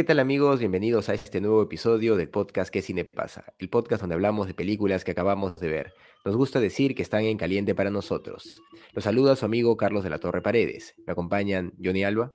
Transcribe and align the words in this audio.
¿Qué 0.00 0.04
tal 0.04 0.18
amigos? 0.18 0.60
Bienvenidos 0.60 1.10
a 1.10 1.12
este 1.12 1.42
nuevo 1.42 1.62
episodio 1.62 2.16
del 2.16 2.30
podcast 2.30 2.72
¿Qué 2.72 2.80
cine 2.80 3.04
pasa? 3.04 3.44
El 3.58 3.68
podcast 3.68 4.00
donde 4.00 4.14
hablamos 4.14 4.46
de 4.46 4.54
películas 4.54 5.04
que 5.04 5.10
acabamos 5.10 5.56
de 5.56 5.68
ver. 5.68 5.92
Nos 6.24 6.36
gusta 6.36 6.58
decir 6.58 6.94
que 6.94 7.02
están 7.02 7.24
en 7.24 7.36
caliente 7.36 7.74
para 7.74 7.90
nosotros. 7.90 8.62
Los 8.94 9.04
saluda 9.04 9.36
su 9.36 9.44
amigo 9.44 9.76
Carlos 9.76 10.02
de 10.02 10.08
la 10.08 10.18
Torre 10.18 10.40
Paredes. 10.40 10.94
Me 11.06 11.12
acompañan 11.12 11.74
Johnny 11.84 12.02
Alba. 12.02 12.30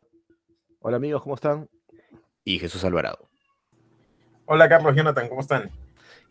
Hola 0.80 0.98
amigos, 0.98 1.24
¿cómo 1.24 1.34
están? 1.34 1.68
Y 2.44 2.60
Jesús 2.60 2.84
Alvarado. 2.84 3.30
Hola 4.46 4.70
Carlos, 4.70 4.96
Jonathan, 4.96 5.28
¿cómo 5.28 5.42
están? 5.42 5.72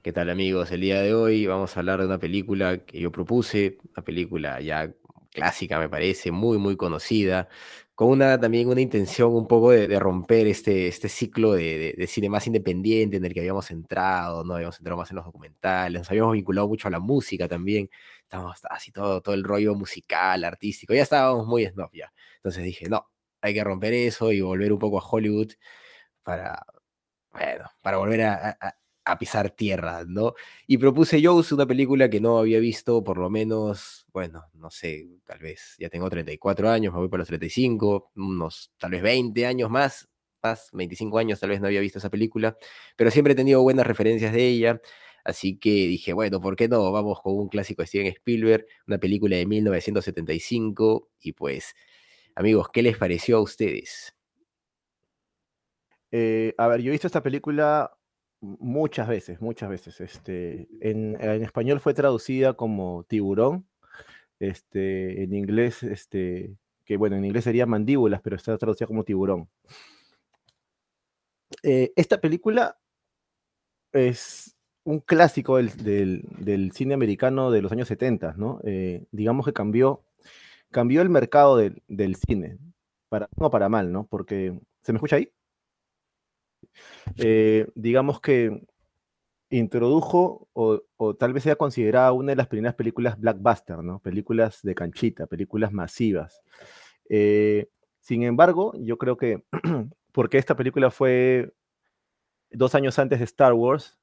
¿Qué 0.03 0.13
tal 0.13 0.31
amigos? 0.31 0.71
El 0.71 0.83
día 0.83 1.03
de 1.03 1.15
hoy 1.15 1.49
vamos 1.49 1.77
a 1.77 1.81
hablar 1.81 1.99
de 1.99 2.07
una 2.07 2.19
película 2.19 2.79
que 2.79 3.01
yo 3.01 3.11
propuse, 3.11 3.79
una 3.93 4.05
película 4.05 4.61
ya 4.61 4.95
clásica 5.33 5.81
me 5.81 5.89
parece, 5.89 6.31
muy 6.31 6.59
muy 6.59 6.77
conocida, 6.77 7.49
con 7.95 8.09
una 8.09 8.41
también 8.41 8.69
una 8.69 8.81
intención 8.81 9.33
un 9.35 9.47
poco 9.47 9.71
de, 9.71 9.99
romper 9.99 10.47
este, 10.49 10.89
este 10.89 11.09
ciclo 11.09 11.53
de, 11.53 11.95
de, 11.97 12.07
cine 12.09 12.29
más 12.29 12.47
independiente 12.47 13.17
en 13.19 13.25
el 13.25 13.33
que 13.33 13.41
habíamos 13.41 13.71
entrado, 13.71 14.45
no 14.45 14.55
habíamos 14.55 14.79
entrado 14.79 14.99
más 14.99 15.11
en 15.11 15.17
los 15.17 15.25
documentales, 15.25 16.01
nos 16.01 16.11
habíamos 16.11 16.33
vinculado 16.33 16.69
mucho 16.69 16.89
a 16.89 16.91
la 16.91 16.99
música 16.99 17.47
también, 17.49 17.89
estábamos 18.23 18.59
así 18.71 18.91
todo, 18.93 19.21
todo 19.23 19.35
el 19.35 19.45
rollo 19.45 19.75
musical, 19.75 20.45
artístico, 20.45 20.95
ya 20.95 21.03
estábamos 21.03 21.47
muy 21.47 21.67
snob 21.67 21.91
ya. 21.93 22.13
Entonces 22.37 22.65
dije, 22.65 22.89
no, 22.89 23.09
hay 23.41 23.55
que 23.55 23.65
romper 23.65 23.93
eso 23.95 24.33
y 24.33 24.41
volver 24.41 24.73
un 24.73 24.79
poco 24.81 24.99
a 24.99 25.09
Hollywood 25.09 25.53
para, 26.23 26.65
bueno, 27.33 27.71
para 27.83 27.99
volver 27.99 28.23
a, 28.23 28.59
a 28.61 28.77
pisar 29.19 29.51
tierra, 29.51 30.05
¿no? 30.07 30.35
Y 30.67 30.79
propuse 30.79 31.21
yo 31.21 31.35
una 31.53 31.67
película 31.67 32.09
que 32.09 32.21
no 32.21 32.39
había 32.39 32.59
visto 32.59 33.05
por 33.05 33.19
lo 33.19 33.29
menos, 33.31 34.07
bueno, 34.13 34.45
no 34.55 34.71
sé, 34.71 35.07
tal 35.25 35.39
vez 35.41 35.77
ya 35.79 35.91
tengo 35.91 36.09
34 36.09 36.71
años, 36.71 36.93
me 36.93 37.01
voy 37.01 37.09
para 37.09 37.21
los 37.21 37.29
35, 37.29 38.13
unos 38.17 38.73
tal 38.79 38.93
vez 38.93 39.03
20 39.03 39.47
años 39.47 39.71
más, 39.71 40.09
más 40.43 40.71
25 40.73 41.19
años 41.19 41.41
tal 41.41 41.51
vez 41.51 41.61
no 41.61 41.67
había 41.67 41.81
visto 41.81 41.99
esa 41.99 42.11
película, 42.11 42.57
pero 42.97 43.11
siempre 43.11 43.35
he 43.35 43.37
tenido 43.37 43.63
buenas 43.63 43.87
referencias 43.87 44.33
de 44.33 44.49
ella, 44.49 44.81
así 45.23 45.59
que 45.59 45.71
dije, 45.71 46.15
bueno, 46.15 46.41
¿por 46.41 46.57
qué 46.57 46.69
no? 46.69 46.91
Vamos 46.91 47.21
con 47.23 47.35
un 47.35 47.49
clásico 47.49 47.83
de 47.83 47.87
Steven 47.89 48.07
Spielberg, 48.07 48.67
una 48.87 48.99
película 48.99 49.37
de 49.37 49.47
1975, 49.47 51.11
y 51.21 51.33
pues, 51.33 51.75
amigos, 52.35 52.69
¿qué 52.73 52.83
les 52.83 52.97
pareció 52.97 53.37
a 53.37 53.41
ustedes? 53.43 54.15
Eh, 56.11 56.55
a 56.57 56.69
ver, 56.69 56.81
yo 56.81 56.91
he 56.91 56.93
visto 56.93 57.09
esta 57.09 57.23
película 57.23 57.91
muchas 58.45 59.09
veces, 59.09 59.41
muchas 59.41 59.71
veces. 59.71 60.01
Este, 60.01 60.69
en, 60.81 61.17
español 61.43 61.81
fue 61.81 61.95
traducida 61.95 62.55
como 62.55 63.05
tiburón, 63.05 63.67
este, 64.41 65.23
en 65.23 65.35
inglés, 65.35 65.83
este, 65.83 66.57
que 66.85 66.97
bueno, 66.97 67.17
en 67.17 67.25
inglés 67.25 67.45
sería 67.45 67.67
mandíbulas, 67.67 68.21
pero 68.23 68.37
está 68.37 68.57
traducida 68.59 68.87
como 68.87 69.05
tiburón. 69.05 69.49
Eh, 71.63 71.93
esta 71.97 72.21
película 72.21 72.79
es 73.93 74.55
un 74.85 75.01
clásico 75.01 75.57
del, 75.57 76.71
cine 76.75 76.95
americano 76.95 77.51
de 77.51 77.63
los 77.63 77.73
años 77.73 77.89
70, 77.89 78.35
¿no? 78.37 78.61
Eh, 78.65 79.05
digamos 79.13 79.47
que 79.47 79.53
cambió, 79.53 80.05
cambió 80.71 81.01
el 81.01 81.09
mercado 81.09 81.57
del, 81.57 81.83
del 81.89 82.17
cine, 82.17 82.59
para, 83.09 83.29
no 83.39 83.51
para 83.51 83.69
mal, 83.69 83.93
¿no? 83.93 84.07
Porque, 84.07 84.59
¿se 84.83 84.93
me 84.93 84.99
escucha 84.99 85.17
ahí? 85.17 85.31
Eh, 87.17 87.67
digamos 87.75 88.21
que 88.21 88.63
introdujo 89.51 90.49
o, 90.53 90.81
tal 91.19 91.33
vez 91.33 91.45
sea 91.45 91.57
considerada 91.57 92.13
una 92.13 92.33
de 92.33 92.37
las 92.37 92.49
primeras 92.49 92.75
películas 92.75 93.19
blockbuster, 93.19 93.79
¿no? 93.79 94.01
Películas 94.01 94.61
de 94.63 94.75
canchita, 94.75 95.27
películas 95.27 95.73
masivas. 95.73 96.43
Eh, 97.09 97.69
sin 98.01 98.23
embargo, 98.23 98.73
yo 98.79 98.99
creo 98.99 99.17
que 99.17 99.45
porque 100.13 100.39
esta 100.39 100.57
película 100.57 100.91
fue 100.91 101.53
dos 102.51 102.75
años 102.75 102.99
antes 102.99 103.19
de 103.19 103.25
Star 103.25 103.53
Wars, 103.53 103.99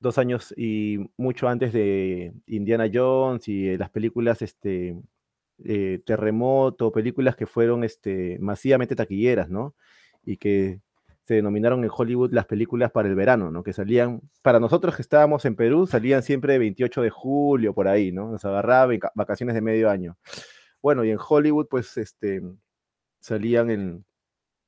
dos 0.00 0.18
años 0.18 0.52
y 0.56 0.98
mucho 1.16 1.48
antes 1.48 1.72
de 1.72 2.32
Indiana 2.46 2.90
Jones 2.92 3.48
y 3.48 3.76
las 3.76 3.90
películas 3.90 4.42
este, 4.42 4.96
eh, 5.64 6.02
Terremoto, 6.04 6.90
películas 6.92 7.36
que 7.36 7.46
fueron 7.46 7.84
este, 7.84 8.38
masivamente 8.40 8.96
taquilleras, 8.96 9.48
¿no? 9.48 9.74
Y 10.24 10.36
que 10.36 10.80
se 11.22 11.34
denominaron 11.34 11.84
en 11.84 11.90
Hollywood 11.94 12.32
las 12.32 12.46
películas 12.46 12.90
para 12.90 13.08
el 13.08 13.14
verano, 13.14 13.50
¿no? 13.50 13.62
Que 13.62 13.72
salían, 13.72 14.20
para 14.42 14.58
nosotros 14.58 14.96
que 14.96 15.02
estábamos 15.02 15.44
en 15.44 15.54
Perú, 15.54 15.86
salían 15.86 16.22
siempre 16.22 16.58
28 16.58 17.02
de 17.02 17.10
julio, 17.10 17.74
por 17.74 17.86
ahí, 17.86 18.10
¿no? 18.10 18.30
Nos 18.30 18.44
agarraba 18.44 18.92
vacaciones 19.14 19.54
de 19.54 19.60
medio 19.60 19.88
año. 19.88 20.16
Bueno, 20.82 21.04
y 21.04 21.10
en 21.10 21.18
Hollywood, 21.20 21.68
pues, 21.68 21.96
este, 21.96 22.42
salían 23.20 23.70
en, 23.70 24.04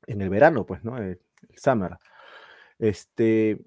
el 0.06 0.30
verano, 0.30 0.64
pues, 0.64 0.84
¿no? 0.84 0.96
El, 0.96 1.20
summer. 1.56 1.98
Este, 2.78 3.60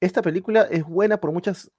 esta 0.00 0.22
película 0.22 0.62
es 0.70 0.84
buena 0.84 1.18
por 1.18 1.32
muchas 1.32 1.70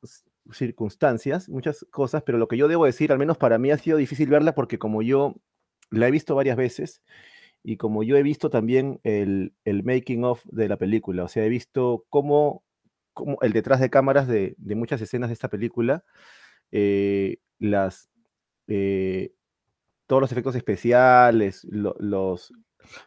circunstancias, 0.51 1.49
muchas 1.49 1.85
cosas, 1.91 2.23
pero 2.23 2.37
lo 2.37 2.47
que 2.47 2.57
yo 2.57 2.67
debo 2.67 2.85
decir, 2.85 3.11
al 3.11 3.19
menos 3.19 3.37
para 3.37 3.57
mí 3.57 3.71
ha 3.71 3.77
sido 3.77 3.97
difícil 3.97 4.29
verla 4.29 4.55
porque 4.55 4.79
como 4.79 5.01
yo 5.01 5.35
la 5.89 6.07
he 6.07 6.11
visto 6.11 6.35
varias 6.35 6.57
veces, 6.57 7.01
y 7.63 7.77
como 7.77 8.03
yo 8.03 8.17
he 8.17 8.23
visto 8.23 8.49
también 8.49 8.99
el, 9.03 9.53
making 9.65 10.25
of 10.25 10.43
de 10.45 10.67
la 10.67 10.77
película, 10.77 11.23
o 11.23 11.27
sea, 11.29 11.45
he 11.45 11.49
visto 11.49 12.05
cómo, 12.09 12.63
cómo 13.13 13.37
el 13.41 13.53
detrás 13.53 13.79
de 13.79 13.89
cámaras 13.89 14.27
de, 14.27 14.55
muchas 14.59 15.01
escenas 15.01 15.29
de 15.29 15.33
esta 15.33 15.47
película, 15.47 16.03
eh, 16.71 17.37
las, 17.59 18.09
eh, 18.67 19.33
todos 20.07 20.21
los 20.21 20.31
efectos 20.33 20.55
especiales, 20.55 21.63
los, 21.69 22.51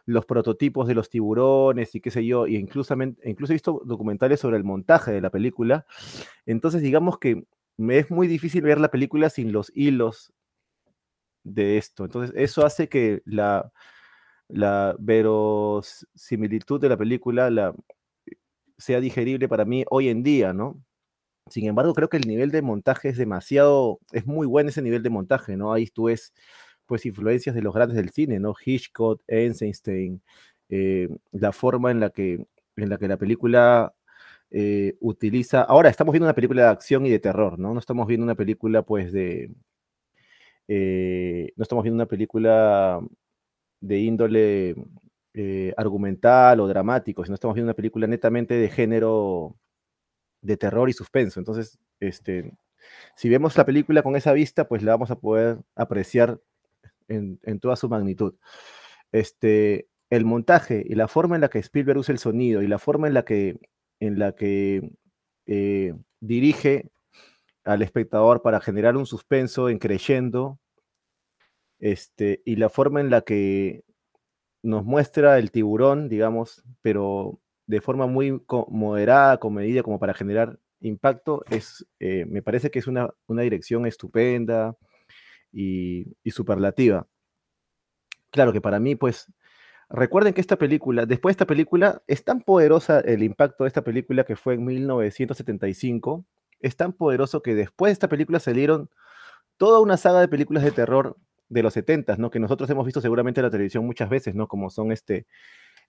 los 0.05 0.25
prototipos 0.25 0.87
de 0.87 0.95
los 0.95 1.11
tiburones 1.11 1.93
y 1.93 2.01
qué 2.01 2.09
sé 2.09 2.25
yo, 2.25 2.47
y 2.47 2.55
incluso, 2.55 2.95
incluso 3.23 3.53
he 3.53 3.55
visto 3.55 3.83
documentales 3.85 4.39
sobre 4.39 4.57
el 4.57 4.63
montaje 4.63 5.11
de 5.11 5.21
la 5.21 5.29
película, 5.29 5.85
entonces 6.47 6.81
digamos 6.81 7.19
que 7.19 7.43
me 7.77 7.99
es 7.99 8.09
muy 8.09 8.27
difícil 8.27 8.63
ver 8.63 8.79
la 8.79 8.89
película 8.89 9.29
sin 9.29 9.51
los 9.51 9.71
hilos 9.75 10.33
de 11.43 11.77
esto, 11.77 12.05
entonces 12.05 12.33
eso 12.35 12.65
hace 12.65 12.89
que 12.89 13.21
la 13.23 13.71
la 14.49 14.95
verosimilitud 14.99 16.79
de 16.81 16.89
la 16.89 16.97
película 16.97 17.49
la, 17.49 17.73
sea 18.77 18.99
digerible 19.01 19.47
para 19.49 19.65
mí 19.65 19.83
hoy 19.89 20.09
en 20.09 20.23
día, 20.23 20.53
¿no? 20.53 20.81
Sin 21.49 21.65
embargo, 21.67 21.93
creo 21.93 22.09
que 22.09 22.17
el 22.17 22.27
nivel 22.27 22.51
de 22.51 22.61
montaje 22.61 23.09
es 23.09 23.17
demasiado, 23.17 23.99
es 24.11 24.25
muy 24.27 24.47
bueno 24.47 24.69
ese 24.69 24.81
nivel 24.81 25.03
de 25.03 25.09
montaje, 25.09 25.57
¿no? 25.57 25.73
Ahí 25.73 25.87
tú 25.87 26.05
ves, 26.05 26.33
pues, 26.85 27.05
influencias 27.05 27.55
de 27.55 27.61
los 27.61 27.73
grandes 27.73 27.97
del 27.97 28.09
cine, 28.11 28.39
¿no? 28.39 28.53
Hitchcock, 28.63 29.21
Eisenstein, 29.27 30.21
eh, 30.69 31.09
la 31.31 31.51
forma 31.53 31.91
en 31.91 31.99
la 32.01 32.09
que, 32.11 32.45
en 32.75 32.89
la, 32.89 32.97
que 32.97 33.07
la 33.07 33.17
película 33.17 33.93
eh, 34.51 34.97
utiliza, 35.01 35.63
ahora 35.63 35.89
estamos 35.89 36.13
viendo 36.13 36.27
una 36.27 36.35
película 36.35 36.63
de 36.63 36.69
acción 36.69 37.05
y 37.05 37.11
de 37.11 37.19
terror, 37.19 37.59
¿no? 37.59 37.73
No 37.73 37.79
estamos 37.79 38.07
viendo 38.07 38.25
una 38.25 38.35
película, 38.35 38.83
pues, 38.83 39.11
de, 39.13 39.51
eh, 40.67 41.53
no 41.55 41.63
estamos 41.63 41.83
viendo 41.83 41.95
una 41.95 42.07
película 42.07 42.99
de 43.79 43.99
índole 43.99 44.75
eh, 45.33 45.73
argumental 45.77 46.59
o 46.59 46.67
dramático, 46.67 47.23
sino 47.23 47.35
estamos 47.35 47.55
viendo 47.55 47.67
una 47.67 47.75
película 47.75 48.07
netamente 48.07 48.55
de 48.55 48.69
género 48.69 49.55
de 50.41 50.57
terror 50.57 50.89
y 50.89 50.93
suspenso. 50.93 51.39
Entonces, 51.39 51.77
este, 51.99 52.53
si 53.15 53.29
vemos 53.29 53.55
la 53.57 53.65
película 53.65 54.03
con 54.03 54.15
esa 54.15 54.33
vista, 54.33 54.67
pues 54.67 54.83
la 54.83 54.93
vamos 54.93 55.11
a 55.11 55.19
poder 55.19 55.59
apreciar 55.75 56.39
en, 57.07 57.39
toda 57.59 57.75
su 57.75 57.89
magnitud. 57.89 58.35
Este, 59.11 59.87
el 60.09 60.25
montaje 60.25 60.83
y 60.87 60.95
la 60.95 61.07
forma 61.07 61.35
en 61.35 61.41
la 61.41 61.49
que 61.49 61.59
Spielberg 61.59 61.99
usa 61.99 62.13
el 62.13 62.19
sonido 62.19 62.61
y 62.61 62.67
la 62.67 62.79
forma 62.79 63.07
en 63.07 63.13
la 63.13 63.23
que, 63.23 63.59
en 63.99 64.19
la 64.19 64.33
que 64.33 64.91
eh, 65.45 65.93
dirige 66.19 66.89
al 67.63 67.81
espectador 67.81 68.41
para 68.41 68.61
generar 68.61 68.95
un 68.97 69.05
suspenso 69.05 69.69
en 69.69 69.79
creyendo 69.79 70.59
este, 71.79 72.41
y 72.45 72.55
la 72.55 72.69
forma 72.69 73.01
en 73.01 73.09
la 73.09 73.21
que 73.21 73.83
nos 74.63 74.85
muestra 74.85 75.37
el 75.37 75.51
tiburón, 75.51 76.09
digamos, 76.09 76.63
pero 76.81 77.39
de 77.67 77.81
forma 77.81 78.07
muy 78.07 78.41
moderada, 78.69 79.39
comedida, 79.39 79.83
como 79.83 79.99
para 79.99 80.13
generar 80.13 80.59
impacto, 80.81 81.43
es, 81.49 81.85
eh, 81.99 82.25
me 82.25 82.41
parece 82.41 82.71
que 82.71 82.79
es 82.79 82.87
una, 82.87 83.13
dirección 83.27 83.85
estupenda 83.85 84.75
y, 85.51 86.05
superlativa. 86.31 87.07
Claro 88.31 88.53
que 88.53 88.61
para 88.61 88.79
mí, 88.79 88.95
pues, 88.95 89.31
recuerden 89.89 90.33
que 90.33 90.41
esta 90.41 90.57
película, 90.57 91.05
después 91.05 91.31
de 91.31 91.37
esta 91.37 91.47
película, 91.47 92.01
es 92.07 92.23
tan 92.23 92.41
poderosa 92.41 92.99
el 93.01 93.23
impacto 93.23 93.63
de 93.63 93.69
esta 93.69 93.83
película 93.83 94.23
que 94.25 94.35
fue 94.35 94.55
en 94.55 94.65
1975, 94.65 96.25
es 96.59 96.75
tan 96.75 96.93
poderoso 96.93 97.41
que 97.41 97.55
después 97.55 97.89
de 97.89 97.93
esta 97.93 98.09
película 98.09 98.39
salieron 98.39 98.89
toda 99.57 99.79
una 99.81 99.97
saga 99.97 100.21
de 100.21 100.27
películas 100.27 100.63
de 100.63 100.71
terror 100.71 101.17
de 101.49 101.63
los 101.63 101.73
70, 101.73 102.17
¿no? 102.17 102.29
Que 102.29 102.39
nosotros 102.39 102.69
hemos 102.69 102.85
visto 102.85 103.01
seguramente 103.01 103.39
en 103.39 103.45
la 103.45 103.51
televisión 103.51 103.85
muchas 103.85 104.09
veces, 104.09 104.35
¿no? 104.35 104.47
Como 104.47 104.69
son 104.69 104.91
este, 104.91 105.25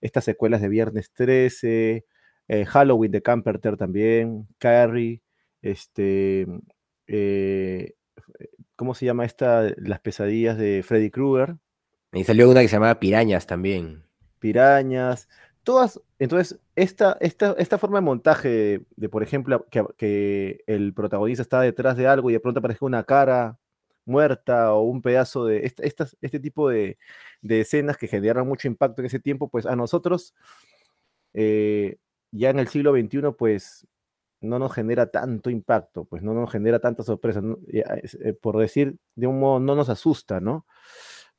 estas 0.00 0.24
secuelas 0.24 0.60
de 0.60 0.68
Viernes 0.68 1.12
13, 1.12 2.04
eh, 2.48 2.64
Halloween 2.66 3.12
de 3.12 3.22
Camperter 3.22 3.76
también, 3.76 4.46
Carrie, 4.58 5.22
este, 5.62 6.46
eh, 7.06 7.94
¿cómo 8.76 8.94
se 8.94 9.06
llama 9.06 9.24
esta? 9.24 9.70
Las 9.76 10.00
pesadillas 10.00 10.56
de 10.56 10.82
Freddy 10.84 11.10
Krueger. 11.10 11.56
Y 12.12 12.24
salió 12.24 12.50
una 12.50 12.60
que 12.60 12.68
se 12.68 12.76
llamaba 12.76 13.00
Pirañas 13.00 13.46
también. 13.46 14.04
Pirañas, 14.38 15.28
todas, 15.62 16.00
entonces, 16.18 16.58
esta, 16.76 17.18
esta, 17.20 17.54
esta 17.58 17.76
forma 17.76 17.98
de 17.98 18.02
montaje 18.02 18.80
de, 18.96 19.08
por 19.08 19.22
ejemplo, 19.22 19.66
que, 19.70 19.84
que, 19.96 20.62
el 20.66 20.94
protagonista 20.94 21.42
está 21.42 21.60
detrás 21.60 21.96
de 21.96 22.06
algo 22.06 22.30
y 22.30 22.32
de 22.32 22.40
pronto 22.40 22.60
aparece 22.60 22.84
una 22.84 23.04
cara 23.04 23.58
muerta 24.08 24.72
o 24.74 24.82
un 24.82 25.02
pedazo 25.02 25.46
de 25.46 25.72
estas, 25.78 26.16
este 26.20 26.40
tipo 26.40 26.68
de, 26.68 26.98
de, 27.42 27.60
escenas 27.60 27.96
que 27.96 28.08
generan 28.08 28.46
mucho 28.46 28.68
impacto 28.68 29.02
en 29.02 29.06
ese 29.06 29.20
tiempo, 29.20 29.48
pues 29.48 29.66
a 29.66 29.76
nosotros, 29.76 30.34
eh, 31.34 31.98
ya 32.32 32.50
en 32.50 32.58
el 32.58 32.68
siglo 32.68 32.92
XXI, 32.92 33.32
pues 33.36 33.86
no 34.40 34.58
nos 34.58 34.72
genera 34.72 35.10
tanto 35.10 35.50
impacto, 35.50 36.04
pues 36.04 36.22
no 36.22 36.34
nos 36.34 36.50
genera 36.50 36.80
tanta 36.80 37.02
sorpresa, 37.02 37.40
¿no? 37.40 37.58
Eh, 37.68 38.34
por 38.40 38.58
decir 38.58 38.96
de 39.16 39.26
un 39.26 39.40
modo, 39.40 39.60
no 39.60 39.74
nos 39.74 39.88
asusta, 39.88 40.40
¿no? 40.40 40.66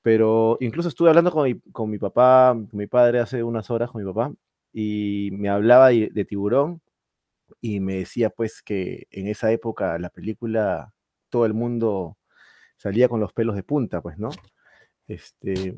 Pero 0.01 0.57
incluso 0.61 0.89
estuve 0.89 1.09
hablando 1.09 1.31
con 1.31 1.43
mi, 1.45 1.59
con 1.71 1.89
mi 1.89 1.97
papá, 1.99 2.53
con 2.53 2.77
mi 2.77 2.87
padre 2.87 3.19
hace 3.19 3.43
unas 3.43 3.69
horas, 3.69 3.91
con 3.91 4.03
mi 4.03 4.11
papá, 4.11 4.33
y 4.73 5.29
me 5.33 5.49
hablaba 5.49 5.89
de, 5.89 6.25
tiburón 6.25 6.81
y 7.61 7.79
me 7.81 7.95
decía 7.97 8.29
pues 8.29 8.61
que 8.61 9.07
en 9.11 9.27
esa 9.27 9.51
época 9.51 9.97
la 9.99 10.09
película 10.09 10.93
todo 11.29 11.45
el 11.45 11.53
mundo 11.53 12.17
salía 12.79 13.09
con 13.09 13.19
los 13.19 13.33
pelos 13.33 13.55
de 13.55 13.63
punta, 13.63 14.01
pues, 14.01 14.17
¿no? 14.17 14.29
Este, 15.07 15.77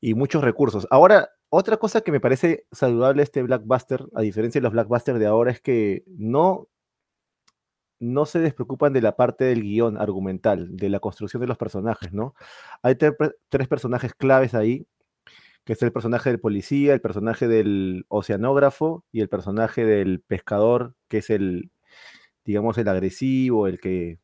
y 0.00 0.14
muchos 0.14 0.44
recursos. 0.44 0.86
Ahora, 0.90 1.30
otra 1.48 1.78
cosa 1.78 2.02
que 2.02 2.12
me 2.12 2.20
parece 2.20 2.66
saludable 2.70 3.22
este 3.22 3.42
Blackbuster, 3.42 4.04
a 4.14 4.20
diferencia 4.20 4.60
de 4.60 4.64
los 4.64 4.72
Blackbusters 4.72 5.18
de 5.18 5.26
ahora, 5.26 5.50
es 5.50 5.60
que 5.60 6.04
no, 6.06 6.68
no 7.98 8.26
se 8.26 8.40
despreocupan 8.40 8.92
de 8.92 9.00
la 9.00 9.16
parte 9.16 9.44
del 9.44 9.62
guion 9.62 9.96
argumental, 9.96 10.76
de 10.76 10.90
la 10.90 11.00
construcción 11.00 11.40
de 11.40 11.46
los 11.46 11.56
personajes, 11.56 12.12
¿no? 12.12 12.34
Hay 12.82 12.96
tres 12.96 13.68
personajes 13.68 14.14
claves 14.14 14.54
ahí, 14.54 14.86
que 15.64 15.74
es 15.74 15.82
el 15.82 15.92
personaje 15.92 16.28
del 16.30 16.40
policía, 16.40 16.92
el 16.92 17.00
personaje 17.00 17.48
del 17.48 18.04
oceanógrafo 18.08 19.04
y 19.12 19.20
el 19.20 19.28
personaje 19.30 19.86
del 19.86 20.20
pescador, 20.20 20.94
que 21.08 21.18
es 21.18 21.30
el, 21.30 21.70
digamos, 22.44 22.76
el 22.78 22.88
agresivo, 22.88 23.66
el 23.66 23.80
que... 23.80 24.18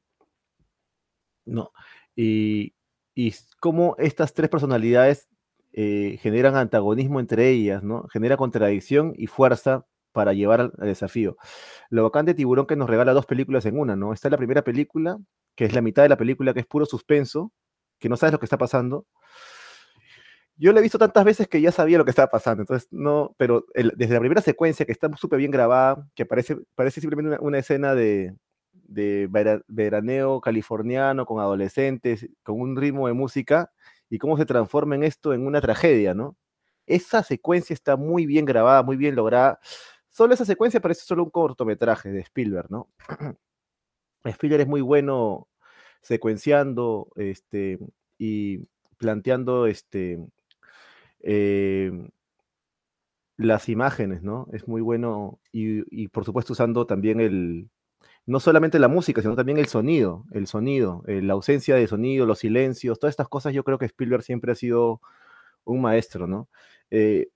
No. 1.48 1.72
Y, 2.14 2.74
y 3.14 3.34
cómo 3.60 3.96
estas 3.98 4.34
tres 4.34 4.48
personalidades 4.48 5.28
eh, 5.72 6.18
generan 6.22 6.56
antagonismo 6.56 7.20
entre 7.20 7.50
ellas, 7.50 7.82
¿no? 7.82 8.06
Genera 8.12 8.36
contradicción 8.36 9.12
y 9.16 9.26
fuerza 9.26 9.86
para 10.12 10.32
llevar 10.32 10.60
al, 10.60 10.72
desafío. 10.80 11.36
Lo 11.90 12.04
bacán 12.04 12.26
de 12.26 12.34
Tiburón 12.34 12.66
que 12.66 12.76
nos 12.76 12.88
regala 12.88 13.12
dos 13.12 13.26
películas 13.26 13.66
en 13.66 13.78
una, 13.78 13.96
¿no? 13.96 14.12
Está 14.12 14.30
la 14.30 14.38
primera 14.38 14.62
película, 14.62 15.18
que 15.54 15.64
es 15.64 15.74
la 15.74 15.82
mitad 15.82 16.02
de 16.02 16.08
la 16.08 16.16
película, 16.16 16.54
que 16.54 16.60
es 16.60 16.66
puro 16.66 16.86
suspenso, 16.86 17.52
que 17.98 18.08
no 18.08 18.16
sabes 18.16 18.32
lo 18.32 18.38
que 18.38 18.46
está 18.46 18.58
pasando. 18.58 19.06
Yo 20.56 20.72
la 20.72 20.80
he 20.80 20.82
visto 20.82 20.98
tantas 20.98 21.24
veces 21.24 21.48
que 21.48 21.60
ya 21.60 21.70
sabía 21.70 21.98
lo 21.98 22.04
que 22.04 22.10
estaba 22.10 22.28
pasando, 22.28 22.62
entonces 22.62 22.88
no, 22.90 23.34
pero 23.38 23.64
desde 23.74 24.14
la 24.14 24.20
primera 24.20 24.40
secuencia, 24.42 24.86
que 24.86 24.92
está 24.92 25.08
súper 25.16 25.38
bien 25.38 25.52
grabada, 25.52 26.04
que 26.16 26.26
parece, 26.26 26.56
parece 26.74 27.00
simplemente 27.00 27.38
una 27.40 27.58
escena 27.58 27.94
de, 27.94 28.34
de 28.88 29.28
veraneo 29.68 30.40
californiano 30.40 31.26
con 31.26 31.40
adolescentes, 31.40 32.28
con 32.42 32.60
un 32.60 32.76
ritmo 32.76 33.06
de 33.06 33.12
música, 33.12 33.70
y 34.10 34.18
cómo 34.18 34.36
se 34.36 34.46
transforma 34.46 34.94
en 34.94 35.04
esto 35.04 35.34
en 35.34 35.46
una 35.46 35.60
tragedia, 35.60 36.14
¿no? 36.14 36.36
Esa 36.86 37.22
secuencia 37.22 37.74
está 37.74 37.96
muy 37.96 38.26
bien 38.26 38.44
grabada, 38.46 38.82
muy 38.82 38.96
bien 38.96 39.14
lograda. 39.14 39.60
Solo 40.08 40.34
esa 40.34 40.44
secuencia 40.46 40.80
parece 40.80 41.02
solo 41.04 41.24
un 41.24 41.30
cortometraje 41.30 42.10
de 42.10 42.20
Spielberg, 42.20 42.70
¿no? 42.70 42.88
Spielberg 44.24 44.62
es 44.62 44.68
muy 44.68 44.80
bueno 44.80 45.48
secuenciando 46.02 47.08
este, 47.16 47.78
y 48.18 48.60
planteando 48.96 49.66
este, 49.66 50.18
eh, 51.20 51.92
las 53.36 53.68
imágenes, 53.68 54.22
¿no? 54.22 54.48
Es 54.52 54.66
muy 54.66 54.80
bueno 54.80 55.40
y, 55.52 55.82
y, 55.94 56.08
por 56.08 56.24
supuesto 56.24 56.54
usando 56.54 56.86
también 56.86 57.20
el, 57.20 57.68
no 58.28 58.40
solamente 58.40 58.78
la 58.78 58.88
música, 58.88 59.22
sino 59.22 59.34
también 59.34 59.56
el 59.56 59.68
sonido, 59.68 60.26
el 60.32 60.46
sonido, 60.46 61.02
eh, 61.06 61.22
la 61.22 61.32
ausencia 61.32 61.74
de 61.76 61.86
sonido, 61.86 62.26
los 62.26 62.40
silencios, 62.40 62.98
todas 62.98 63.12
estas 63.12 63.28
cosas 63.28 63.54
yo 63.54 63.64
creo 63.64 63.78
que 63.78 63.86
Spielberg 63.86 64.22
siempre 64.22 64.52
ha 64.52 64.54
sido 64.54 65.00
un 65.64 65.80
maestro, 65.80 66.26
¿no? 66.26 66.50
Eh, 66.90 67.28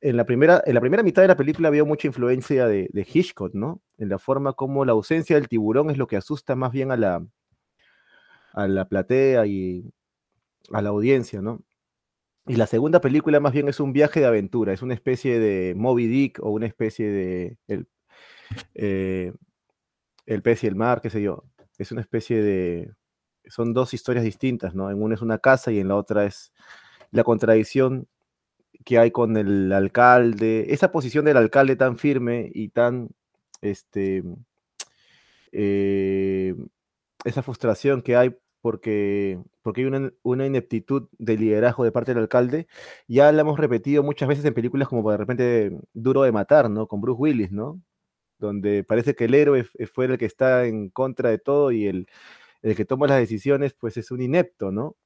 en, 0.00 0.16
la 0.16 0.26
primera, 0.26 0.60
en 0.66 0.74
la 0.74 0.80
primera 0.80 1.04
mitad 1.04 1.22
de 1.22 1.28
la 1.28 1.36
película 1.36 1.68
había 1.68 1.84
mucha 1.84 2.08
influencia 2.08 2.66
de, 2.66 2.88
de, 2.92 3.06
Hitchcock, 3.12 3.54
¿no? 3.54 3.82
En 3.98 4.08
la 4.08 4.18
forma 4.18 4.54
como 4.54 4.84
la 4.84 4.92
ausencia 4.92 5.36
del 5.36 5.46
tiburón 5.46 5.90
es 5.90 5.96
lo 5.96 6.08
que 6.08 6.16
asusta 6.16 6.56
más 6.56 6.72
bien 6.72 6.90
a 6.90 6.96
la, 6.96 7.24
a 8.52 8.66
la 8.66 8.88
platea 8.88 9.46
y 9.46 9.92
a 10.72 10.82
la 10.82 10.88
audiencia, 10.88 11.40
¿no? 11.40 11.62
Y 12.48 12.56
la 12.56 12.66
segunda 12.66 13.00
película 13.00 13.38
más 13.38 13.52
bien 13.52 13.68
es 13.68 13.78
un 13.78 13.92
viaje 13.92 14.18
de 14.18 14.26
aventura, 14.26 14.72
es 14.72 14.82
una 14.82 14.94
especie 14.94 15.38
de 15.38 15.74
Moby 15.76 16.08
Dick 16.08 16.40
o 16.42 16.50
una 16.50 16.66
especie 16.66 17.08
de... 17.08 17.58
El, 17.68 17.86
eh, 18.74 19.32
el 20.26 20.42
pez 20.42 20.64
y 20.64 20.66
el 20.66 20.76
mar, 20.76 21.00
qué 21.00 21.10
sé 21.10 21.22
yo. 21.22 21.44
Es 21.78 21.92
una 21.92 22.00
especie 22.00 22.42
de... 22.42 22.92
Son 23.46 23.74
dos 23.74 23.92
historias 23.94 24.24
distintas, 24.24 24.74
¿no? 24.74 24.90
En 24.90 25.02
una 25.02 25.14
es 25.14 25.22
una 25.22 25.38
casa 25.38 25.72
y 25.72 25.80
en 25.80 25.88
la 25.88 25.96
otra 25.96 26.24
es 26.26 26.52
la 27.10 27.24
contradicción 27.24 28.08
que 28.84 28.98
hay 28.98 29.10
con 29.10 29.36
el 29.36 29.72
alcalde, 29.72 30.72
esa 30.72 30.92
posición 30.92 31.24
del 31.24 31.36
alcalde 31.36 31.76
tan 31.76 31.98
firme 31.98 32.50
y 32.54 32.68
tan, 32.70 33.10
este, 33.60 34.24
eh, 35.52 36.54
esa 37.24 37.42
frustración 37.42 38.02
que 38.02 38.16
hay 38.16 38.36
porque, 38.60 39.40
porque 39.62 39.82
hay 39.82 39.86
una, 39.88 40.12
una, 40.22 40.46
ineptitud 40.46 41.08
de 41.18 41.36
liderazgo 41.36 41.84
de 41.84 41.92
parte 41.92 42.14
del 42.14 42.22
alcalde, 42.22 42.68
ya 43.08 43.30
la 43.32 43.42
hemos 43.42 43.58
repetido 43.58 44.02
muchas 44.02 44.28
veces 44.28 44.44
en 44.44 44.54
películas 44.54 44.88
como 44.88 45.10
de 45.10 45.16
repente 45.16 45.80
Duro 45.92 46.22
de 46.22 46.32
Matar, 46.32 46.70
¿no? 46.70 46.86
Con 46.86 47.00
Bruce 47.00 47.20
Willis, 47.20 47.52
¿no? 47.52 47.80
Donde 48.46 48.84
parece 48.84 49.14
que 49.14 49.24
el 49.26 49.34
héroe 49.34 49.64
fue 49.92 50.06
el 50.06 50.18
que 50.18 50.26
está 50.26 50.66
en 50.66 50.90
contra 50.90 51.30
de 51.30 51.38
todo 51.38 51.72
y 51.72 51.86
el, 51.86 52.06
el 52.62 52.76
que 52.76 52.84
toma 52.84 53.06
las 53.06 53.18
decisiones, 53.18 53.74
pues 53.74 53.96
es 53.96 54.10
un 54.10 54.22
inepto, 54.22 54.72
¿no? 54.72 54.96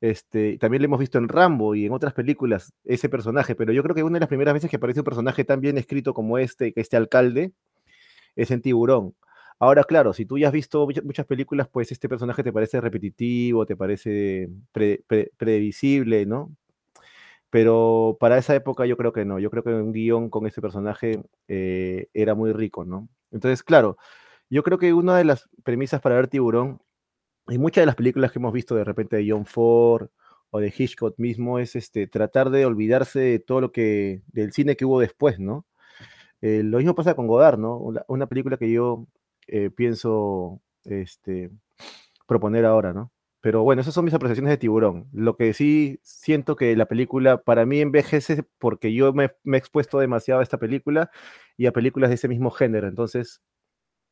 Este, 0.00 0.58
también 0.58 0.82
lo 0.82 0.86
hemos 0.86 1.00
visto 1.00 1.18
en 1.18 1.28
Rambo 1.28 1.74
y 1.74 1.86
en 1.86 1.92
otras 1.92 2.12
películas, 2.14 2.74
ese 2.84 3.08
personaje, 3.08 3.54
pero 3.54 3.72
yo 3.72 3.82
creo 3.82 3.94
que 3.94 4.02
una 4.02 4.14
de 4.14 4.20
las 4.20 4.28
primeras 4.28 4.54
veces 4.54 4.70
que 4.70 4.76
aparece 4.76 5.00
un 5.00 5.04
personaje 5.04 5.44
tan 5.44 5.60
bien 5.60 5.78
escrito 5.78 6.14
como 6.14 6.38
este, 6.38 6.72
este 6.76 6.96
alcalde, 6.96 7.52
es 8.36 8.50
en 8.50 8.60
Tiburón. 8.62 9.14
Ahora, 9.58 9.84
claro, 9.84 10.12
si 10.12 10.26
tú 10.26 10.38
ya 10.38 10.48
has 10.48 10.52
visto 10.52 10.86
muchas 11.04 11.26
películas, 11.26 11.68
pues 11.68 11.92
este 11.92 12.08
personaje 12.08 12.42
te 12.42 12.52
parece 12.52 12.80
repetitivo, 12.80 13.66
te 13.66 13.76
parece 13.76 14.50
pre, 14.72 15.02
pre, 15.06 15.30
previsible, 15.36 16.26
¿no? 16.26 16.54
Pero 17.54 18.16
para 18.18 18.36
esa 18.36 18.52
época 18.56 18.84
yo 18.84 18.96
creo 18.96 19.12
que 19.12 19.24
no, 19.24 19.38
yo 19.38 19.48
creo 19.48 19.62
que 19.62 19.72
un 19.72 19.92
guion 19.92 20.28
con 20.28 20.44
ese 20.44 20.60
personaje 20.60 21.22
eh, 21.46 22.08
era 22.12 22.34
muy 22.34 22.52
rico, 22.52 22.84
¿no? 22.84 23.08
Entonces, 23.30 23.62
claro, 23.62 23.96
yo 24.50 24.64
creo 24.64 24.76
que 24.76 24.92
una 24.92 25.16
de 25.16 25.22
las 25.22 25.48
premisas 25.62 26.00
para 26.00 26.16
ver 26.16 26.26
Tiburón, 26.26 26.82
y 27.46 27.58
muchas 27.58 27.82
de 27.82 27.86
las 27.86 27.94
películas 27.94 28.32
que 28.32 28.40
hemos 28.40 28.52
visto 28.52 28.74
de 28.74 28.82
repente 28.82 29.16
de 29.18 29.30
John 29.30 29.46
Ford 29.46 30.08
o 30.50 30.58
de 30.58 30.74
Hitchcock 30.76 31.16
mismo, 31.16 31.60
es 31.60 31.76
este, 31.76 32.08
tratar 32.08 32.50
de 32.50 32.66
olvidarse 32.66 33.20
de 33.20 33.38
todo 33.38 33.60
lo 33.60 33.70
que, 33.70 34.22
del 34.32 34.52
cine 34.52 34.74
que 34.76 34.84
hubo 34.84 34.98
después, 34.98 35.38
¿no? 35.38 35.64
Eh, 36.42 36.62
lo 36.64 36.78
mismo 36.78 36.96
pasa 36.96 37.14
con 37.14 37.28
Godard, 37.28 37.60
¿no? 37.60 37.78
Una, 38.08 38.26
película 38.26 38.56
que 38.56 38.72
yo 38.72 39.06
eh, 39.46 39.70
pienso 39.70 40.60
este, 40.86 41.52
proponer 42.26 42.64
ahora, 42.64 42.92
¿no? 42.92 43.12
Pero 43.44 43.62
bueno, 43.62 43.82
esas 43.82 43.92
son 43.92 44.06
mis 44.06 44.14
apreciaciones 44.14 44.52
de 44.52 44.56
Tiburón. 44.56 45.06
Lo 45.12 45.36
que 45.36 45.52
sí 45.52 46.00
siento 46.02 46.56
que 46.56 46.74
la 46.76 46.86
película 46.86 47.42
para 47.42 47.66
mí 47.66 47.78
envejece 47.82 48.42
porque 48.58 48.94
yo 48.94 49.12
me, 49.12 49.32
me 49.42 49.58
he 49.58 49.60
expuesto 49.60 49.98
demasiado 49.98 50.40
a 50.40 50.42
esta 50.42 50.56
película 50.56 51.10
y 51.58 51.66
a 51.66 51.72
películas 51.72 52.08
de 52.08 52.14
ese 52.14 52.26
mismo 52.26 52.50
género. 52.50 52.88
Entonces, 52.88 53.42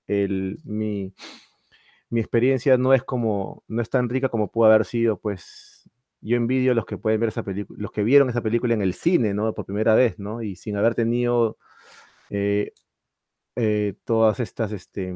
el, 0.07 0.59
mi, 0.65 1.15
mi 2.11 2.21
experiencia 2.21 2.77
no 2.77 2.93
es 2.93 3.05
como, 3.05 3.65
no 3.69 3.81
es 3.81 3.89
tan 3.89 4.11
rica 4.11 4.29
como 4.29 4.53
pudo 4.53 4.67
haber 4.67 4.85
sido, 4.85 5.19
pues 5.19 5.89
yo 6.21 6.37
envidio 6.37 6.73
a 6.73 6.75
los 6.75 6.85
que 6.85 6.99
pueden 6.99 7.19
ver 7.19 7.31
esa 7.31 7.43
película, 7.43 7.81
los 7.81 7.91
que 7.91 8.03
vieron 8.03 8.29
esa 8.29 8.43
película 8.43 8.75
en 8.75 8.83
el 8.83 8.93
cine, 8.93 9.33
¿no? 9.33 9.55
Por 9.55 9.65
primera 9.65 9.95
vez, 9.95 10.19
¿no? 10.19 10.43
Y 10.43 10.57
sin 10.57 10.77
haber 10.77 10.95
tenido 10.95 11.57
eh, 12.29 12.73
eh, 13.57 13.95
todas 14.05 14.41
estas, 14.41 14.73
este, 14.73 15.15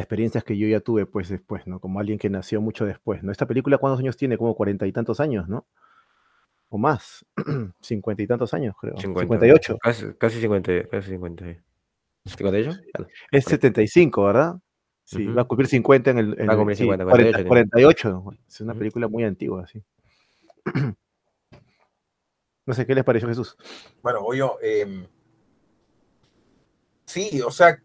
experiencias 0.00 0.44
que 0.44 0.56
yo 0.56 0.68
ya 0.68 0.80
tuve 0.80 1.06
pues 1.06 1.28
después, 1.28 1.66
¿no? 1.66 1.80
Como 1.80 2.00
alguien 2.00 2.18
que 2.18 2.30
nació 2.30 2.60
mucho 2.60 2.84
después, 2.84 3.22
¿no? 3.22 3.32
Esta 3.32 3.46
película, 3.46 3.78
¿cuántos 3.78 4.00
años 4.00 4.16
tiene? 4.16 4.38
Como 4.38 4.54
cuarenta 4.54 4.86
y 4.86 4.92
tantos 4.92 5.20
años, 5.20 5.48
¿no? 5.48 5.66
o 6.68 6.78
más, 6.78 7.24
cincuenta 7.80 8.22
y 8.22 8.26
tantos 8.26 8.52
años, 8.54 8.74
creo. 8.80 8.96
50, 8.96 9.20
58. 9.20 9.78
Casi, 9.80 10.06
casi 10.18 10.40
50, 10.40 10.88
casi 10.88 11.10
50. 11.10 11.44
¿58? 12.26 13.08
Es 13.30 13.44
75, 13.44 14.24
¿verdad? 14.24 14.56
Sí, 15.04 15.24
va 15.26 15.42
a 15.42 15.44
cumplir 15.44 15.68
50 15.68 16.10
en 16.10 16.18
el. 16.18 16.40
en 16.40 16.48
Va 16.48 16.54
a 16.54 16.56
cumplir 16.56 16.76
sí, 16.76 16.82
50, 16.82 17.04
40, 17.04 17.44
48 17.46 18.22
48. 18.22 18.40
Es 18.48 18.60
una 18.60 18.74
película 18.74 19.08
muy 19.08 19.24
antigua, 19.24 19.66
sí. 19.66 19.82
No 22.66 22.74
sé, 22.74 22.84
¿qué 22.84 22.96
les 22.96 23.04
pareció, 23.04 23.28
Jesús? 23.28 23.56
Bueno, 24.02 24.22
voy 24.22 24.38
yo. 24.38 24.58
em, 24.60 25.06
sí, 27.04 27.40
o 27.40 27.52
sea, 27.52 27.80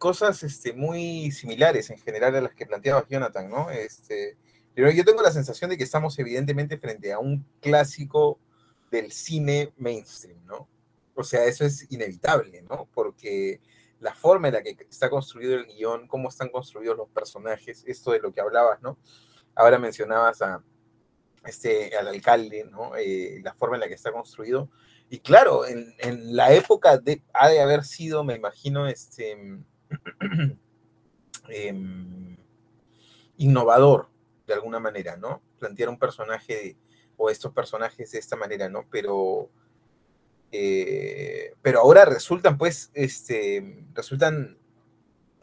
cosas 0.00 0.42
este, 0.42 0.72
muy 0.72 1.30
similares 1.30 1.90
en 1.90 1.98
general 1.98 2.34
a 2.34 2.40
las 2.40 2.54
que 2.54 2.64
planteaba 2.64 3.06
Jonathan, 3.06 3.50
¿no? 3.50 3.70
Este, 3.70 4.38
pero 4.74 4.90
yo 4.90 5.04
tengo 5.04 5.20
la 5.20 5.30
sensación 5.30 5.68
de 5.68 5.76
que 5.76 5.84
estamos 5.84 6.18
evidentemente 6.18 6.78
frente 6.78 7.12
a 7.12 7.18
un 7.18 7.46
clásico 7.60 8.40
del 8.90 9.12
cine 9.12 9.74
mainstream, 9.76 10.42
¿no? 10.46 10.66
O 11.14 11.22
sea, 11.22 11.44
eso 11.44 11.66
es 11.66 11.86
inevitable, 11.92 12.62
¿no? 12.62 12.88
Porque 12.94 13.60
la 14.00 14.14
forma 14.14 14.48
en 14.48 14.54
la 14.54 14.62
que 14.62 14.74
está 14.88 15.10
construido 15.10 15.54
el 15.54 15.66
guion, 15.66 16.08
cómo 16.08 16.30
están 16.30 16.48
construidos 16.48 16.96
los 16.96 17.10
personajes, 17.10 17.84
esto 17.86 18.12
de 18.12 18.20
lo 18.20 18.32
que 18.32 18.40
hablabas, 18.40 18.80
¿no? 18.80 18.96
Ahora 19.54 19.78
mencionabas 19.78 20.40
a, 20.40 20.64
este, 21.44 21.94
al 21.94 22.08
alcalde, 22.08 22.64
¿no? 22.64 22.96
Eh, 22.96 23.40
la 23.44 23.52
forma 23.52 23.76
en 23.76 23.80
la 23.80 23.88
que 23.88 23.94
está 23.94 24.12
construido. 24.12 24.70
Y 25.10 25.18
claro, 25.18 25.66
en, 25.66 25.94
en 25.98 26.34
la 26.34 26.54
época 26.54 26.96
de, 26.96 27.22
ha 27.34 27.50
de 27.50 27.60
haber 27.60 27.84
sido, 27.84 28.24
me 28.24 28.34
imagino, 28.34 28.88
este, 28.88 29.36
em, 31.48 32.36
innovador, 33.38 34.08
de 34.46 34.54
alguna 34.54 34.80
manera, 34.80 35.16
¿no? 35.16 35.42
Plantear 35.58 35.88
un 35.88 35.98
personaje 35.98 36.54
de- 36.54 36.76
o 37.16 37.30
estos 37.30 37.52
personajes 37.52 38.10
de 38.12 38.18
esta 38.18 38.36
manera, 38.36 38.68
¿no? 38.68 38.86
Pero, 38.90 39.50
eh, 40.52 41.54
pero 41.62 41.80
ahora 41.80 42.04
resultan, 42.04 42.56
pues, 42.58 42.90
este, 42.94 43.84
resultan, 43.94 44.58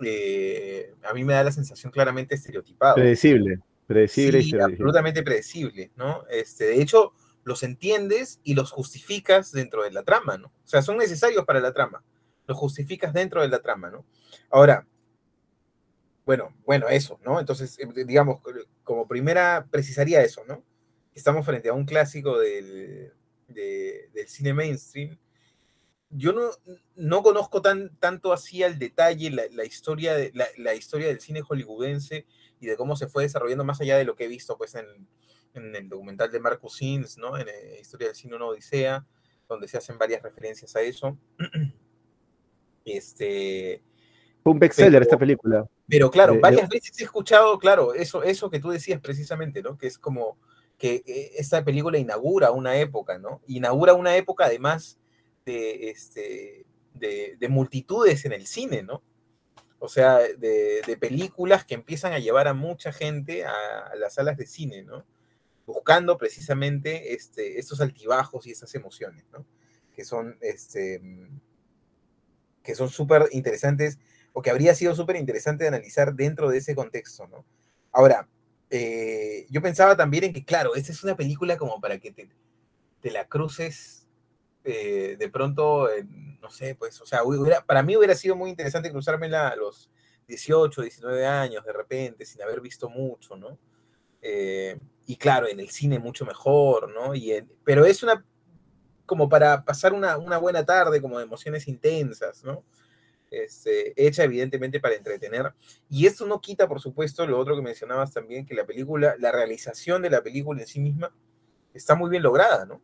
eh, 0.03 0.93
a 1.03 1.13
mí 1.13 1.23
me 1.23 1.33
da 1.33 1.43
la 1.43 1.51
sensación 1.51 1.91
claramente 1.91 2.35
estereotipados. 2.35 2.95
Predecible. 2.95 3.59
Predecible 3.87 4.39
y 4.39 4.43
Sí, 4.43 4.49
predecible. 4.51 4.63
absolutamente 4.73 5.23
predecible, 5.23 5.91
¿no? 5.95 6.25
Este, 6.29 6.65
de 6.65 6.81
hecho, 6.81 7.13
los 7.43 7.63
entiendes 7.63 8.41
y 8.43 8.53
los 8.55 8.71
justificas 8.71 9.51
dentro 9.53 9.83
de 9.83 9.91
la 9.91 10.03
trama, 10.03 10.37
¿no? 10.37 10.47
O 10.47 10.67
sea, 10.67 10.81
son 10.81 10.97
necesarios 10.97 11.45
para 11.45 11.61
la 11.61 11.71
trama. 11.71 12.03
Los 12.47 12.57
justificas 12.57 13.13
dentro 13.13 13.41
de 13.41 13.49
la 13.49 13.61
trama, 13.61 13.91
¿no? 13.91 14.05
Ahora, 14.49 14.87
bueno, 16.25 16.53
bueno, 16.65 16.89
eso, 16.89 17.19
¿no? 17.23 17.39
Entonces, 17.39 17.77
eh, 17.79 17.87
digamos, 18.05 18.41
como 18.83 19.07
primera, 19.07 19.67
precisaría 19.71 20.21
eso, 20.21 20.43
¿no? 20.45 20.63
Estamos 21.15 21.45
frente 21.45 21.69
a 21.69 21.73
un 21.73 21.85
clásico 21.85 22.37
del, 22.37 23.13
de- 23.47 24.09
del 24.13 24.27
cine 24.27 24.53
mainstream. 24.53 25.17
Yo 26.09 26.33
no, 26.33 26.49
no 26.95 27.23
conozco 27.23 27.61
tan, 27.61 27.95
tanto 27.99 28.33
así 28.33 28.63
al 28.63 28.79
detalle 28.79 29.29
la, 29.31 29.43
la 29.51 29.65
historia 29.65 30.15
de, 30.15 30.31
la, 30.33 30.47
la 30.57 30.73
historia 30.75 31.07
del 31.07 31.19
cine 31.21 31.41
hollywoodense 31.41 32.25
y 32.61 32.67
de 32.67 32.77
cómo 32.77 32.95
se 32.95 33.07
fue 33.07 33.23
desarrollando 33.23 33.65
más 33.65 33.81
allá 33.81 33.97
de 33.97 34.05
lo 34.05 34.15
que 34.15 34.25
he 34.25 34.29
visto 34.29 34.57
pues 34.57 34.75
en, 34.75 34.85
el 35.53 35.89
documental 35.89 36.31
de 36.31 36.39
Marcus 36.39 36.77
Sims, 36.77 37.17
¿no? 37.17 37.37
En 37.37 37.47
eh, 37.49 37.79
Historia 37.81 38.07
del 38.07 38.15
Cine 38.15 38.35
Una 38.35 38.45
Odisea, 38.45 39.05
donde 39.49 39.67
se 39.67 39.77
hacen 39.77 39.97
varias 39.97 40.21
referencias 40.21 40.75
a 40.75 40.81
eso. 40.81 41.17
Este, 42.95 43.81
Fue 44.43 44.53
un 44.53 44.59
bestseller 44.59 45.01
esta 45.01 45.17
película. 45.17 45.67
pero 45.87 46.09
claro, 46.09 46.33
Eh, 46.35 46.39
varias 46.39 46.69
veces 46.69 46.99
he 46.99 47.03
escuchado, 47.03 47.59
claro, 47.59 47.93
eso, 47.93 48.23
eso 48.23 48.49
que 48.49 48.59
tú 48.59 48.69
decías 48.69 49.01
precisamente, 49.01 49.61
¿no? 49.61 49.77
Que 49.77 49.87
es 49.87 49.97
como 49.97 50.37
que 50.77 51.03
eh, 51.05 51.31
esta 51.37 51.63
película 51.65 51.97
inaugura 51.97 52.51
una 52.51 52.77
época, 52.77 53.17
¿no? 53.17 53.41
Inaugura 53.47 53.93
una 53.93 54.15
época 54.15 54.45
además 54.45 54.99
de, 55.45 55.89
este, 55.89 56.65
de, 56.93 57.35
de 57.39 57.49
multitudes 57.49 58.23
en 58.25 58.31
el 58.31 58.45
cine, 58.47 58.83
¿no? 58.83 59.01
O 59.79 59.89
sea, 59.89 60.17
de, 60.19 60.81
de 60.85 60.97
películas 60.97 61.65
que 61.65 61.75
empiezan 61.75 62.13
a 62.13 62.19
llevar 62.19 62.47
a 62.47 62.53
mucha 62.53 62.91
gente 62.91 63.45
a, 63.45 63.51
a 63.91 63.95
las 63.95 64.15
salas 64.15 64.37
de 64.37 64.45
cine, 64.47 64.83
¿no? 64.83 65.05
Buscando 65.65 66.17
precisamente 66.17 67.13
este, 67.13 67.59
estos 67.59 67.81
altibajos 67.81 68.47
y 68.47 68.51
estas 68.51 68.73
emociones, 68.75 69.25
¿no? 69.33 69.45
Que 69.95 70.05
son, 70.05 70.37
este, 70.41 71.01
que 72.67 72.75
son 72.75 72.89
súper 72.91 73.29
interesantes 73.33 73.99
o 74.33 74.43
que 74.43 74.51
habría 74.51 74.75
sido 74.75 74.95
súper 74.95 75.17
interesante 75.17 75.67
analizar 75.67 76.15
dentro 76.15 76.51
de 76.51 76.59
ese 76.59 76.75
contexto, 76.75 77.27
¿no? 77.29 77.45
Ahora, 77.93 78.29
eh, 78.69 79.47
yo 79.49 79.63
pensaba 79.63 79.97
también 79.97 80.25
en 80.25 80.33
que, 80.33 80.45
claro, 80.45 80.75
esta 80.75 80.91
es 80.93 81.03
una 81.03 81.17
película 81.17 81.57
como 81.57 81.81
para 81.81 81.99
que 81.99 82.11
te, 82.11 82.29
te 83.01 83.11
la 83.11 83.27
cruces 83.27 84.07
eh, 84.63 85.15
de 85.19 85.29
pronto, 85.29 85.89
no 86.41 86.49
sé, 86.51 86.75
pues, 86.75 87.01
o 87.01 87.05
sea, 87.05 87.21
para 87.65 87.83
mí 87.83 87.97
hubiera 87.97 88.15
sido 88.15 88.35
muy 88.35 88.49
interesante 88.49 88.91
cruzármela 88.91 89.49
a 89.49 89.55
los 89.55 89.89
18, 90.27 90.81
19 90.83 91.25
años, 91.25 91.65
de 91.65 91.73
repente, 91.73 92.25
sin 92.25 92.41
haber 92.43 92.61
visto 92.61 92.89
mucho, 92.89 93.35
¿no? 93.37 93.57
Eh, 94.21 94.77
y 95.05 95.15
claro, 95.17 95.47
en 95.47 95.59
el 95.59 95.69
cine 95.69 95.99
mucho 95.99 96.25
mejor, 96.25 96.89
¿no? 96.93 97.15
Y 97.15 97.31
en- 97.33 97.51
pero 97.63 97.85
es 97.85 98.03
una, 98.03 98.25
como 99.07 99.27
para 99.27 99.63
pasar 99.63 99.93
una, 99.93 100.17
una 100.17 100.37
buena 100.37 100.63
tarde, 100.63 101.01
como 101.01 101.17
de 101.17 101.23
emociones 101.23 101.67
intensas, 101.67 102.43
¿no? 102.43 102.63
Este, 103.31 103.93
hecha 103.95 104.23
evidentemente 104.23 104.79
para 104.79 104.95
entretener. 104.95 105.53
Y 105.89 106.05
esto 106.05 106.25
no 106.27 106.39
quita, 106.39 106.67
por 106.67 106.79
supuesto, 106.79 107.25
lo 107.25 107.39
otro 107.39 107.55
que 107.55 107.61
mencionabas 107.61 108.13
también, 108.13 108.45
que 108.45 108.53
la 108.53 108.65
película, 108.65 109.15
la 109.17 109.31
realización 109.31 110.01
de 110.01 110.11
la 110.11 110.21
película 110.21 110.61
en 110.61 110.67
sí 110.67 110.79
misma 110.79 111.11
está 111.73 111.95
muy 111.95 112.09
bien 112.09 112.21
lograda, 112.21 112.65
¿no? 112.65 112.81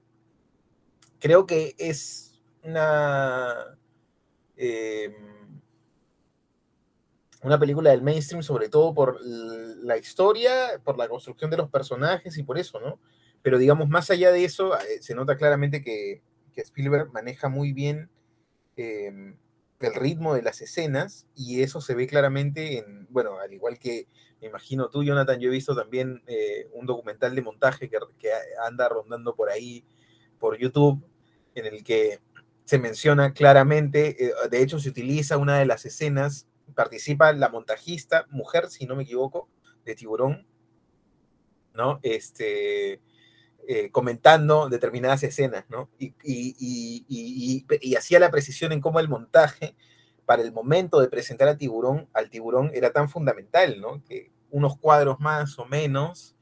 Creo 1.20 1.46
que 1.46 1.76
es 1.78 2.42
una, 2.64 3.78
eh, 4.56 5.16
una 7.42 7.60
película 7.60 7.92
del 7.92 8.02
mainstream, 8.02 8.44
sobre 8.44 8.70
todo 8.70 8.94
por 8.94 9.20
la 9.22 9.98
historia, 9.98 10.82
por 10.84 10.98
la 10.98 11.10
construcción 11.10 11.52
de 11.52 11.58
los 11.58 11.70
personajes 11.70 12.38
y 12.38 12.44
por 12.44 12.58
eso, 12.58 12.80
¿no? 12.80 13.00
Pero 13.44 13.60
digamos, 13.60 13.88
más 13.90 14.10
allá 14.10 14.32
de 14.32 14.44
eso, 14.44 14.76
eh, 14.76 15.02
se 15.02 15.14
nota 15.14 15.38
claramente 15.38 15.84
que, 15.84 16.24
que 16.54 16.62
Spielberg 16.62 17.12
maneja 17.12 17.50
muy 17.50 17.74
bien 17.74 18.10
eh, 18.78 19.36
el 19.80 19.96
ritmo 19.96 20.34
de 20.34 20.42
las 20.42 20.62
escenas 20.62 21.28
y 21.36 21.62
eso 21.62 21.82
se 21.82 21.94
ve 21.94 22.08
claramente 22.08 22.80
en, 22.80 23.08
bueno, 23.10 23.40
al 23.40 23.54
igual 23.54 23.78
que 23.78 24.08
me 24.42 24.48
imagino 24.48 24.90
tú, 24.90 25.04
Jonathan, 25.04 25.40
yo 25.40 25.50
he 25.50 25.52
visto 25.52 25.76
también 25.76 26.22
eh, 26.28 26.68
un 26.74 26.86
documental 26.86 27.36
de 27.36 27.42
montaje 27.42 27.90
que, 27.90 27.98
que 28.18 28.30
anda 28.66 28.90
rondando 28.90 29.36
por 29.36 29.50
ahí, 29.50 29.86
por 30.40 30.58
YouTube, 30.58 31.04
en 31.56 31.66
el 31.66 31.84
que 31.84 32.20
se 32.66 32.80
menciona 32.80 33.34
claramente, 33.34 34.26
eh, 34.26 34.34
de 34.50 34.62
hecho 34.62 34.80
se 34.80 34.90
utiliza 34.90 35.38
una 35.38 35.60
de 35.60 35.66
las 35.66 35.86
escenas, 35.86 36.48
participa 36.76 37.32
la 37.34 37.50
montajista, 37.50 38.26
mujer, 38.30 38.70
si 38.70 38.86
no 38.86 38.96
me 38.96 39.04
equivoco, 39.04 39.50
de 39.86 39.96
Tiburón, 39.96 40.48
¿no? 41.74 42.00
Este, 42.04 43.02
eh, 43.68 43.90
comentando 43.92 44.70
determinadas 44.70 45.24
escenas, 45.24 45.66
¿no? 45.70 45.90
Y, 45.98 46.14
y, 46.24 47.96
hacía 47.96 48.20
la 48.20 48.32
precisión 48.32 48.72
en 48.72 48.82
cómo 48.82 49.00
el 49.00 49.08
montaje 49.08 49.76
para 50.26 50.42
el 50.42 50.52
momento 50.52 51.00
de 51.00 51.08
presentar 51.08 51.48
a 51.48 51.58
Tiburón, 51.58 52.10
al 52.14 52.30
Tiburón 52.30 52.72
era 52.74 52.92
tan 52.92 53.10
fundamental, 53.10 53.80
¿no? 53.80 54.04
Que 54.04 54.32
unos 54.50 54.78
cuadros 54.78 55.20
más 55.20 55.58
o 55.60 55.66
menos 55.66 56.36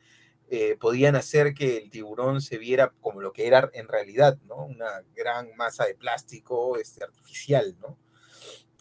eh, 0.53 0.75
podían 0.77 1.15
hacer 1.15 1.53
que 1.53 1.77
el 1.77 1.89
tiburón 1.89 2.41
se 2.41 2.57
viera 2.57 2.91
como 2.99 3.21
lo 3.21 3.31
que 3.31 3.47
era 3.47 3.69
en 3.73 3.87
realidad, 3.87 4.37
¿no? 4.49 4.65
Una 4.65 5.01
gran 5.15 5.55
masa 5.55 5.85
de 5.85 5.95
plástico 5.95 6.77
este, 6.77 7.05
artificial, 7.05 7.77
¿no? 7.79 7.97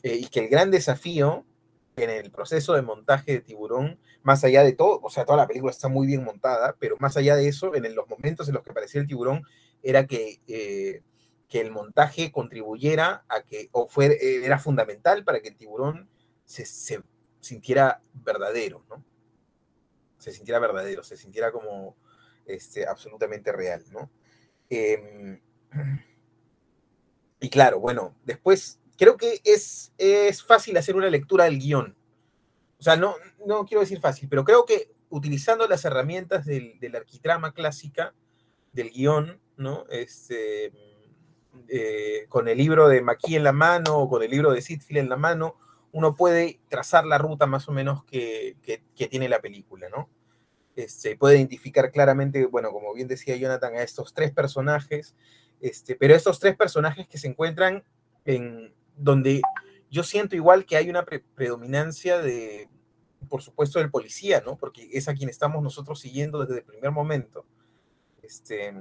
Eh, 0.02 0.16
y 0.16 0.26
que 0.26 0.40
el 0.40 0.48
gran 0.48 0.72
desafío 0.72 1.46
en 1.94 2.10
el 2.10 2.32
proceso 2.32 2.74
de 2.74 2.82
montaje 2.82 3.34
de 3.34 3.40
tiburón, 3.40 4.00
más 4.22 4.44
allá 4.44 4.62
de 4.62 4.72
todo, 4.72 5.00
o 5.02 5.10
sea, 5.10 5.24
toda 5.24 5.38
la 5.38 5.46
película 5.46 5.70
está 5.70 5.88
muy 5.88 6.06
bien 6.06 6.24
montada, 6.24 6.76
pero 6.78 6.96
más 6.98 7.16
allá 7.16 7.36
de 7.36 7.48
eso, 7.48 7.74
en 7.74 7.94
los 7.94 8.08
momentos 8.08 8.48
en 8.48 8.54
los 8.54 8.62
que 8.62 8.70
aparecía 8.70 9.00
el 9.00 9.06
tiburón, 9.06 9.42
era 9.82 10.06
que, 10.06 10.40
eh, 10.46 11.02
que 11.48 11.60
el 11.60 11.70
montaje 11.70 12.30
contribuyera 12.30 13.24
a 13.28 13.42
que, 13.42 13.68
o 13.72 13.86
fue, 13.86 14.18
era 14.44 14.58
fundamental 14.58 15.24
para 15.24 15.40
que 15.40 15.48
el 15.48 15.56
tiburón 15.56 16.08
se, 16.44 16.66
sintiera 17.40 18.02
verdadero, 18.12 18.84
¿no? 18.88 19.04
se 20.18 20.32
sintiera 20.32 20.58
verdadero, 20.58 21.02
se 21.02 21.16
sintiera 21.16 21.50
como 21.50 21.96
este, 22.44 22.86
absolutamente 22.86 23.52
real, 23.52 23.84
¿no? 23.90 24.10
Eh, 24.68 25.40
y 27.40 27.48
claro, 27.48 27.80
bueno, 27.80 28.14
después 28.24 28.78
creo 28.98 29.16
que 29.16 29.40
es, 29.44 29.92
es 29.96 30.42
fácil 30.42 30.76
hacer 30.76 30.94
una 30.94 31.08
lectura 31.08 31.44
del 31.44 31.58
guion. 31.58 31.96
O 32.80 32.82
sea, 32.82 32.96
no, 32.96 33.14
no 33.46 33.66
quiero 33.66 33.82
decir 33.82 34.00
fácil, 34.00 34.28
pero 34.28 34.42
creo 34.42 34.64
que 34.64 34.90
utilizando 35.10 35.68
las 35.68 35.84
herramientas 35.84 36.46
del, 36.46 36.80
del 36.80 36.96
arquitrama 36.96 37.52
clásica, 37.52 38.14
del 38.72 38.90
guion, 38.90 39.38
¿no? 39.58 39.84
Este, 39.90 40.72
eh, 41.68 42.26
con 42.28 42.48
el 42.48 42.56
libro 42.56 42.88
de 42.88 43.02
Maquis 43.02 43.36
en 43.36 43.44
la 43.44 43.52
mano 43.52 43.98
o 43.98 44.08
con 44.08 44.22
el 44.22 44.30
libro 44.30 44.52
de 44.52 44.62
Sitfield 44.62 44.98
en 44.98 45.08
la 45.10 45.16
mano, 45.16 45.56
uno 45.92 46.14
puede 46.14 46.60
trazar 46.68 47.04
la 47.04 47.18
ruta 47.18 47.46
más 47.46 47.68
o 47.68 47.72
menos 47.72 48.04
que, 48.04 48.56
que, 48.62 49.08
tiene 49.08 49.28
la 49.28 49.40
película, 49.40 49.88
¿no? 49.88 50.08
Este, 50.76 51.16
puede 51.16 51.36
identificar 51.36 51.90
claramente, 51.90 52.46
bueno, 52.46 52.70
como 52.70 52.94
bien 52.94 53.08
decía 53.08 53.36
Jonathan, 53.36 53.74
a 53.74 53.82
estos 53.82 54.14
tres 54.14 54.32
personajes, 54.32 55.14
este, 55.60 55.96
pero 55.96 56.14
estos 56.14 56.40
tres 56.40 56.56
personajes 56.56 57.08
que 57.08 57.18
se 57.18 57.28
encuentran 57.28 57.84
en 58.24 58.72
donde 58.96 59.42
yo 59.90 60.02
siento 60.02 60.36
igual 60.36 60.64
que 60.64 60.76
hay 60.76 60.88
una 60.88 61.04
predominancia 61.04 62.18
de, 62.18 62.68
por 63.28 63.42
supuesto, 63.42 63.78
del 63.78 63.90
policía, 63.90 64.42
¿no? 64.44 64.56
Porque 64.56 64.88
es 64.92 65.08
a 65.08 65.14
quien 65.14 65.28
estamos 65.28 65.62
nosotros 65.62 66.00
siguiendo 66.00 66.44
desde 66.44 66.60
el 66.60 66.64
primer 66.64 66.90
momento. 66.92 67.44
Este, 68.22 68.74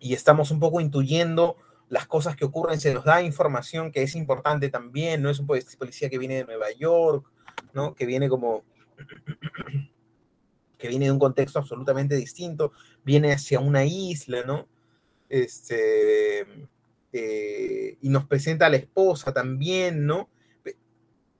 y 0.00 0.14
estamos 0.14 0.50
un 0.50 0.60
poco 0.60 0.80
intuyendo 0.80 1.56
las 1.88 2.06
cosas 2.06 2.36
que 2.36 2.44
ocurren, 2.44 2.80
se 2.80 2.92
nos 2.92 3.04
da 3.04 3.22
información 3.22 3.90
que 3.90 4.02
es 4.02 4.14
importante 4.14 4.68
también, 4.68 5.22
no 5.22 5.30
es 5.30 5.38
un 5.38 5.46
policía 5.46 6.10
que 6.10 6.18
viene 6.18 6.36
de 6.36 6.44
Nueva 6.44 6.70
York, 6.72 7.26
¿no? 7.72 7.94
Que 7.94 8.06
viene 8.06 8.28
como 8.28 8.64
que 10.76 10.88
viene 10.88 11.06
de 11.06 11.12
un 11.12 11.18
contexto 11.18 11.58
absolutamente 11.58 12.14
distinto, 12.14 12.72
viene 13.04 13.32
hacia 13.32 13.58
una 13.58 13.84
isla, 13.84 14.44
¿no? 14.44 14.68
Este, 15.28 16.46
eh, 17.12 17.96
y 18.00 18.08
nos 18.08 18.26
presenta 18.26 18.66
a 18.66 18.70
la 18.70 18.76
esposa 18.76 19.32
también, 19.32 20.06
¿no? 20.06 20.28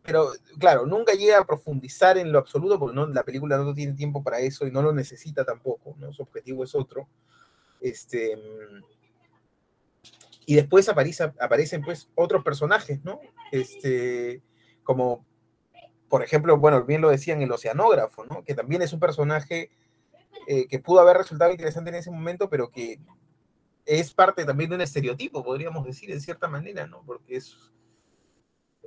Pero 0.03 0.31
claro, 0.59 0.87
nunca 0.87 1.13
llega 1.13 1.39
a 1.39 1.47
profundizar 1.47 2.17
en 2.17 2.33
lo 2.33 2.39
absoluto 2.39 2.79
porque 2.79 2.97
no, 2.97 3.07
la 3.09 3.25
película 3.25 3.59
no 3.59 3.75
tiene 3.75 3.93
tiempo 3.93 4.23
para 4.23 4.41
eso 4.41 4.67
y 4.67 4.71
no 4.71 4.81
lo 4.81 4.93
necesita 4.93 5.45
tampoco, 5.45 5.95
¿no? 5.99 6.13
Su 6.15 6.23
objetivo 6.23 6.65
es 6.65 6.75
otro. 6.75 7.09
Este, 7.81 8.39
y 10.47 10.55
después 10.55 10.89
aparece, 10.89 11.25
aparecen 11.39 11.83
pues 11.83 12.09
otros 12.15 12.43
personajes, 12.43 13.05
¿no? 13.05 13.21
Este, 13.53 14.43
como, 14.83 15.27
por 16.09 16.23
ejemplo, 16.23 16.57
bueno, 16.57 16.85
bien 16.85 17.03
lo 17.03 17.11
decían, 17.11 17.43
el 17.43 17.53
oceanógrafo, 17.53 18.25
¿no? 18.25 18.43
Que 18.45 18.55
también 18.55 18.81
es 18.81 18.95
un 18.95 19.01
personaje 19.01 19.71
eh, 20.47 20.67
que 20.67 20.79
pudo 20.79 21.01
haber 21.01 21.19
resultado 21.19 21.51
interesante 21.51 21.91
en 21.91 21.97
ese 21.97 22.11
momento, 22.11 22.49
pero 22.49 22.71
que 22.71 22.99
es 23.89 24.13
parte 24.13 24.45
también 24.45 24.69
de 24.69 24.77
un 24.77 24.83
estereotipo, 24.83 25.43
podríamos 25.43 25.83
decir, 25.85 26.11
en 26.11 26.21
cierta 26.21 26.47
manera, 26.47 26.87
¿no? 26.87 27.03
Porque 27.07 27.37
es 27.37 27.57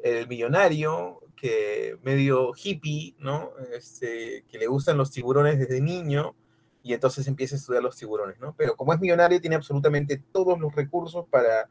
el 0.03 0.27
millonario, 0.27 1.19
que 1.35 1.97
medio 2.03 2.51
hippie, 2.55 3.15
¿no? 3.17 3.51
Este, 3.75 4.45
que 4.47 4.59
le 4.59 4.67
gustan 4.67 4.97
los 4.97 5.09
tiburones 5.09 5.57
desde 5.57 5.81
niño 5.81 6.35
y 6.83 6.93
entonces 6.93 7.27
empieza 7.27 7.55
a 7.55 7.57
estudiar 7.57 7.81
los 7.81 7.97
tiburones, 7.97 8.39
¿no? 8.39 8.53
Pero 8.55 8.75
como 8.75 8.93
es 8.93 8.99
millonario, 8.99 9.41
tiene 9.41 9.55
absolutamente 9.55 10.21
todos 10.31 10.59
los 10.59 10.75
recursos 10.75 11.25
para 11.31 11.67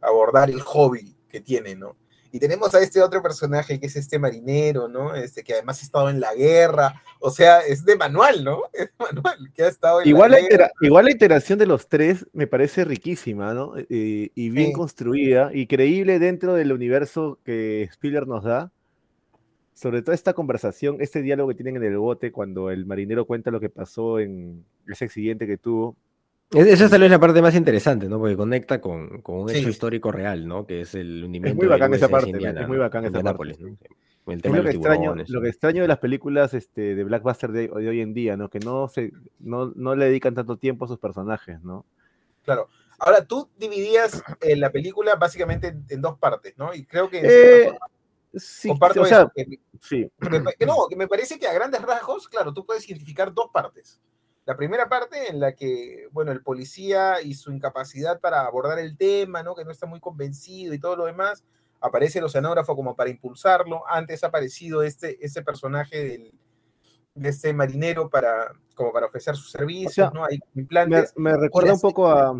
abordar 0.00 0.50
el 0.50 0.60
hobby 0.60 1.16
que 1.28 1.40
tiene, 1.40 1.76
¿no? 1.76 1.96
Y 2.34 2.38
tenemos 2.38 2.74
a 2.74 2.80
este 2.80 3.02
otro 3.02 3.22
personaje 3.22 3.78
que 3.78 3.86
es 3.86 3.94
este 3.94 4.18
marinero, 4.18 4.88
¿no? 4.88 5.14
Este 5.14 5.44
que 5.44 5.52
además 5.52 5.80
ha 5.80 5.84
estado 5.84 6.08
en 6.08 6.18
la 6.18 6.34
guerra, 6.34 7.02
o 7.20 7.30
sea, 7.30 7.60
es 7.60 7.84
de 7.84 7.94
manual, 7.94 8.42
¿no? 8.42 8.62
Es 8.72 8.86
de 8.86 8.92
manual, 8.98 9.52
que 9.54 9.62
ha 9.64 9.68
estado 9.68 10.00
en 10.00 10.08
igual 10.08 10.30
la, 10.30 10.38
la 10.40 10.70
igual 10.80 11.04
la 11.04 11.10
iteración 11.12 11.58
de 11.58 11.66
los 11.66 11.88
tres 11.88 12.26
me 12.32 12.46
parece 12.46 12.84
riquísima, 12.84 13.52
¿no? 13.52 13.74
Eh, 13.76 14.30
y 14.34 14.48
bien 14.50 14.68
Sí. 14.68 14.72
construida 14.72 15.50
y 15.52 15.66
creíble 15.66 16.18
dentro 16.18 16.54
del 16.54 16.72
universo 16.72 17.38
que 17.44 17.88
Spiller 17.92 18.26
nos 18.26 18.44
da. 18.44 18.72
Sobre 19.74 20.00
todo 20.02 20.14
esta 20.14 20.32
conversación, 20.32 20.98
este 21.00 21.22
diálogo 21.22 21.48
que 21.50 21.54
tienen 21.54 21.76
en 21.76 21.84
el 21.84 21.98
bote 21.98 22.30
cuando 22.32 22.70
el 22.70 22.86
marinero 22.86 23.26
cuenta 23.26 23.50
lo 23.50 23.58
que 23.60 23.68
pasó 23.70 24.20
en 24.20 24.64
ese 24.86 25.04
accidente 25.04 25.46
que 25.46 25.58
tuvo. 25.58 25.96
Es- 26.52 26.66
Esa 26.66 26.84
es 26.84 26.90
tal 26.90 27.00
vez 27.00 27.10
la 27.10 27.18
parte 27.18 27.40
más 27.42 27.54
interesante, 27.54 28.08
¿no? 28.08 28.18
Porque 28.18 28.36
conecta 28.36 28.80
con, 28.80 29.20
con 29.22 29.40
un 29.40 29.48
Sí. 29.48 29.58
hecho 29.58 29.68
histórico 29.70 30.12
real, 30.12 30.46
¿no? 30.46 30.66
Que 30.66 30.82
es 30.82 30.94
el 30.94 31.24
hundimiento 31.24 31.56
muy 31.56 31.62
del 31.66 31.70
bacán 31.70 31.94
esa 31.94 32.06
USS 32.06 32.10
parte, 32.12 32.30
Indiana, 32.30 32.60
es 32.62 32.68
muy 32.68 32.78
bacán 32.78 33.04
esa 33.04 33.22
parte. 33.22 33.56
¿no? 33.58 33.76
El 34.24 34.36
Es 34.36 34.42
tema 34.42 34.56
lo 34.58 34.62
de 34.62 34.70
que, 34.70 34.76
extraño, 34.76 35.14
lo 35.26 35.40
que 35.40 35.48
extraño 35.48 35.82
de 35.82 35.88
las 35.88 35.98
películas 35.98 36.54
este, 36.54 36.94
de 36.94 37.02
Blackbuster 37.04 37.50
de, 37.50 37.68
de 37.68 37.88
hoy 37.88 38.00
en 38.00 38.14
día, 38.14 38.36
¿no? 38.36 38.48
Que 38.50 38.60
no, 38.60 38.86
se, 38.88 39.12
no, 39.40 39.72
no 39.74 39.96
le 39.96 40.04
dedican 40.04 40.34
tanto 40.34 40.56
tiempo 40.58 40.84
a 40.84 40.88
sus 40.88 40.98
personajes, 40.98 41.60
¿no? 41.62 41.84
Claro. 42.44 42.68
Ahora, 42.98 43.24
tú 43.24 43.48
dividías 43.58 44.22
eh, 44.40 44.54
la 44.56 44.70
película 44.70 45.16
básicamente 45.16 45.68
en, 45.68 45.84
en 45.88 46.00
dos 46.00 46.18
partes, 46.18 46.54
¿no? 46.56 46.72
Y 46.72 46.84
creo 46.84 47.10
que 47.10 47.18
en 47.18 47.24
Eh, 47.28 47.64
forma 47.64 47.86
sí, 48.34 48.68
comparto 48.68 49.02
o 49.02 49.06
sea, 49.06 49.18
eso, 49.22 49.32
que- 49.34 49.58
sí. 49.80 50.08
que 50.20 50.44
que 50.56 50.66
no, 50.66 50.86
que 50.88 50.94
me 50.96 51.08
parece 51.08 51.36
que 51.36 51.48
a 51.48 51.52
grandes 51.52 51.82
rasgos, 51.82 52.28
claro, 52.28 52.54
tú 52.54 52.64
puedes 52.64 52.88
identificar 52.88 53.34
dos 53.34 53.46
partes. 53.52 54.00
La 54.44 54.56
primera 54.56 54.88
parte 54.88 55.28
en 55.30 55.38
la 55.38 55.54
que, 55.54 56.08
bueno, 56.10 56.32
el 56.32 56.42
policía 56.42 57.22
y 57.22 57.34
su 57.34 57.52
incapacidad 57.52 58.20
para 58.20 58.44
abordar 58.44 58.78
el 58.80 58.96
tema, 58.96 59.42
¿no? 59.42 59.54
Que 59.54 59.64
no 59.64 59.70
está 59.70 59.86
muy 59.86 60.00
convencido 60.00 60.74
y 60.74 60.80
todo 60.80 60.96
lo 60.96 61.04
demás, 61.04 61.44
aparece 61.80 62.18
el 62.18 62.24
oceanógrafo 62.24 62.74
como 62.74 62.96
para 62.96 63.10
impulsarlo. 63.10 63.84
Antes 63.88 64.24
ha 64.24 64.28
aparecido 64.28 64.82
este, 64.82 65.24
este 65.24 65.42
personaje 65.42 66.04
del, 66.04 66.32
de 67.14 67.28
este 67.28 67.52
marinero 67.52 68.08
para, 68.08 68.52
como 68.74 68.92
para 68.92 69.06
ofrecer 69.06 69.36
sus 69.36 69.50
servicios, 69.50 69.94
sea, 69.94 70.10
¿no? 70.10 70.24
Hay 70.24 70.40
implantes. 70.54 71.12
me 71.16 71.36
recuerda 71.36 71.74
un 71.74 71.80
poco 71.80 72.08
a. 72.08 72.34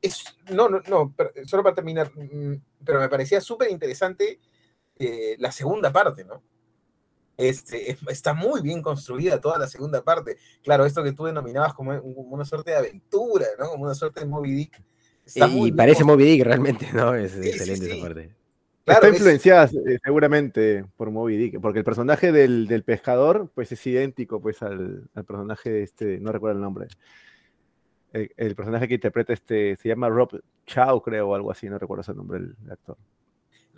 Es, 0.00 0.24
no, 0.52 0.68
no, 0.68 0.80
no, 0.88 1.12
pero- 1.16 1.32
solo 1.44 1.64
para 1.64 1.74
terminar, 1.74 2.12
mm, 2.14 2.54
pero 2.84 3.00
me 3.00 3.08
parecía 3.08 3.40
súper 3.40 3.70
interesante 3.70 4.38
eh, 4.96 5.34
la 5.38 5.50
segunda 5.50 5.92
parte, 5.92 6.24
¿no? 6.24 6.42
Este, 7.38 7.92
es- 7.92 7.98
está 8.08 8.34
muy 8.34 8.60
bien 8.60 8.82
construida 8.82 9.40
toda 9.40 9.58
la 9.58 9.68
segunda 9.68 10.02
parte. 10.02 10.36
Claro, 10.62 10.84
esto 10.84 11.02
que 11.04 11.12
tú 11.12 11.24
denominabas 11.24 11.72
como, 11.72 11.92
un- 11.92 12.14
como 12.14 12.34
una 12.34 12.44
suerte 12.44 12.72
de 12.72 12.76
aventura, 12.76 13.46
¿no? 13.58 13.70
Como 13.70 13.84
una 13.84 13.94
suerte 13.94 14.20
de 14.20 14.26
Moby 14.26 14.50
Dick. 14.52 14.82
Está 15.24 15.46
Y 15.46 15.54
bien 15.54 15.76
parece 15.76 16.02
construida. 16.02 16.16
Moby 16.16 16.24
Dick 16.24 16.44
realmente, 16.44 16.88
¿no? 16.92 17.14
Es 17.14 17.32
sí, 17.32 17.48
excelente 17.48 17.86
sí. 17.86 17.92
esa 17.92 18.02
parte. 18.02 18.34
Claro, 18.84 19.00
está 19.02 19.08
es- 19.08 19.14
influenciada 19.14 19.64
eh, 19.86 19.98
seguramente 20.02 20.84
por 20.96 21.10
Moby 21.12 21.36
Dick, 21.36 21.60
porque 21.60 21.78
el 21.78 21.84
personaje 21.84 22.32
del, 22.32 22.66
del 22.66 22.82
pescador, 22.82 23.50
pues 23.54 23.70
es 23.70 23.86
idéntico 23.86 24.40
pues 24.40 24.60
al, 24.62 25.08
al 25.14 25.24
personaje 25.24 25.70
de 25.70 25.82
este, 25.84 26.18
no 26.20 26.32
recuerdo 26.32 26.56
el 26.56 26.62
nombre. 26.62 26.88
El, 28.12 28.32
el 28.36 28.56
personaje 28.56 28.88
que 28.88 28.94
interpreta 28.94 29.32
este, 29.34 29.76
se 29.76 29.88
llama 29.88 30.08
Rob 30.08 30.40
Chow, 30.66 31.02
creo, 31.02 31.28
o 31.28 31.34
algo 31.34 31.52
así, 31.52 31.68
no 31.68 31.78
recuerdo 31.78 32.00
ese 32.00 32.14
nombre 32.14 32.40
del 32.40 32.56
del 32.58 32.72
actor. 32.72 32.96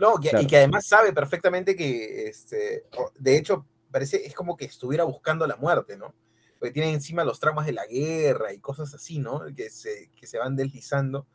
No, 0.01 0.17
que- 0.19 0.31
Claro. 0.31 0.45
y 0.45 0.47
que 0.49 0.57
además 0.57 0.87
sabe 0.87 1.13
perfectamente 1.13 1.77
que, 1.77 2.27
este, 2.29 2.85
de 3.19 3.37
hecho, 3.37 3.67
parece, 3.91 4.27
es 4.27 4.35
como 4.35 4.57
que 4.57 4.65
estuviera 4.65 5.05
buscando 5.05 5.47
la 5.47 5.57
muerte, 5.57 5.97
¿no? 5.97 6.15
Porque 6.59 6.73
tiene 6.73 6.93
encima 6.93 7.25
los 7.25 7.39
traumas 7.41 7.67
de 7.67 7.73
la 7.73 7.87
guerra 7.87 8.53
y 8.53 8.59
cosas 8.59 8.93
así, 8.95 9.19
¿no? 9.19 9.43
Que 9.55 9.71
se, 9.71 10.11
que 10.17 10.27
se 10.27 10.39
van 10.39 10.57
deslizando. 10.57 11.27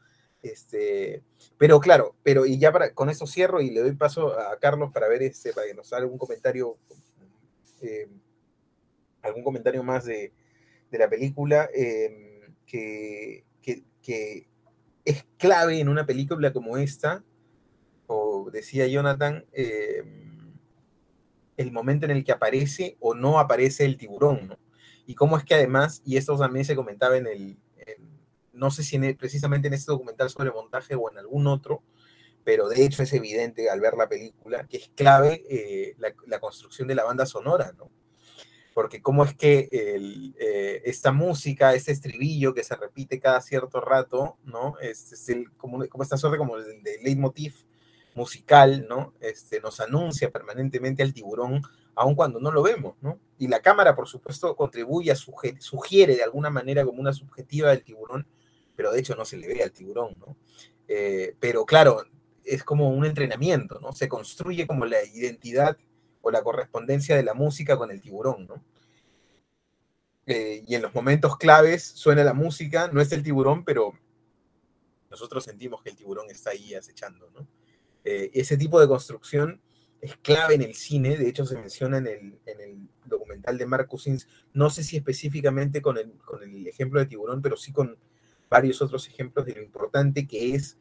Este, 0.42 1.24
pero 1.58 1.80
claro, 1.80 2.16
pero 2.22 2.46
y 2.46 2.60
ya 2.60 2.72
para, 2.72 2.94
con 2.94 3.10
eso 3.10 3.26
cierro 3.26 3.62
y 3.62 3.72
le 3.72 3.82
doy 3.82 3.94
paso 3.94 4.40
a 4.40 4.60
Carlos 4.60 4.92
para 4.94 5.08
ver 5.08 5.24
este, 5.24 5.54
para 5.54 5.66
que 5.66 5.74
nos 5.74 5.92
haga 5.92 6.04
algún 6.04 6.20
comentario, 6.20 6.78
eh, 7.82 8.08
algún 9.24 9.44
comentario 9.44 9.82
más 9.84 10.06
de, 10.06 10.34
de 10.92 10.98
la 11.00 11.10
película 11.10 11.68
eh, 11.74 12.42
que, 12.68 13.44
que, 13.62 13.84
que 14.04 14.48
es 15.04 15.26
clave 15.38 15.80
en 15.80 15.90
una 15.90 16.06
película 16.06 16.54
como 16.54 16.78
esta, 16.78 17.24
decía 18.52 18.88
Jonathan, 18.88 19.46
eh, 19.54 20.04
el 21.58 21.72
momento 21.72 22.06
en 22.06 22.12
el 22.12 22.24
que 22.24 22.32
aparece 22.32 22.98
o 23.00 23.14
no 23.16 23.40
aparece 23.40 23.86
el 23.86 23.98
tiburón. 23.98 24.58
Y 25.06 25.16
cómo 25.16 25.38
es 25.38 25.44
que 25.44 25.56
además, 25.56 26.02
y 26.06 26.18
esto 26.18 26.38
también 26.38 26.66
se 26.66 26.76
comentaba 26.76 27.18
en 27.18 27.28
el, 27.28 27.58
no 28.54 28.72
sé 28.72 28.84
si 28.84 28.96
el- 28.98 29.18
precisamente 29.18 29.68
en 29.68 29.74
este 29.74 29.92
documental 29.92 30.30
sobre 30.30 30.52
montaje 30.52 30.96
o 30.96 31.12
en 31.12 31.18
algún 31.18 31.48
otro, 31.48 31.84
pero 32.44 32.70
de 32.70 32.84
hecho 32.86 33.04
es 33.04 33.14
evidente 33.14 33.70
al 33.70 33.82
ver 33.82 33.96
la 33.96 34.10
película 34.10 34.66
que 34.68 34.78
es 34.78 34.90
clave 34.96 35.44
eh, 35.50 35.96
la, 36.28 36.40
construcción 36.40 36.88
de 36.88 36.96
la 36.96 37.04
banda 37.04 37.26
sonora, 37.26 37.74
¿no? 37.78 37.92
Porque 38.74 39.02
cómo 39.02 39.24
es 39.26 39.36
que 39.36 39.70
eh, 39.72 40.82
esta 40.86 41.12
música, 41.12 41.74
este 41.76 41.92
estribillo 41.94 42.54
que 42.54 42.64
se 42.64 42.76
repite 42.76 43.20
cada 43.20 43.42
cierto 43.42 43.82
rato, 43.82 44.38
¿no? 44.46 44.78
Es, 44.82 45.14
es 45.14 45.30
el- 45.30 45.52
como, 45.54 45.88
como 45.88 46.04
esta 46.04 46.18
suerte 46.18 46.38
como 46.38 46.58
el 46.58 46.84
de 46.84 47.00
leitmotiv 47.04 47.56
musical, 48.16 48.88
¿no? 48.90 49.14
Este, 49.20 49.60
nos 49.60 49.80
anuncia 49.80 50.32
permanentemente 50.32 51.04
al 51.04 51.14
tiburón, 51.14 51.62
aun 51.94 52.16
cuando 52.16 52.40
no 52.40 52.52
lo 52.52 52.64
vemos, 52.64 52.96
¿no? 53.02 53.20
Y 53.38 53.48
la 53.48 53.62
cámara, 53.62 53.96
por 53.96 54.08
supuesto, 54.08 54.56
contribuye, 54.56 55.12
a 55.12 55.16
sugiere 55.16 56.16
de 56.16 56.24
alguna 56.24 56.50
manera 56.50 56.84
como 56.86 57.00
una 57.00 57.14
subjetiva 57.14 57.70
del 57.70 57.84
tiburón, 57.84 58.26
pero 58.76 58.92
de 58.92 59.00
hecho 59.00 59.16
no 59.16 59.26
se 59.26 59.38
le 59.38 59.48
ve 59.48 59.62
al 59.62 59.72
tiburón, 59.72 60.16
¿no? 60.20 60.38
Eh, 60.88 61.36
pero 61.40 61.66
claro, 61.66 62.04
es 62.44 62.64
como 62.64 62.90
un 62.90 63.06
entrenamiento, 63.06 63.80
¿no? 63.80 63.92
Se 63.92 64.08
construye 64.08 64.66
como 64.66 64.86
la 64.86 65.04
identidad 65.04 65.78
o 66.22 66.32
la 66.32 66.44
correspondencia 66.44 67.16
de 67.16 67.24
la 67.24 67.34
música 67.34 67.78
con 67.78 67.92
el 67.92 68.02
tiburón, 68.02 68.48
¿no? 68.48 68.64
Eh, 70.28 70.64
y 70.66 70.74
en 70.74 70.82
los 70.82 70.96
momentos 70.96 71.38
claves 71.38 71.84
suena 71.84 72.24
la 72.24 72.34
música, 72.34 72.90
no 72.92 73.00
es 73.00 73.12
el 73.12 73.22
tiburón, 73.22 73.64
pero 73.64 73.94
nosotros 75.10 75.44
sentimos 75.44 75.84
que 75.84 75.92
el 75.92 75.96
tiburón 75.96 76.30
está 76.30 76.50
ahí 76.52 76.74
acechando, 76.74 77.30
¿no? 77.32 77.48
Eh, 78.06 78.32
ese 78.34 78.56
tipo 78.56 78.80
de 78.80 78.88
construcción 78.88 79.62
es 80.00 80.16
clave 80.18 80.56
en 80.56 80.62
el 80.62 80.76
cine, 80.76 81.18
de 81.18 81.28
hecho 81.28 81.46
se 81.46 81.58
menciona 81.58 81.98
en 81.98 82.08
el, 82.08 82.40
en 82.46 82.62
el 82.62 82.90
documental 83.06 83.58
de 83.58 83.66
Mark 83.66 83.88
Cousins, 83.88 84.28
no 84.54 84.70
sé 84.70 84.84
si 84.84 84.98
específicamente 84.98 85.82
con 85.82 85.98
el, 85.98 86.14
con 86.24 86.44
el 86.44 86.68
ejemplo 86.68 87.00
de 87.00 87.08
tiburón, 87.08 87.42
pero 87.42 87.58
sí 87.58 87.72
con 87.72 87.98
varios 88.50 88.82
otros 88.82 89.08
ejemplos 89.08 89.46
de 89.46 89.56
lo 89.56 89.64
importante 89.64 90.28
que 90.28 90.54
es 90.54 90.78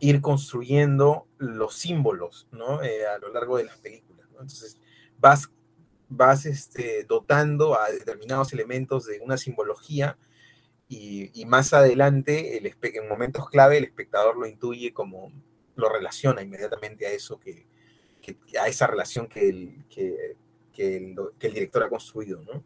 ir 0.00 0.20
construyendo 0.20 1.28
los 1.38 1.74
símbolos, 1.74 2.48
¿no? 2.50 2.82
Eh, 2.82 3.06
a 3.06 3.18
lo 3.18 3.32
largo 3.32 3.56
de 3.56 3.64
las 3.64 3.78
películas, 3.78 4.26
¿no? 4.32 4.40
Entonces 4.40 4.78
vas 5.18 5.50
vas 6.08 6.46
este, 6.46 7.04
dotando 7.04 7.78
a 7.78 7.90
determinados 7.90 8.52
elementos 8.52 9.06
de 9.06 9.20
una 9.20 9.36
simbología 9.36 10.16
y, 10.90 11.44
más 11.44 11.74
adelante, 11.74 12.56
el, 12.56 12.66
en 12.66 13.08
momentos 13.08 13.50
clave, 13.50 13.76
el 13.76 13.84
espectador 13.84 14.38
lo 14.38 14.46
intuye 14.46 14.94
como 14.94 15.30
lo 15.78 15.88
relaciona 15.88 16.42
inmediatamente 16.42 17.06
a 17.06 17.12
eso 17.12 17.38
que, 17.38 17.66
a 18.60 18.68
esa 18.68 18.86
relación 18.86 19.28
que 19.28 19.48
el, 19.48 19.84
que, 19.88 20.36
el, 20.76 21.16
director 21.40 21.84
ha 21.84 21.88
construido, 21.88 22.42
¿no? 22.42 22.64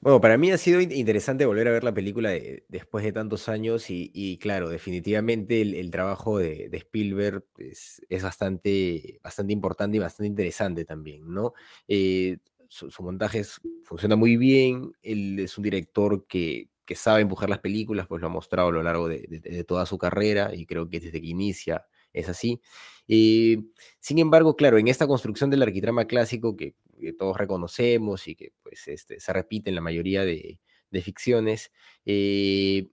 Bueno, 0.00 0.20
para 0.20 0.36
mí 0.36 0.50
ha 0.50 0.58
sido 0.58 0.80
interesante 0.80 1.46
volver 1.46 1.68
a 1.68 1.70
ver 1.70 1.84
la 1.84 1.94
película 1.94 2.32
después 2.68 3.02
de 3.04 3.12
tantos 3.12 3.48
años 3.48 3.86
y, 3.88 4.38
claro, 4.42 4.68
definitivamente 4.68 5.62
el, 5.62 5.90
trabajo 5.90 6.38
de, 6.38 6.68
Spielberg 6.72 7.44
es, 7.56 8.02
bastante, 8.22 9.20
bastante 9.22 9.54
importante 9.54 9.96
y 9.96 10.00
bastante 10.00 10.26
interesante 10.26 10.84
también, 10.84 11.32
¿no? 11.32 11.54
Eh, 11.88 12.38
su, 12.68 12.90
montaje 13.02 13.42
funciona 13.84 14.16
muy 14.16 14.36
bien, 14.36 14.92
él 15.02 15.38
es 15.38 15.56
un 15.56 15.64
director 15.64 16.26
que, 16.26 16.68
sabe 16.94 17.22
empujar 17.22 17.48
las 17.50 17.58
películas, 17.60 18.06
pues 18.06 18.20
lo 18.20 18.26
ha 18.28 18.30
mostrado 18.30 18.68
a 18.68 18.72
lo 18.72 18.82
largo 18.82 19.08
de, 19.08 19.64
toda 19.66 19.86
su 19.86 19.98
carrera 19.98 20.54
y 20.54 20.66
creo 20.66 20.88
que 20.88 21.00
desde 21.00 21.20
que 21.20 21.26
inicia 21.26 21.86
es 22.12 22.28
así. 22.28 22.60
Eh, 23.08 23.58
sin 24.00 24.18
embargo, 24.18 24.56
claro, 24.56 24.78
en 24.78 24.88
esta 24.88 25.06
construcción 25.06 25.50
del 25.50 25.62
arquitrama 25.62 26.06
clásico 26.06 26.56
que, 26.56 26.74
todos 27.18 27.36
reconocemos 27.36 28.28
y 28.28 28.36
que 28.36 28.52
pues, 28.62 28.86
este, 28.86 29.18
se 29.18 29.32
repite 29.32 29.70
en 29.70 29.74
la 29.74 29.80
mayoría 29.80 30.24
de, 30.24 30.60
ficciones, 31.02 31.72
eh, 32.04 32.90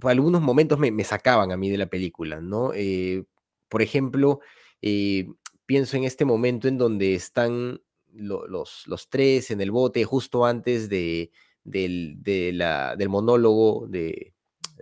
por 0.00 0.10
algunos 0.10 0.40
momentos 0.40 0.78
me, 0.78 1.04
sacaban 1.04 1.50
a 1.50 1.56
mí 1.56 1.68
de 1.68 1.78
la 1.78 1.86
película, 1.86 2.40
¿no? 2.40 2.72
Eh, 2.74 3.24
por 3.68 3.82
ejemplo, 3.82 4.40
pienso 4.80 5.96
en 5.96 6.04
este 6.04 6.24
momento 6.24 6.68
en 6.68 6.78
donde 6.78 7.14
están 7.14 7.80
los, 8.12 8.86
los, 8.86 9.08
tres 9.08 9.50
en 9.50 9.60
el 9.60 9.70
bote 9.70 10.04
justo 10.04 10.46
antes 10.46 10.88
de, 10.88 11.30
del, 11.66 12.22
del 12.22 13.08
monólogo 13.08 13.86
de, 13.88 14.34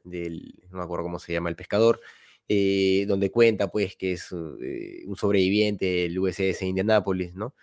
del, 0.04 0.54
no 0.70 0.78
me 0.78 0.84
acuerdo 0.84 1.04
cómo 1.04 1.18
se 1.18 1.32
llama, 1.32 1.48
el 1.48 1.56
pescador, 1.56 2.00
eh, 2.48 3.06
donde 3.08 3.30
cuenta 3.30 3.68
pues 3.68 3.96
que 3.96 4.12
es 4.12 4.30
eh, 4.60 5.02
un 5.06 5.16
sobreviviente 5.16 5.86
del 5.86 6.18
USS 6.18 6.62
Indianapolis, 6.62 7.34
¿no? 7.34 7.54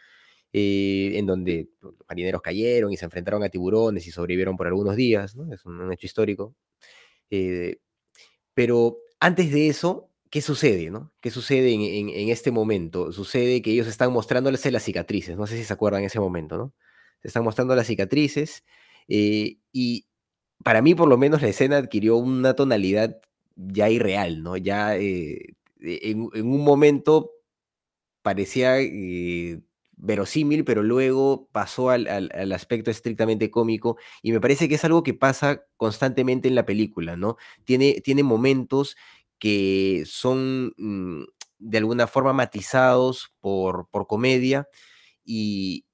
Eh, 0.54 1.14
en 1.16 1.26
donde 1.26 1.70
los 1.82 1.94
marineros 2.10 2.42
cayeron 2.42 2.92
y 2.92 2.98
se 2.98 3.06
enfrentaron 3.06 3.44
a 3.44 3.50
tiburones 3.50 4.06
y 4.08 4.12
sobrevivieron 4.12 4.58
por 4.58 4.68
algunos 4.68 4.96
días, 4.96 5.36
¿no? 5.36 5.54
Es 5.54 5.66
un, 5.66 5.92
hecho 5.94 6.08
histórico. 6.08 6.56
pero 8.54 8.98
antes 9.20 9.52
de 9.52 9.68
eso, 9.68 10.10
¿qué 10.30 10.42
sucede, 10.42 10.90
no? 10.90 11.14
¿Qué 11.22 11.32
sucede 11.32 11.74
en, 11.74 12.30
este 12.30 12.52
momento? 12.52 13.12
Sucede 13.12 13.62
que 13.62 13.72
ellos 13.72 13.88
están 13.88 14.12
mostrándoles 14.12 14.66
las 14.72 14.84
cicatrices, 14.84 15.38
no 15.38 15.48
sé 15.48 15.58
si 15.58 15.64
se 15.64 15.74
acuerdan 15.74 16.02
en 16.02 16.08
ese 16.08 16.20
momento, 16.20 16.58
¿no? 16.58 16.74
Se 17.22 17.28
están 17.28 17.44
mostrando 17.44 17.76
las 17.76 17.88
cicatrices 17.88 18.64
y 19.08 20.06
para 20.64 20.82
mí 20.82 20.96
por 20.96 21.08
lo 21.08 21.18
menos 21.18 21.42
la 21.42 21.50
escena 21.50 21.78
adquirió 21.78 22.18
una 22.18 22.56
tonalidad 22.56 23.18
ya 23.56 23.90
irreal, 23.90 24.44
¿no? 24.44 24.58
Ya 24.58 24.96
eh, 24.98 25.56
en, 25.80 26.22
un 26.22 26.64
momento 26.64 27.32
parecía 28.22 28.80
eh, 28.80 29.62
verosímil, 29.96 30.64
pero 30.64 30.84
luego 30.84 31.48
pasó 31.52 31.90
al, 31.90 32.08
aspecto 32.54 32.92
estrictamente 32.92 33.52
cómico 33.52 33.98
y 34.22 34.32
me 34.32 34.42
parece 34.42 34.70
que 34.70 34.76
es 34.76 34.86
algo 34.86 35.04
que 35.04 35.14
pasa 35.14 35.64
constantemente 35.78 36.48
en 36.48 36.56
la 36.56 36.66
película, 36.66 37.16
¿no? 37.18 37.38
Tiene, 37.66 38.02
tiene 38.02 38.24
momentos 38.24 38.96
que 39.40 40.04
son 40.06 40.74
mm, 40.78 41.24
de 41.60 41.78
alguna 41.78 42.08
forma 42.08 42.34
matizados 42.34 43.34
por, 43.40 43.90
por 43.90 44.08
comedia 44.08 44.68
y, 45.26 45.86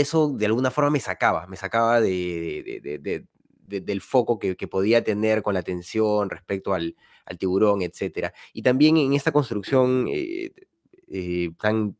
eso 0.00 0.30
de 0.30 0.46
alguna 0.46 0.70
forma 0.70 0.90
me 0.90 1.00
sacaba, 1.00 1.46
me 1.46 1.56
sacaba 1.56 2.00
de, 2.00 3.26
del 3.66 4.00
foco 4.00 4.38
que, 4.38 4.54
podía 4.68 5.04
tener 5.04 5.42
con 5.42 5.52
la 5.54 5.60
atención 5.60 6.30
respecto 6.30 6.72
al, 6.72 6.96
tiburón, 7.38 7.82
etc. 7.82 8.32
Y 8.54 8.62
también 8.62 8.96
en 8.96 9.12
esta 9.12 9.32
construcción 9.32 10.06
eh, 10.08 10.52
eh, 11.08 11.50
tan, 11.60 11.96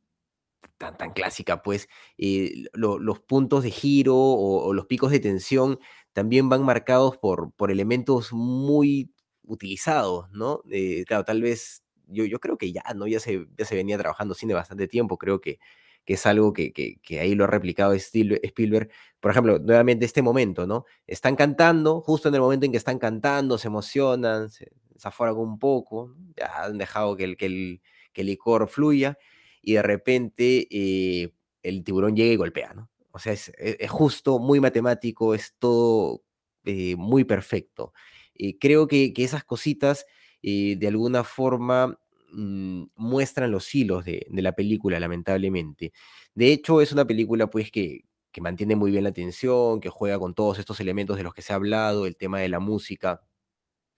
tan, 0.78 0.96
tan, 0.96 1.12
clásica, 1.12 1.62
pues 1.62 1.88
eh, 2.16 2.64
los 2.72 3.20
puntos 3.20 3.62
de 3.62 3.70
giro 3.70 4.16
o, 4.16 4.72
los 4.72 4.86
picos 4.86 5.10
de 5.10 5.20
tensión 5.20 5.78
también 6.14 6.48
van 6.48 6.64
marcados 6.64 7.18
por, 7.18 7.52
por 7.52 7.70
elementos 7.70 8.32
muy 8.32 9.12
utilizados, 9.42 10.30
¿no? 10.30 10.62
claro, 11.06 11.24
tal 11.24 11.42
vez, 11.42 11.82
yo, 12.06 12.24
yo 12.24 12.40
creo 12.40 12.56
que 12.56 12.72
ya, 12.72 12.82
¿no? 12.94 13.06
Ya 13.06 13.20
se, 13.20 13.46
ya 13.58 13.64
se 13.64 13.74
venía 13.74 13.98
trabajando 13.98 14.34
cine 14.34 14.54
bastante 14.54 14.88
tiempo, 14.88 15.18
creo 15.18 15.40
que 15.40 15.58
que 16.06 16.14
es 16.14 16.24
algo 16.24 16.52
que, 16.52 17.00
ahí 17.20 17.34
lo 17.34 17.44
ha 17.44 17.48
replicado 17.48 17.92
Spielberg. 17.92 18.90
Por 19.20 19.32
ejemplo, 19.32 19.58
nuevamente 19.58 20.04
este 20.06 20.22
momento, 20.22 20.66
¿no? 20.66 20.84
Están 21.06 21.34
cantando, 21.34 22.00
justo 22.00 22.28
en 22.28 22.36
el 22.36 22.40
momento 22.40 22.64
en 22.64 22.72
que 22.72 22.78
están 22.78 23.00
cantando, 23.00 23.58
se 23.58 23.66
emocionan, 23.66 24.48
se 24.48 24.70
desaforan 24.90 25.36
un 25.36 25.58
poco, 25.58 26.14
ya 26.36 26.64
han 26.64 26.78
dejado 26.78 27.16
que 27.16 27.24
el, 27.24 27.36
que 27.36 27.46
el, 27.46 27.82
que 28.12 28.20
el 28.20 28.28
licor 28.28 28.68
fluya 28.68 29.18
y 29.60 29.74
de 29.74 29.82
repente 29.82 30.68
eh, 30.70 31.34
el 31.64 31.82
tiburón 31.82 32.14
llega 32.14 32.32
y 32.32 32.36
golpea, 32.36 32.72
¿no? 32.72 32.88
O 33.10 33.18
sea, 33.18 33.32
es, 33.32 33.50
justo, 33.88 34.38
muy 34.38 34.60
matemático, 34.60 35.34
es 35.34 35.54
todo 35.58 36.22
eh, 36.64 36.94
muy 36.96 37.24
perfecto. 37.24 37.92
Eh, 38.34 38.58
creo 38.58 38.86
que, 38.86 39.12
que, 39.12 39.24
esas 39.24 39.42
cositas, 39.42 40.06
de 40.42 40.86
alguna 40.86 41.24
forma, 41.24 41.98
Mm, 42.32 42.86
muestran 42.96 43.50
los 43.50 43.72
hilos 43.74 44.04
de, 44.04 44.26
la 44.30 44.52
película, 44.52 44.98
lamentablemente. 45.00 45.92
De 46.34 46.52
hecho, 46.52 46.80
es 46.80 46.92
una 46.92 47.06
película 47.06 47.48
pues 47.48 47.70
que, 47.70 48.04
mantiene 48.40 48.76
muy 48.76 48.90
bien 48.90 49.04
la 49.04 49.10
atención, 49.10 49.80
que 49.80 49.88
juega 49.88 50.18
con 50.18 50.34
todos 50.34 50.58
estos 50.58 50.78
elementos 50.80 51.16
de 51.16 51.22
los 51.22 51.32
que 51.32 51.40
se 51.40 51.54
ha 51.54 51.56
hablado, 51.56 52.04
el 52.06 52.16
tema 52.16 52.38
de 52.40 52.50
la 52.50 52.58
música 52.60 53.22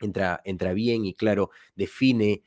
entra, 0.00 0.40
entra 0.44 0.72
bien 0.74 1.04
y 1.04 1.14
claro, 1.14 1.50
define 1.74 2.44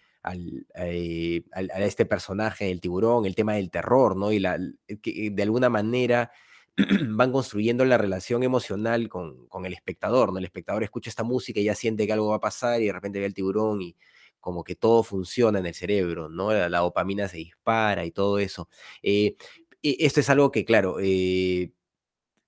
eh, 0.75 1.43
al, 1.51 1.69
a 1.71 1.79
este 1.81 2.05
personaje, 2.05 2.71
el 2.71 2.79
tiburón, 2.81 3.25
el 3.25 3.35
tema 3.35 3.55
del 3.55 3.69
terror, 3.71 4.15
¿no? 4.15 4.31
Y 4.31 4.39
la, 4.39 4.57
que 5.01 5.31
de 5.31 5.43
alguna 5.43 5.69
manera 5.69 6.31
van 7.09 7.31
construyendo 7.33 7.83
la 7.85 7.97
relación 7.97 8.43
emocional 8.43 9.09
con, 9.09 9.47
con, 9.47 9.65
el 9.65 9.73
espectador, 9.73 10.31
¿no? 10.31 10.39
El 10.39 10.45
espectador 10.45 10.83
escucha 10.83 11.09
esta 11.09 11.23
música 11.23 11.59
y 11.59 11.65
ya 11.65 11.75
siente 11.75 12.07
que 12.07 12.13
algo 12.13 12.29
va 12.29 12.37
a 12.37 12.39
pasar 12.39 12.81
y 12.81 12.85
de 12.85 12.93
repente 12.93 13.19
ve 13.19 13.25
al 13.25 13.33
tiburón 13.33 13.81
y, 13.81 13.97
como 14.41 14.63
que 14.63 14.75
todo 14.75 15.03
funciona 15.03 15.59
en 15.59 15.67
el 15.67 15.73
cerebro, 15.75 16.29
¿no? 16.29 16.51
La, 16.51 16.79
dopamina 16.79 17.27
se 17.27 17.37
dispara 17.37 18.05
y 18.05 18.11
todo 18.11 18.39
eso. 18.39 18.67
Eh, 19.03 19.35
e, 19.83 19.97
esto 19.99 20.19
es 20.19 20.29
algo 20.29 20.51
que, 20.51 20.65
claro, 20.65 20.97
eh, 20.99 21.71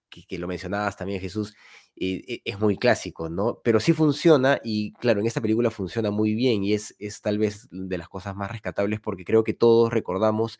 que, 0.10 0.38
lo 0.38 0.48
mencionabas 0.48 0.98
también, 0.98 1.22
Jesús, 1.22 1.56
eh, 1.96 2.24
e, 2.28 2.42
es 2.46 2.60
muy 2.60 2.78
clásico, 2.78 3.30
¿no? 3.30 3.62
Pero 3.64 3.80
sí 3.80 3.94
funciona 3.94 4.60
y, 4.64 4.94
claro, 4.94 5.22
en 5.22 5.28
esta 5.28 5.42
película 5.42 5.72
funciona 5.72 6.12
muy 6.12 6.34
bien 6.36 6.64
y 6.64 6.74
es, 6.74 6.96
es 7.00 7.22
tal 7.22 7.38
vez 7.38 7.68
de 7.72 7.98
las 7.98 8.10
cosas 8.10 8.36
más 8.36 8.52
rescatables 8.52 9.00
porque 9.00 9.26
creo 9.26 9.44
que 9.44 9.54
todos 9.54 9.92
recordamos 9.94 10.60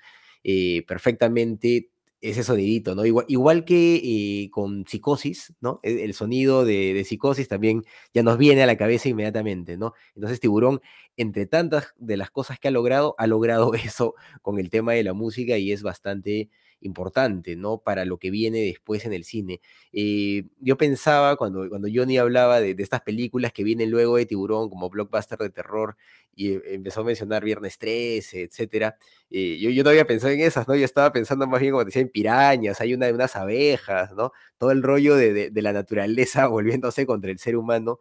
perfectamente 0.88 1.93
ese 2.24 2.44
sonidito, 2.44 2.96
¿no? 2.96 3.06
Igual, 3.06 3.26
igual 3.28 3.66
que 3.66 3.96
eh, 3.96 4.50
con 4.50 4.86
psicosis, 4.88 5.54
¿no? 5.60 5.82
E, 5.84 6.06
el, 6.06 6.14
sonido 6.14 6.64
de, 6.64 7.04
psicosis 7.06 7.50
también 7.50 7.84
ya 8.14 8.24
nos 8.24 8.38
viene 8.38 8.64
a 8.64 8.66
la 8.66 8.78
cabeza 8.78 9.10
inmediatamente, 9.10 9.76
¿no? 9.78 9.94
Entonces 10.16 10.40
Tiburón, 10.40 10.82
entre 11.18 11.46
tantas 11.48 11.94
de 11.98 12.16
las 12.16 12.32
cosas 12.32 12.60
que 12.60 12.70
ha 12.70 12.72
logrado, 12.72 13.14
ha 13.18 13.28
logrado 13.28 13.74
eso 13.76 14.16
con 14.42 14.58
el 14.58 14.70
tema 14.70 14.94
de 14.94 15.04
la 15.04 15.14
música 15.14 15.58
y 15.58 15.74
es 15.74 15.84
bastante 15.84 16.50
importante, 16.84 17.56
¿no? 17.56 17.80
Para 17.80 18.06
lo 18.06 18.18
que 18.18 18.30
viene 18.32 18.60
después 18.60 19.06
en 19.06 19.14
el 19.14 19.24
cine. 19.24 19.62
Eh, 19.92 20.46
yo 20.60 20.78
pensaba, 20.78 21.36
cuando, 21.36 21.68
cuando 21.70 21.88
Johnny 21.94 22.18
hablaba 22.18 22.60
de, 22.62 22.76
estas 22.78 23.02
películas 23.02 23.54
que 23.54 23.64
vienen 23.64 23.90
luego 23.92 24.18
de 24.18 24.26
Tiburón, 24.26 24.70
como 24.70 24.90
blockbuster 24.90 25.40
de 25.40 25.50
terror, 25.50 25.98
y 26.36 26.54
eh, 26.54 26.62
empezó 26.68 27.02
a 27.02 27.04
mencionar 27.04 27.44
Viernes 27.44 27.78
13, 27.78 28.44
etcétera, 28.44 28.98
eh, 29.30 29.58
yo, 29.60 29.70
yo 29.70 29.84
no 29.84 29.90
había 29.90 30.06
pensado 30.06 30.34
en 30.34 30.42
esas, 30.42 30.68
¿no? 30.68 30.76
Yo 30.76 30.86
estaba 30.86 31.12
pensando 31.12 31.48
más 31.48 31.60
bien, 31.60 31.72
como 31.72 31.86
decía, 31.86 32.02
en 32.02 32.10
pirañas, 32.10 32.82
hay 32.82 32.94
una 32.94 33.08
de 33.08 33.14
unas 33.14 33.36
abejas, 33.36 34.14
¿no? 34.14 34.32
Todo 34.58 34.72
el 34.72 34.84
rollo 34.84 35.16
de, 35.16 35.52
de, 35.52 35.62
la 35.62 35.74
naturaleza 35.74 36.48
volviéndose 36.48 37.06
contra 37.06 37.32
el 37.32 37.40
ser 37.40 37.56
humano, 37.58 38.00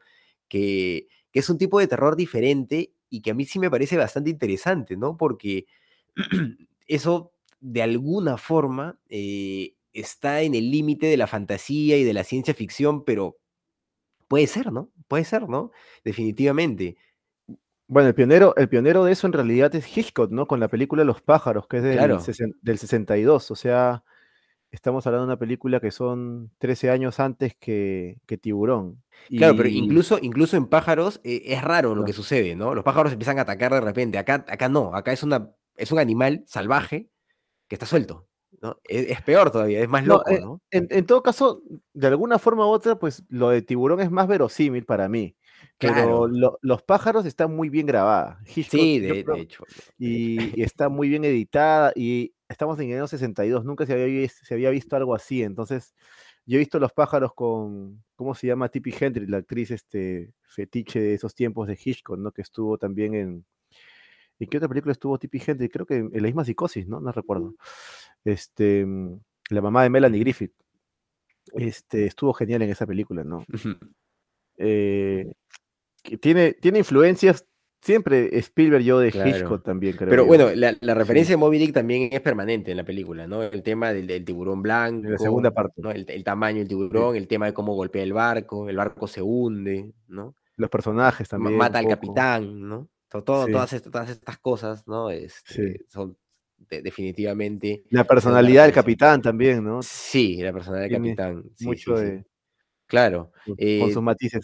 que, 0.48 1.08
que 1.32 1.40
es 1.40 1.48
un 1.50 1.58
tipo 1.58 1.78
de 1.80 1.86
terror 1.86 2.16
diferente 2.16 2.92
y 3.08 3.22
que 3.22 3.30
a 3.30 3.34
mí 3.34 3.44
sí 3.44 3.58
me 3.58 3.70
parece 3.70 3.96
bastante 3.96 4.30
interesante, 4.30 4.96
¿no? 4.96 5.16
Porque 5.16 5.66
eso 6.86 7.31
de 7.62 7.82
alguna 7.82 8.36
forma 8.36 8.98
eh, 9.08 9.74
está 9.94 10.42
en 10.42 10.54
el 10.54 10.70
límite 10.70 11.06
de 11.06 11.16
la 11.16 11.28
fantasía 11.28 11.96
y 11.96 12.04
de 12.04 12.12
la 12.12 12.24
ciencia 12.24 12.54
ficción, 12.54 13.04
pero 13.04 13.38
puede 14.28 14.48
ser, 14.48 14.72
¿no? 14.72 14.90
Puede 15.08 15.24
ser, 15.24 15.48
¿no? 15.48 15.70
Definitivamente. 16.04 16.96
Bueno, 17.86 18.08
el 18.08 18.14
pionero, 18.14 18.54
el 18.56 18.68
pionero 18.68 19.04
de 19.04 19.12
eso 19.12 19.26
en 19.26 19.32
realidad 19.32 19.74
es 19.74 19.96
Hitchcock, 19.96 20.30
¿no? 20.32 20.46
Con 20.46 20.58
la 20.60 20.68
película 20.68 21.04
Los 21.04 21.22
pájaros, 21.22 21.68
que 21.68 21.76
es 21.76 21.82
del, 21.82 22.54
del 22.62 22.78
62, 22.78 23.50
o 23.50 23.54
sea, 23.54 24.02
estamos 24.72 25.06
hablando 25.06 25.26
de 25.26 25.32
una 25.32 25.38
película 25.38 25.78
que 25.78 25.92
son 25.92 26.50
13 26.58 26.90
años 26.90 27.20
antes 27.20 27.54
que, 27.54 28.18
Tiburón. 28.40 29.02
Claro, 29.28 29.54
pero 29.56 29.68
incluso, 29.68 30.18
incluso 30.20 30.56
en 30.56 30.66
pájaros 30.66 31.20
eh, 31.22 31.42
es 31.44 31.62
raro 31.62 31.94
lo 31.94 32.04
que 32.04 32.12
sucede, 32.12 32.56
¿no? 32.56 32.74
Los 32.74 32.82
pájaros 32.82 33.12
empiezan 33.12 33.38
a 33.38 33.42
atacar 33.42 33.72
de 33.72 33.82
repente. 33.82 34.18
Acá, 34.18 34.44
acá 34.48 34.68
no, 34.68 34.94
acá 34.94 35.12
es 35.12 35.22
una 35.22 35.52
es 35.76 35.90
un 35.92 35.98
animal 35.98 36.44
salvaje 36.46 37.08
que 37.72 37.76
está 37.76 37.86
suelto. 37.86 38.28
¿no? 38.60 38.76
Es, 38.84 39.08
es 39.08 39.22
peor 39.22 39.50
todavía, 39.50 39.80
es 39.80 39.88
más 39.88 40.06
loco, 40.06 40.30
eh, 40.30 40.38
¿no? 40.38 40.60
En, 40.70 40.86
en 40.90 41.06
todo 41.06 41.22
caso, 41.22 41.62
de 41.94 42.06
alguna 42.06 42.38
forma 42.38 42.66
u 42.66 42.68
otra, 42.68 42.98
pues 42.98 43.24
lo 43.30 43.48
de 43.48 43.62
tiburón 43.62 44.00
es 44.00 44.10
más 44.10 44.28
verosímil 44.28 44.84
para 44.84 45.08
mí. 45.08 45.34
Pero 45.78 46.28
lo- 46.28 46.58
los 46.60 46.82
pájaros 46.82 47.24
están 47.24 47.56
muy 47.56 47.70
bien 47.70 47.86
grabadas. 47.86 48.38
Hitchcock, 48.46 48.78
Sí, 48.78 49.00
de, 49.00 49.24
creo- 49.24 49.36
de 49.36 49.40
hecho. 49.40 49.64
y, 49.96 50.60
y 50.60 50.62
está 50.62 50.90
muy 50.90 51.08
bien 51.08 51.24
editada 51.24 51.92
y 51.96 52.34
estamos 52.46 52.78
en 52.78 52.90
el 52.90 52.96
año 52.98 53.08
62, 53.08 53.64
nunca 53.64 53.86
se 53.86 53.94
había, 53.94 54.28
se 54.28 54.52
había 54.54 54.68
visto 54.68 54.96
algo 54.96 55.14
así, 55.14 55.42
entonces 55.42 55.94
yo 56.44 56.56
he 56.56 56.58
visto 56.58 56.78
Los 56.78 56.92
pájaros 56.92 57.32
con, 57.34 58.04
¿cómo 58.16 58.34
se 58.34 58.48
llama? 58.48 58.68
Tippi 58.68 58.92
Hendrix, 59.00 59.30
la 59.30 59.38
actriz 59.38 59.70
este, 59.70 60.34
fetiche 60.42 61.00
de 61.00 61.14
esos 61.14 61.34
tiempos 61.34 61.66
de 61.68 61.78
Hitchcock, 61.82 62.18
¿no? 62.18 62.32
Que 62.32 62.42
estuvo 62.42 62.76
también 62.76 63.14
en... 63.14 63.46
¿En 64.42 64.48
qué 64.48 64.56
otra 64.56 64.68
película 64.68 64.90
estuvo 64.90 65.18
Tippi 65.18 65.40
Hendrix? 65.46 65.72
Creo 65.72 65.86
que 65.86 65.96
en, 65.98 66.10
la 66.12 66.22
misma 66.22 66.44
psicosis, 66.44 66.88
¿no? 66.88 67.00
No 67.00 67.12
recuerdo. 67.12 67.54
Este, 68.24 68.84
mm, 68.84 69.20
la 69.50 69.60
mamá 69.60 69.84
de 69.84 69.90
Melanie 69.90 70.18
Griffith. 70.18 70.52
Este, 71.54 72.06
estuvo 72.06 72.32
genial 72.32 72.62
en 72.62 72.70
esa 72.70 72.84
película, 72.84 73.22
¿no? 73.22 73.44
Eh, 74.58 75.32
que 76.02 76.18
tiene, 76.18 76.52
tiene 76.52 76.80
influencias 76.80 77.46
siempre 77.80 78.36
Spielberg 78.38 78.82
yo 78.82 78.98
de 78.98 79.10
Claro. 79.10 79.30
Hitchcock 79.30 79.64
también, 79.64 79.96
creo 79.96 80.10
Pero 80.10 80.22
yo. 80.24 80.26
bueno, 80.26 80.50
la, 80.54 80.76
la 80.80 80.94
referencia 80.94 81.32
de 81.32 81.36
Moby 81.36 81.58
Dick 81.58 81.72
también 81.72 82.08
es 82.12 82.20
permanente 82.20 82.70
en 82.70 82.76
la 82.76 82.84
película, 82.84 83.26
¿no? 83.26 83.42
El 83.42 83.62
tema 83.62 83.92
del, 83.92 84.06
del 84.06 84.24
tiburón 84.24 84.60
blanco, 84.60 85.06
En 85.06 85.12
la 85.12 85.18
segunda 85.18 85.52
parte. 85.52 85.80
¿no? 85.82 85.90
El, 85.90 86.04
el 86.08 86.24
tamaño 86.24 86.58
del 86.58 86.68
tiburón, 86.68 87.16
el 87.16 87.28
tema 87.28 87.46
de 87.46 87.54
cómo 87.54 87.74
golpea 87.74 88.02
el 88.02 88.12
barco, 88.12 88.68
el 88.68 88.76
barco 88.76 89.06
se 89.06 89.22
hunde, 89.22 89.92
¿no? 90.08 90.34
Los 90.56 90.68
personajes 90.68 91.28
también. 91.28 91.56
Mata 91.56 91.78
al 91.78 91.88
capitán, 91.88 92.68
¿no? 92.68 92.88
To- 93.12 93.22
todo- 93.22 93.46
Sí. 93.46 93.52
todas, 93.52 93.72
estas, 93.72 93.92
todas 93.92 94.10
estas 94.10 94.38
cosas, 94.38 94.86
¿no? 94.88 95.10
Este, 95.10 95.54
Sí. 95.78 95.84
Son 95.88 96.16
de- 96.70 96.82
definitivamente... 96.82 97.82
La 97.90 98.04
personalidad 98.04 98.64
del 98.64 98.72
capitán 98.72 99.20
también, 99.22 99.62
¿no? 99.64 99.82
Sí, 99.82 100.36
la 100.42 100.52
personalidad 100.52 100.88
del 100.88 100.96
capitán. 100.98 101.44
sí, 101.56 101.66
Mucho 101.66 101.94
de. 101.96 102.24
Claro. 102.86 103.32
con- 103.46 103.54
eh, 103.58 103.90
sus 103.92 104.02
matices. 104.02 104.42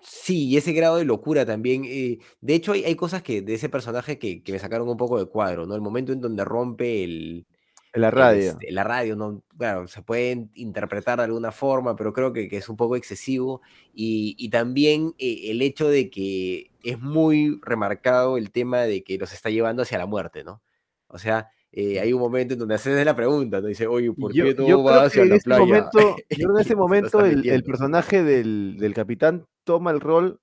Sí, 0.00 0.48
y 0.48 0.56
ese 0.58 0.72
grado 0.74 0.96
de 0.96 1.04
locura 1.04 1.46
también. 1.46 1.84
eh, 1.86 2.18
de 2.40 2.54
hecho, 2.54 2.72
hay, 2.72 2.84
hay 2.84 2.94
cosas 2.94 3.22
que 3.22 3.40
de 3.42 3.54
ese 3.54 3.68
personaje 3.70 4.18
que, 4.18 4.42
que 4.42 4.52
me 4.52 4.58
sacaron 4.58 4.88
un 4.88 4.96
poco 4.98 5.18
de 5.18 5.24
cuadro, 5.26 5.66
¿no? 5.66 5.74
El 5.74 5.80
momento 5.80 6.12
en 6.12 6.20
donde 6.20 6.44
rompe 6.44 7.04
el, 7.04 7.46
En 7.94 8.00
la 8.00 8.10
radio. 8.10 8.50
este, 8.50 8.72
la 8.72 8.82
radio, 8.82 9.14
¿no? 9.14 9.44
Claro, 9.56 9.86
se 9.86 10.02
puede 10.02 10.48
interpretar 10.54 11.18
de 11.18 11.24
alguna 11.24 11.52
forma, 11.52 11.94
pero 11.94 12.12
creo 12.12 12.32
que, 12.32 12.48
que 12.48 12.56
es 12.56 12.68
un 12.68 12.76
poco 12.76 12.96
excesivo. 12.96 13.62
Y, 13.94 14.34
y 14.36 14.50
también 14.50 15.14
eh, 15.16 15.52
el 15.52 15.62
hecho 15.62 15.88
de 15.88 16.10
que 16.10 16.72
es 16.82 16.98
muy 16.98 17.60
remarcado 17.62 18.36
el 18.36 18.50
tema 18.50 18.80
de 18.80 19.04
que 19.04 19.16
los 19.16 19.32
está 19.32 19.48
llevando 19.48 19.82
hacia 19.82 19.98
la 19.98 20.06
muerte, 20.06 20.42
¿no? 20.42 20.60
O 21.06 21.18
sea, 21.18 21.50
eh, 21.70 22.00
hay 22.00 22.12
un 22.12 22.20
momento 22.20 22.54
en 22.54 22.58
donde 22.58 22.74
haces 22.74 23.04
la 23.04 23.14
pregunta, 23.14 23.60
¿no? 23.60 23.68
Dice, 23.68 23.86
oye, 23.86 24.12
¿por 24.12 24.32
yo, 24.32 24.44
qué 24.44 24.56
yo 24.66 24.82
va 24.82 24.92
creo 24.92 25.06
hacia 25.06 25.24
la 25.26 25.38
playa? 25.38 25.60
momento, 25.64 26.16
yo 26.30 26.36
creo 26.36 26.48
que 26.48 26.54
en 26.54 26.58
ese 26.66 26.76
momento 26.76 27.24
el, 27.24 27.48
el 27.48 27.62
personaje 27.62 28.24
del, 28.24 28.76
del 28.76 28.92
capitán 28.92 29.46
toma 29.62 29.92
el 29.92 30.00
rol 30.00 30.40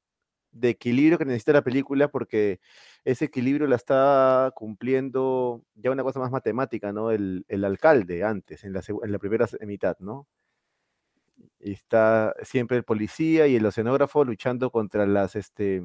de 0.52 0.70
equilibrio 0.70 1.18
que 1.18 1.26
necesita 1.26 1.54
la 1.54 1.64
película 1.64 2.10
porque 2.10 2.60
ese 3.04 3.26
equilibrio 3.26 3.68
la 3.68 3.76
está 3.76 4.52
cumpliendo 4.56 5.64
ya 5.76 5.92
una 5.92 6.04
cosa 6.04 6.20
más 6.20 6.32
matemática, 6.32 6.92
¿no? 6.94 7.12
El, 7.12 7.46
el 7.48 7.64
alcalde 7.66 8.24
antes, 8.24 8.64
en 8.64 8.74
la, 8.74 8.82
seg- 8.82 9.04
en 9.04 9.12
la 9.12 9.20
primera 9.20 9.48
mitad, 9.66 9.98
¿no? 10.00 10.28
Y 11.60 11.72
está 11.74 12.34
siempre 12.44 12.78
el 12.78 12.84
policía 12.84 13.48
y 13.48 13.56
el 13.56 13.66
oceanógrafo 13.66 14.24
luchando 14.24 14.72
contra 14.72 15.06
las 15.08 15.36
este, 15.36 15.84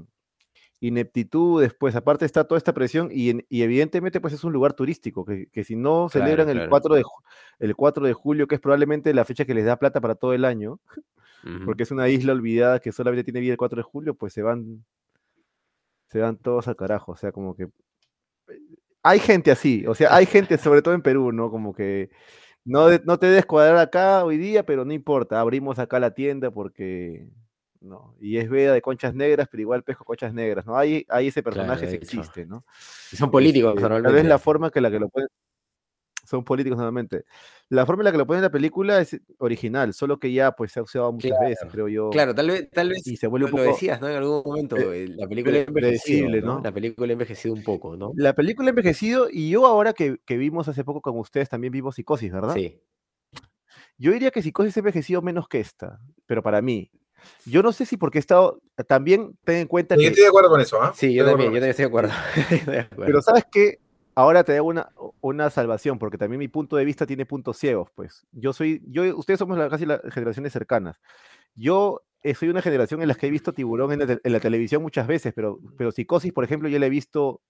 ineptitudes, 0.81 1.75
pues 1.75 1.95
aparte 1.97 2.25
está 2.25 2.45
toda 2.45 2.59
esta 2.59 2.75
presión 2.75 3.09
y, 3.11 3.31
en- 3.31 3.47
y 3.49 3.63
evidentemente 3.63 4.21
pues 4.21 4.35
es 4.35 4.45
un 4.45 4.53
lugar 4.53 4.75
turístico, 4.75 5.25
que, 5.25 5.47
que 5.51 5.65
si 5.65 5.77
no 5.77 6.09
Claro, 6.11 6.25
celebran 6.27 6.49
el 6.51 6.57
claro. 6.57 6.71
4, 6.71 6.95
de, 6.97 7.03
el 7.61 7.77
4 7.77 8.07
de 8.07 8.13
julio, 8.13 8.47
que 8.47 8.57
es 8.57 8.61
probablemente 8.61 9.13
la 9.15 9.25
fecha 9.25 9.45
que 9.45 9.55
les 9.55 9.65
da 9.65 9.79
plata 9.79 10.01
para 10.01 10.15
todo 10.15 10.33
el 10.35 10.45
año, 10.45 10.81
porque 11.65 11.85
es 11.85 11.91
una 11.91 12.09
isla 12.09 12.33
olvidada 12.33 12.81
que 12.81 12.93
solamente 12.93 13.25
tiene 13.25 13.41
vida 13.41 13.53
el 13.53 13.59
4 13.59 13.77
de 13.77 13.83
julio, 13.85 14.15
pues 14.15 14.33
se 14.33 14.43
van, 14.43 14.85
se 16.09 16.21
van 16.21 16.37
todos 16.37 16.69
al 16.69 16.77
carajo, 16.77 17.13
o 17.13 17.17
sea, 17.17 17.33
como 17.33 17.55
que 17.55 17.69
hay 19.03 19.19
gente 19.21 19.51
así, 19.51 19.87
o 19.87 19.95
sea, 19.95 20.15
hay 20.15 20.27
gente, 20.27 20.59
sobre 20.59 20.83
todo 20.83 20.95
en 20.95 21.03
Perú, 21.03 21.33
¿no? 21.33 21.51
Como 21.51 21.75
que 21.75 22.11
no, 22.65 22.89
de- 22.89 23.01
no 23.05 23.19
te 23.19 23.27
acá 23.79 24.25
hoy 24.25 24.37
día, 24.37 24.67
pero 24.67 24.85
no 24.85 24.93
importa, 24.93 25.41
abrimos 25.41 25.79
acá 25.79 26.01
la 26.01 26.11
tienda 26.13 26.51
porque, 26.51 27.29
no, 27.81 28.17
y 28.21 28.39
es 28.39 28.49
veda 28.51 28.73
de 28.73 28.83
conchas 28.83 29.15
negras, 29.15 29.47
pero 29.49 29.61
igual 29.61 29.85
pesco 29.85 30.05
conchas 30.05 30.35
negras, 30.35 30.67
¿no? 30.67 30.77
Hay, 30.77 31.07
hay 31.09 31.29
ese 31.29 31.43
personaje, 31.45 31.87
hecho. 31.87 31.95
existe, 31.95 32.47
¿no? 32.47 32.65
Y 33.13 33.17
son 33.17 33.31
políticos 33.31 33.75
Este, 33.77 33.89
Tal 33.89 34.13
vez 34.13 34.25
la 34.25 34.39
forma 34.39 34.71
que 34.71 34.81
la 34.81 34.91
que 34.91 34.99
lo 34.99 35.09
pueden. 35.09 35.29
Son 36.27 36.45
políticos 36.45 36.77
nuevamente. 36.77 37.25
La 37.69 37.87
forma 37.87 38.03
en 38.03 38.07
la 38.07 38.13
que 38.13 38.19
lo 38.19 38.27
ponen 38.27 38.39
en 38.39 38.45
la 38.45 38.51
película 38.51 39.01
es 39.01 39.19
original, 39.39 39.95
solo 39.95 40.19
que 40.19 40.33
ya 40.33 40.53
pues 40.53 40.73
se 40.73 40.81
ha 40.81 40.83
usado 40.83 41.13
muchas 41.13 41.39
veces, 41.41 41.69
creo 41.71 41.89
yo. 41.89 42.11
Claro, 42.11 42.35
tal 42.35 42.49
vez, 42.49 42.69
tal 42.71 42.89
vez 42.91 43.07
Y 43.07 43.17
se 43.17 43.27
vuelve 43.27 43.49
lo, 43.49 43.55
un 43.55 43.61
lo 43.61 43.65
poco 43.65 43.75
decías, 43.75 44.01
¿no? 44.01 44.09
En 44.09 44.17
algún 44.17 44.43
momento 44.45 44.77
pre- 44.77 45.05
eh, 45.05 45.09
la 45.09 45.27
película 45.27 45.57
ha 45.57 45.61
envejecido, 45.63 45.73
predecible, 45.73 46.41
¿no? 46.43 46.57
¿no? 46.57 46.61
La 46.63 46.73
película 46.73 47.09
ha 47.09 47.13
envejecido 47.13 47.55
un 47.55 47.63
poco, 47.63 47.97
¿no? 47.97 48.13
La 48.17 48.35
película 48.35 48.69
ha 48.69 48.71
envejecido 48.71 49.29
y 49.31 49.51
yo 49.51 49.67
ahora 49.67 49.93
que, 49.93 50.19
que 50.25 50.37
vimos 50.37 50.69
hace 50.69 50.85
poco 50.85 51.01
con 51.01 51.19
ustedes 51.19 51.49
también 51.49 51.73
vimos 51.73 51.95
Psicosis, 51.95 52.33
¿verdad? 52.33 52.55
Sí. 52.55 52.81
Yo 53.99 54.13
diría 54.13 54.31
que 54.31 54.43
Psicosis 54.43 54.77
ha 54.77 54.81
envejecido 54.81 55.23
menos 55.23 55.49
que 55.49 55.61
esta, 55.61 55.99
pero 56.27 56.43
para 56.43 56.61
mí. 56.61 56.91
Yo 57.47 57.63
no 57.63 57.73
sé 57.73 57.87
si 57.87 57.97
porque 57.97 58.19
he 58.19 58.21
estado. 58.21 58.61
También 58.87 59.37
ten 59.43 59.57
en 59.57 59.67
cuenta 59.67 59.95
Yo 59.97 60.03
que. 60.03 60.07
estoy 60.09 60.23
de 60.25 60.29
acuerdo 60.29 60.51
con 60.51 60.61
eso, 60.61 60.81
¿ah? 60.81 60.93
Sí, 60.95 61.15
yo 61.15 61.25
también, 61.25 61.49
yo 61.51 61.55
también 61.57 61.71
estoy 61.71 61.85
de 61.85 61.89
acuerdo. 61.89 62.13
Estoy 62.51 62.75
de 62.75 62.81
acuerdo. 62.81 63.07
Pero 63.07 63.23
sabes 63.23 63.45
que 63.51 63.79
ahora 64.17 64.43
te 64.43 64.57
hago 64.57 64.67
una, 64.69 64.91
una 65.21 65.49
salvación, 65.51 65.99
porque 66.01 66.19
también 66.19 66.41
mi 66.41 66.49
punto 66.49 66.75
de 66.77 66.85
vista 66.85 67.07
tiene 67.07 67.25
puntos 67.27 67.57
ciegos, 67.59 67.91
pues. 67.95 68.27
Yo 68.33 68.53
soy, 68.53 68.83
yo, 68.89 69.17
ustedes 69.17 69.39
somos 69.39 69.57
la- 69.57 69.69
casi 69.71 69.87
las 69.87 70.01
generaciones 70.13 70.53
cercanas. 70.53 70.99
Yo 71.55 72.03
eh, 72.23 72.35
soy 72.35 72.49
una 72.49 72.63
generación 72.63 73.03
en 73.03 73.09
la 73.09 73.15
que 73.15 73.29
he 73.29 73.31
visto 73.31 73.53
tiburón 73.53 73.93
en 73.93 74.01
la, 74.01 74.07
te- 74.07 74.21
en 74.25 74.33
la 74.33 74.41
televisión 74.41 74.83
muchas 74.83 75.07
veces, 75.07 75.33
pero, 75.35 75.61
pero 75.79 75.93
psicosis, 75.93 76.33
por 76.33 76.43
ejemplo, 76.43 76.69
yo 76.69 76.79
la 76.81 76.87
he 76.87 76.91
visto 76.91 77.41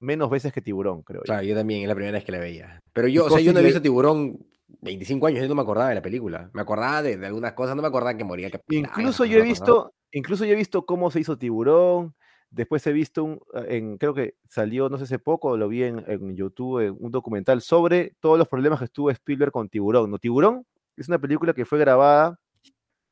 menos 0.00 0.28
veces 0.30 0.52
que 0.52 0.60
tiburón, 0.60 1.02
creo 1.02 1.20
yo. 1.20 1.24
Claro, 1.24 1.42
yo 1.42 1.54
también, 1.54 1.82
es 1.82 1.88
la 1.88 1.94
primera 1.94 2.12
vez 2.18 2.24
que 2.24 2.32
la 2.32 2.38
veía. 2.40 2.80
Pero 2.92 3.08
yo, 3.08 3.26
o 3.26 3.28
sea, 3.30 3.38
yo 3.38 3.44
Psicosis 3.44 3.54
no 3.54 3.60
he 3.60 3.64
visto 3.64 3.82
Tiburón 3.82 4.38
25 4.80 5.26
años, 5.26 5.42
yo 5.42 5.48
no 5.48 5.54
me 5.54 5.62
acordaba 5.62 5.90
de 5.90 5.94
la 5.94 6.02
película. 6.02 6.50
Me 6.52 6.62
acordaba 6.62 7.02
de, 7.02 7.16
de 7.16 7.26
algunas 7.26 7.52
cosas, 7.52 7.76
no 7.76 7.82
me 7.82 7.88
acordaba 7.88 8.16
que 8.16 8.24
moría 8.24 8.50
capitán, 8.50 8.90
Incluso 8.90 9.24
esas 9.24 9.32
yo 9.32 9.38
he 9.38 9.46
no 9.46 9.52
acordaba. 9.54 9.78
visto, 9.84 9.94
incluso 10.12 10.44
yo 10.44 10.52
he 10.52 10.56
visto 10.56 10.84
cómo 10.86 11.10
se 11.10 11.20
hizo 11.20 11.38
tiburón. 11.38 12.14
Después 12.56 12.86
he 12.86 12.92
visto 12.92 13.24
un, 13.24 13.34
eh, 13.54 13.76
en, 13.78 13.98
creo 13.98 14.14
que 14.14 14.34
salió, 14.48 14.88
no 14.88 14.98
sé 14.98 15.04
hace 15.04 15.18
poco, 15.18 15.56
lo 15.56 15.68
vi 15.68 15.84
en, 15.84 16.04
en 16.08 16.36
YouTube, 16.36 16.80
en 16.86 16.96
un 16.98 17.12
documental 17.12 17.60
sobre 17.62 18.14
todos 18.20 18.38
los 18.38 18.48
problemas 18.48 18.78
que 18.80 18.86
estuvo 18.86 19.10
Spielberg 19.10 19.52
con 19.52 19.68
Tiburón. 19.68 20.10
¿no? 20.10 20.18
Tiburón 20.18 20.66
es 20.96 21.08
una 21.08 21.18
película 21.20 21.52
que 21.54 21.64
fue 21.66 21.78
grabada, 21.78 22.38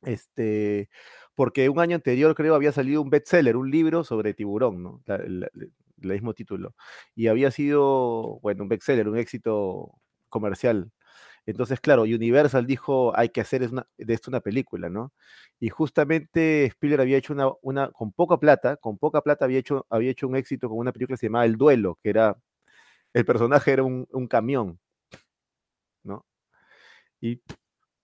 este, 0.02 0.88
porque 1.34 1.68
un 1.68 1.80
año 1.80 1.96
anterior 1.96 2.34
creo 2.34 2.54
había 2.54 2.72
salido 2.72 3.02
un 3.02 3.10
bestseller, 3.10 3.56
un 3.56 3.70
libro 3.70 4.04
sobre 4.04 4.34
Tiburón, 4.34 4.82
¿no? 4.82 5.02
La- 5.06 5.18
la- 5.18 5.48
el 6.02 6.12
mismo 6.12 6.34
título. 6.34 6.74
Y 7.14 7.28
había 7.28 7.50
sido, 7.50 8.38
bueno, 8.42 8.64
un 8.64 8.68
bestseller, 8.68 9.08
un 9.08 9.16
éxito 9.18 9.92
comercial. 10.28 10.90
Entonces, 11.46 11.78
claro, 11.80 12.02
Universal 12.02 12.66
dijo, 12.66 13.12
hay 13.16 13.28
que 13.28 13.40
hacer 13.42 13.62
una- 13.70 13.86
de 13.98 14.14
esto 14.14 14.30
una 14.30 14.40
película, 14.40 14.88
¿no? 14.88 15.12
Y 15.60 15.68
justamente 15.68 16.64
Spielberg 16.66 17.02
había 17.02 17.18
hecho 17.18 17.32
una, 17.34 17.48
una, 17.62 17.90
con 17.90 18.12
poca 18.12 18.38
plata, 18.38 18.76
con 18.76 18.96
poca 18.98 19.20
plata 19.20 19.44
había 19.44 19.58
hecho, 19.58 19.86
había 19.90 20.10
hecho 20.10 20.26
un 20.26 20.36
éxito 20.36 20.68
con 20.68 20.78
una 20.78 20.92
película 20.92 21.14
que 21.16 21.20
se 21.20 21.26
llamaba 21.26 21.44
El 21.44 21.56
Duelo, 21.56 21.98
que 22.02 22.10
era, 22.10 22.36
el 23.12 23.24
personaje 23.24 23.72
era 23.72 23.82
un, 23.82 24.06
un 24.10 24.26
camión, 24.26 24.78
¿no? 26.02 26.24
Y, 27.20 27.40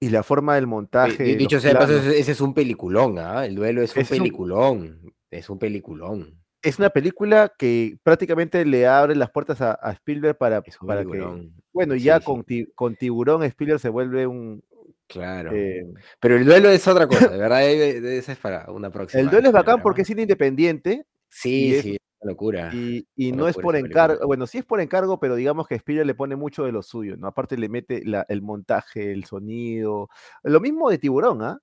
y 0.01 0.09
la 0.11 0.23
forma 0.23 0.55
del 0.55 0.67
montaje. 0.67 1.29
los 1.29 1.39
Dicho 1.39 1.61
sea, 1.61 1.73
de 1.73 1.79
paso, 1.79 1.93
planos, 1.95 2.15
ese, 2.15 2.33
es 2.33 2.41
un 2.41 2.55
peliculón, 2.55 3.19
¿ah? 3.19 3.45
El 3.45 3.55
duelo 3.55 3.83
es 3.83 3.95
un 3.97 4.03
es 4.03 4.11
un- 4.11 4.19
peliculón. 4.19 5.15
Es 5.31 5.49
un 5.51 5.59
peliculón. 5.59 6.43
Es 6.63 6.79
una 6.79 6.91
película 6.91 7.53
que 7.59 7.97
prácticamente 8.03 8.65
le 8.65 8.87
abre 8.87 9.15
las 9.17 9.31
puertas 9.31 9.61
a, 9.61 9.79
a 9.81 9.93
Spielberg 9.93 10.37
para, 10.37 10.63
para 10.87 11.05
que, 11.05 11.51
bueno, 11.73 11.95
ya 11.95 12.19
sí. 12.19 12.25
con, 12.25 12.45
ti- 12.45 12.67
con 12.75 12.97
Tiburón 12.97 13.43
Spielberg 13.45 13.81
se 13.81 13.89
vuelve 13.89 14.27
un... 14.27 14.63
Claro. 15.07 15.51
eh, 15.53 15.85
Pero 16.21 16.37
el 16.37 16.45
duelo 16.45 16.69
es 16.71 16.87
otra 16.87 17.07
cosa, 17.09 17.29
de 17.29 17.39
verdad, 17.39 17.63
eh, 17.69 18.19
esa 18.19 18.33
es 18.33 18.39
para 18.39 18.71
una 18.71 18.91
próxima. 18.91 19.21
el 19.23 19.31
duelo 19.31 19.49
es 19.49 19.53
bacán 19.55 19.81
porque 19.83 20.03
es 20.03 20.11
independiente 20.11 21.07
Sí, 21.29 21.75
es- 21.75 21.83
sí, 21.83 21.97
una 22.21 22.33
locura. 22.33 22.71
Y, 22.75 23.07
y 23.17 23.29
Una 23.33 23.43
no 23.43 23.49
es 23.49 23.57
por 23.57 23.75
encargo, 23.77 24.27
bueno, 24.27 24.47
sí 24.47 24.59
es 24.59 24.65
por 24.65 24.81
encargo, 24.81 25.19
pero 25.19 25.37
digamos 25.37 25.67
que 25.67 25.77
Spielberg 25.77 26.07
le 26.07 26.15
pone 26.15 26.37
mucho 26.37 26.65
de 26.65 26.73
lo 26.73 26.83
suyo, 26.83 27.17
¿no? 27.17 27.27
Aparte 27.29 27.57
le 27.57 27.69
mete 27.69 28.05
la- 28.05 28.27
el 28.29 28.43
montaje, 28.43 29.13
el 29.13 29.25
sonido, 29.25 30.09
lo 30.43 30.61
mismo 30.61 30.91
de 30.91 30.99
Tiburón, 30.99 31.43
¿ah? 31.43 31.59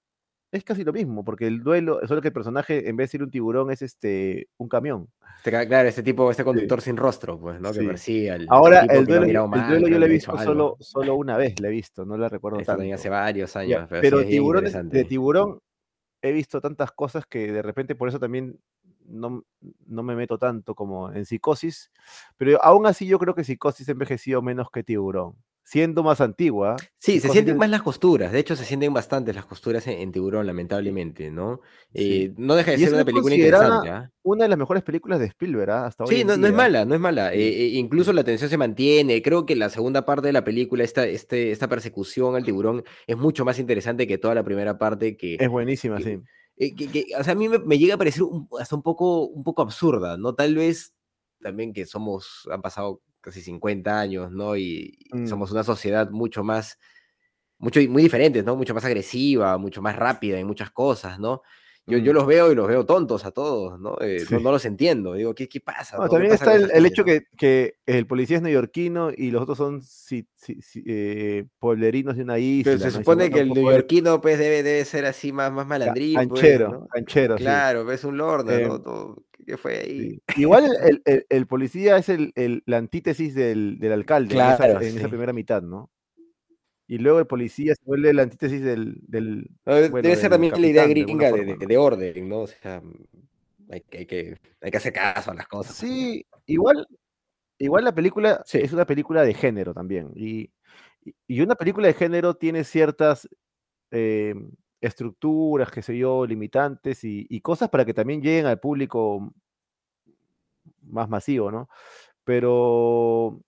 Es 0.52 0.64
casi 0.64 0.84
lo 0.84 0.94
mismo, 0.94 1.26
porque 1.26 1.46
el 1.46 1.62
duelo, 1.62 2.00
solo 2.08 2.22
que 2.22 2.30
el 2.30 2.34
personaje, 2.34 2.88
en 2.90 2.96
vez 2.96 3.10
de 3.10 3.12
ser 3.12 3.24
un 3.24 3.32
tiburón, 3.32 3.70
es 3.70 3.82
este, 3.82 4.48
un 4.58 4.70
camión. 4.70 5.10
Este 5.38 5.52
ca- 5.52 5.68
claro, 5.68 5.90
este 5.90 6.04
tipo, 6.04 6.32
este 6.32 6.44
conductor 6.44 6.82
sin 6.82 6.96
rostro, 6.96 7.38
pues, 7.40 7.60
¿no? 7.60 7.74
Que 7.74 7.84
persigue 7.84 8.32
al. 8.32 8.46
Ahora, 8.50 8.86
el 8.90 9.06
duelo, 9.06 9.26
el 9.26 9.34
duelo 9.68 9.88
yo 9.88 9.94
le 9.94 10.00
lo 10.00 10.06
he 10.06 10.10
visto 10.10 10.38
solo, 10.38 10.78
solo 10.80 11.16
una 11.16 11.36
vez, 11.38 11.60
la 11.60 11.68
he 11.68 11.72
visto, 11.72 12.06
no 12.06 12.18
la 12.18 12.30
recuerdo 12.30 12.60
también 12.62 12.92
tanto. 12.92 13.02
hace 13.02 13.10
varios 13.10 13.54
Ya, 13.56 13.60
años, 13.60 13.88
pero, 13.90 14.02
pero 14.02 14.20
sí 14.22 14.30
tiburones, 14.30 14.74
de 14.90 15.04
tiburón 15.04 15.60
he 16.22 16.32
visto 16.32 16.62
tantas 16.62 16.92
cosas 16.94 17.26
que 17.28 17.52
de 17.52 17.62
repente 17.62 17.96
por 17.96 18.10
eso 18.10 18.20
también 18.20 18.60
no, 19.06 19.44
no 19.86 20.04
me 20.04 20.16
meto 20.16 20.38
tanto 20.38 20.76
como 20.76 21.12
en 21.12 21.26
Psicosis, 21.26 21.92
pero 22.38 22.62
aún 22.64 22.86
así 22.88 23.06
yo 23.06 23.20
creo 23.20 23.36
que 23.36 23.44
Psicosis 23.44 23.88
ha 23.90 23.92
envejecido 23.92 24.42
menos 24.42 24.70
que 24.72 24.84
Tiburón, 24.84 25.36
siendo 25.70 26.02
más 26.02 26.22
antigua. 26.22 26.78
Sí, 26.98 27.20
se 27.20 27.28
sienten 27.28 27.58
más 27.58 27.70
las 27.70 27.82
costuras. 27.82 28.32
De 28.32 28.40
hecho, 28.40 28.56
se 28.56 28.64
sienten 28.64 28.94
bastantes 28.94 29.36
las 29.36 29.46
costuras 29.46 29.86
en, 29.88 30.00
en 30.00 30.14
Tiburón, 30.14 30.48
lamentablemente, 30.48 31.30
¿no? 31.30 31.60
Sí. 31.94 32.24
Eh, 32.24 32.34
no 32.38 32.56
deja 32.56 32.72
de 32.72 32.78
Y 32.78 32.86
ser 32.86 32.94
una 32.94 33.04
película 33.04 33.36
interesante, 33.36 33.90
¿ah? 33.90 34.10
Una 34.24 34.44
de 34.46 34.50
las 34.50 34.58
mejores 34.58 34.82
películas 34.84 35.20
de 35.20 35.26
Spielberg 35.26 35.70
¿ah? 35.72 35.86
hasta 35.88 36.06
hoy 36.06 36.16
Sí, 36.16 36.24
no, 36.24 36.38
no 36.38 36.48
es 36.48 36.54
mala, 36.54 36.86
no 36.86 36.96
es 36.96 37.02
mala. 37.02 37.34
Eh, 37.34 37.40
eh, 37.50 37.68
incluso 37.74 38.14
la 38.14 38.24
tensión 38.24 38.50
se 38.50 38.58
mantiene. 38.58 39.22
Creo 39.22 39.46
que 39.46 39.58
la 39.58 39.70
segunda 39.70 40.06
parte 40.06 40.28
de 40.28 40.34
la 40.34 40.46
película, 40.46 40.86
esta, 40.86 41.06
este, 41.06 41.52
esta 41.52 41.68
persecución 41.68 42.36
al 42.38 42.46
tiburón, 42.46 42.86
es 43.06 43.18
mucho 43.18 43.44
más 43.44 43.60
interesante 43.60 44.08
que 44.08 44.18
toda 44.18 44.36
la 44.36 44.44
primera 44.44 44.78
parte 44.78 45.18
que, 45.18 45.36
Es 45.38 45.50
buenísima, 45.50 45.98
que- 45.98 46.04
sí. 46.04 46.20
eh, 46.56 46.76
que- 46.76 46.88
que, 46.88 47.06
o 47.20 47.24
sea, 47.26 47.34
a 47.34 47.36
mí 47.36 47.50
me, 47.50 47.60
me 47.60 47.78
llega 47.78 47.96
a 47.96 47.98
parecer 47.98 48.24
un- 48.24 48.48
hasta 48.58 48.74
un 48.74 48.84
poco, 48.84 49.26
un 49.28 49.44
poco 49.44 49.64
absurda, 49.64 50.16
¿no? 50.16 50.34
Tal 50.34 50.56
vez 50.56 50.94
también 51.42 51.74
que 51.74 51.86
somos, 51.86 52.48
han 52.50 52.62
pasado 52.62 53.02
casi 53.28 53.42
50 53.42 54.00
años, 54.00 54.32
¿no? 54.32 54.56
Y, 54.56 54.98
y 55.00 55.18
Mm. 55.18 55.28
somos 55.28 55.52
una 55.52 55.63
sociedad 55.63 56.10
mucho 56.10 56.44
más, 56.44 56.80
mucho, 57.60 57.82
muy 57.90 58.04
diferente, 58.04 58.42
¿no? 58.44 58.56
Mucho 58.56 58.74
más 58.74 58.86
agresiva, 58.86 59.58
mucho 59.58 59.82
más 59.82 59.96
rápida 59.96 60.40
en 60.40 60.48
muchas 60.48 60.72
cosas, 60.72 61.20
¿no? 61.20 61.42
Yo, 61.90 61.98
yo 61.98 62.12
Mm. 62.12 62.16
los 62.16 62.26
veo 62.28 62.52
y 62.52 62.56
los 62.56 62.68
veo 62.68 62.86
tontos 62.86 63.26
a 63.26 63.32
todos, 63.32 63.80
¿no? 63.80 63.96
Eh, 64.02 64.18
no, 64.30 64.38
Sí. 64.40 64.44
no 64.44 64.52
los 64.52 64.66
entiendo. 64.66 65.13
Digo, 65.13 65.34
¿qué, 65.34 65.48
qué 65.48 65.62
pasa? 65.62 65.96
No, 65.98 66.04
no? 66.04 66.10
¿Qué 66.10 66.16
también 66.16 66.32
pasa 66.38 66.56
está 66.56 66.66
el, 66.66 66.72
el 66.78 66.86
hecho 66.86 67.04
que, 67.06 67.24
que 67.38 67.76
el 67.86 68.06
policía 68.06 68.38
es 68.38 68.44
neoyorquino 68.44 69.12
y 69.16 69.32
los 69.32 69.42
otros 69.42 69.58
son 69.58 69.82
si- 69.82 70.28
si- 70.36 70.62
si- 70.62 70.84
eh, 70.86 71.46
pueblerinos 71.60 72.16
de 72.18 72.24
una 72.24 72.40
isla. 72.40 72.78
Se 72.78 72.92
supone 72.92 73.30
que 73.30 73.40
el 73.40 73.50
neoyorquino 73.54 74.20
pues 74.22 74.38
debe, 74.38 74.63
debe 74.63 74.84
ser 74.86 75.06
así 75.06 75.32
más, 75.32 75.52
más 75.52 75.66
malandrín, 75.68 76.16
pues, 76.16 76.28
canchero, 76.42 76.70
¿no? 76.72 76.88
canchero, 76.88 77.38
sí, 77.38 77.44
Claro, 77.44 77.90
es 77.92 78.04
un 78.04 78.18
lorna, 78.18 78.54
Eh, 78.54 78.68
¿no? 78.68 78.82
Todo- 78.82 79.24
¿Qué 79.38 79.45
qué 79.45 79.58
fue 79.58 79.78
ahí? 79.80 80.10
sí. 80.12 80.41
Igual 80.41 80.65
el, 80.65 80.76
el- 80.89 81.02
el- 81.06 81.26
el 81.30 81.47
policía 81.47 81.97
es 81.97 82.10
el, 82.10 82.32
el- 82.36 82.63
la 82.65 82.78
antítesis 82.78 83.34
del, 83.36 83.78
del 83.80 83.91
alcalde 83.93 84.34
en, 84.36 84.41
esa, 84.41 84.82
en 84.82 85.10
primera 85.10 85.34
mitad, 85.34 85.62
¿no? 85.62 85.89
Y 86.89 86.97
luego 87.00 87.19
el 87.19 87.28
policía 87.28 87.76
se 87.76 87.84
vuelve 87.86 88.13
la 88.13 88.23
antítesis 88.23 88.62
del, 88.63 89.02
bueno, 89.65 90.02
debe 90.02 90.15
ser 90.15 90.30
también 90.30 90.54
la 90.60 90.67
idea 90.67 90.84
de 90.88 90.89
gringa 90.89 91.32
de, 91.32 91.38
forma, 91.45 91.65
de- 91.65 91.78
orden, 91.78 92.30
¿no? 92.30 92.39
O 92.41 92.47
sea, 92.47 92.82
hay, 93.69 93.82
que- 93.82 93.97
hay 94.00 94.06
que, 94.06 94.38
hay 94.62 94.71
que 94.71 94.78
hacer 94.78 94.93
caso 94.93 95.32
a 95.32 95.34
las 95.34 95.47
cosas. 95.47 95.78
pues. 95.80 95.91
Sí, 95.91 96.26
igual, 96.45 96.88
igual 97.58 97.84
la 97.84 97.93
película 97.93 98.41
Sí. 98.45 98.60
es 98.60 98.71
una 98.71 98.86
película 98.86 99.23
de 99.23 99.34
género 99.34 99.73
también. 99.73 100.12
Y, 100.15 100.50
y- 101.04 101.13
y 101.28 101.41
una 101.41 101.56
película 101.56 101.88
de 101.88 101.93
género 101.93 102.36
tiene 102.36 102.63
ciertas 102.63 103.28
eh, 103.91 104.34
estructuras, 104.82 105.72
qué 105.72 105.82
sé 105.82 105.98
yo, 105.98 106.26
limitantes 106.26 107.04
y, 107.04 107.26
y 107.30 107.42
cosas 107.42 107.70
para 107.70 107.86
que 107.86 107.94
también 107.94 108.22
lleguen 108.22 108.46
al 108.46 108.60
público 108.60 109.34
más 110.84 111.10
masivo, 111.10 111.52
¿no? 111.52 111.70
Pero 112.24 113.40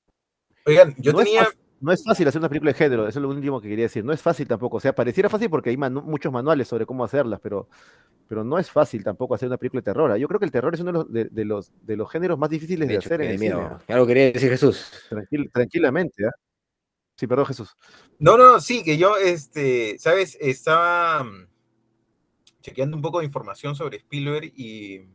Oigan, 0.65 0.95
yo 0.97 1.11
no, 1.13 1.19
es 1.19 1.25
tenía. 1.25 1.43
fácil, 1.45 1.59
no 1.81 1.91
es 1.91 2.03
fácil 2.03 2.27
hacer 2.27 2.39
una 2.39 2.49
película 2.49 2.71
de 2.71 2.77
género, 2.77 3.07
eso 3.07 3.19
es 3.19 3.23
lo 3.23 3.29
último 3.29 3.61
que 3.61 3.69
quería 3.69 3.85
decir. 3.85 4.03
No 4.03 4.13
es 4.13 4.21
fácil 4.21 4.47
tampoco. 4.47 4.77
O 4.77 4.79
sea, 4.79 4.93
pareciera 4.93 5.29
fácil 5.29 5.49
porque 5.49 5.69
hay 5.69 5.77
manu- 5.77 6.03
muchos 6.03 6.31
manuales 6.31 6.67
sobre 6.67 6.85
cómo 6.85 7.03
hacerlas, 7.03 7.39
pero, 7.41 7.67
pero 8.27 8.43
no 8.43 8.57
es 8.57 8.69
fácil 8.71 9.03
tampoco 9.03 9.35
hacer 9.35 9.47
una 9.47 9.57
película 9.57 9.81
de 9.81 9.85
terror. 9.85 10.11
¿ah? 10.11 10.17
Yo 10.17 10.27
creo 10.27 10.39
que 10.39 10.45
el 10.45 10.51
terror 10.51 10.73
es 10.73 10.79
uno 10.81 10.91
de 10.91 10.97
los, 10.97 11.11
de, 11.13 11.25
de 11.25 11.45
los, 11.45 11.71
de 11.81 11.95
los 11.97 12.09
géneros 12.11 12.37
más 12.39 12.49
difíciles 12.49 12.87
de, 12.87 12.93
De 12.93 12.99
hecho, 12.99 13.07
hacer 13.07 13.19
que 13.21 13.25
en 13.27 13.31
el 13.33 13.39
miedo. 13.39 13.79
Algo 13.87 14.07
quería 14.07 14.31
decir 14.31 14.49
Jesús. 14.49 14.91
Tranquil- 15.09 15.49
tranquilamente, 15.51 16.25
¿ah? 16.27 16.31
Sí, 17.19 17.27
perdón, 17.27 17.47
Jesús. 17.47 17.75
No, 18.17 18.37
no, 18.37 18.61
sí, 18.61 18.81
que 18.81 18.97
yo, 18.97 19.17
este, 19.17 19.99
¿sabes? 19.99 20.37
Estaba 20.39 21.21
mm, 21.25 21.49
chequeando 22.61 22.95
un 22.95 23.01
poco 23.01 23.19
de 23.19 23.25
información 23.25 23.75
sobre 23.75 23.97
Spielberg 23.97 24.53
y, 24.55 25.05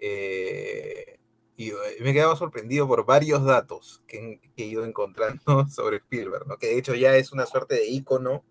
eh, 0.00 1.18
y 1.54 1.68
eh, 1.68 1.74
me 2.00 2.10
he 2.10 2.14
quedado 2.14 2.34
sorprendido 2.34 2.88
por 2.88 3.04
varios 3.04 3.44
datos 3.44 4.02
que, 4.06 4.40
que 4.56 4.62
he 4.64 4.68
ido 4.68 4.86
encontrando 4.86 5.66
sobre 5.68 5.98
Spielberg, 5.98 6.46
¿no? 6.46 6.56
Que 6.56 6.68
de 6.68 6.78
hecho 6.78 6.94
ya 6.94 7.14
es 7.14 7.30
una 7.30 7.44
suerte 7.44 7.74
de 7.74 7.86
ícono 7.86 8.42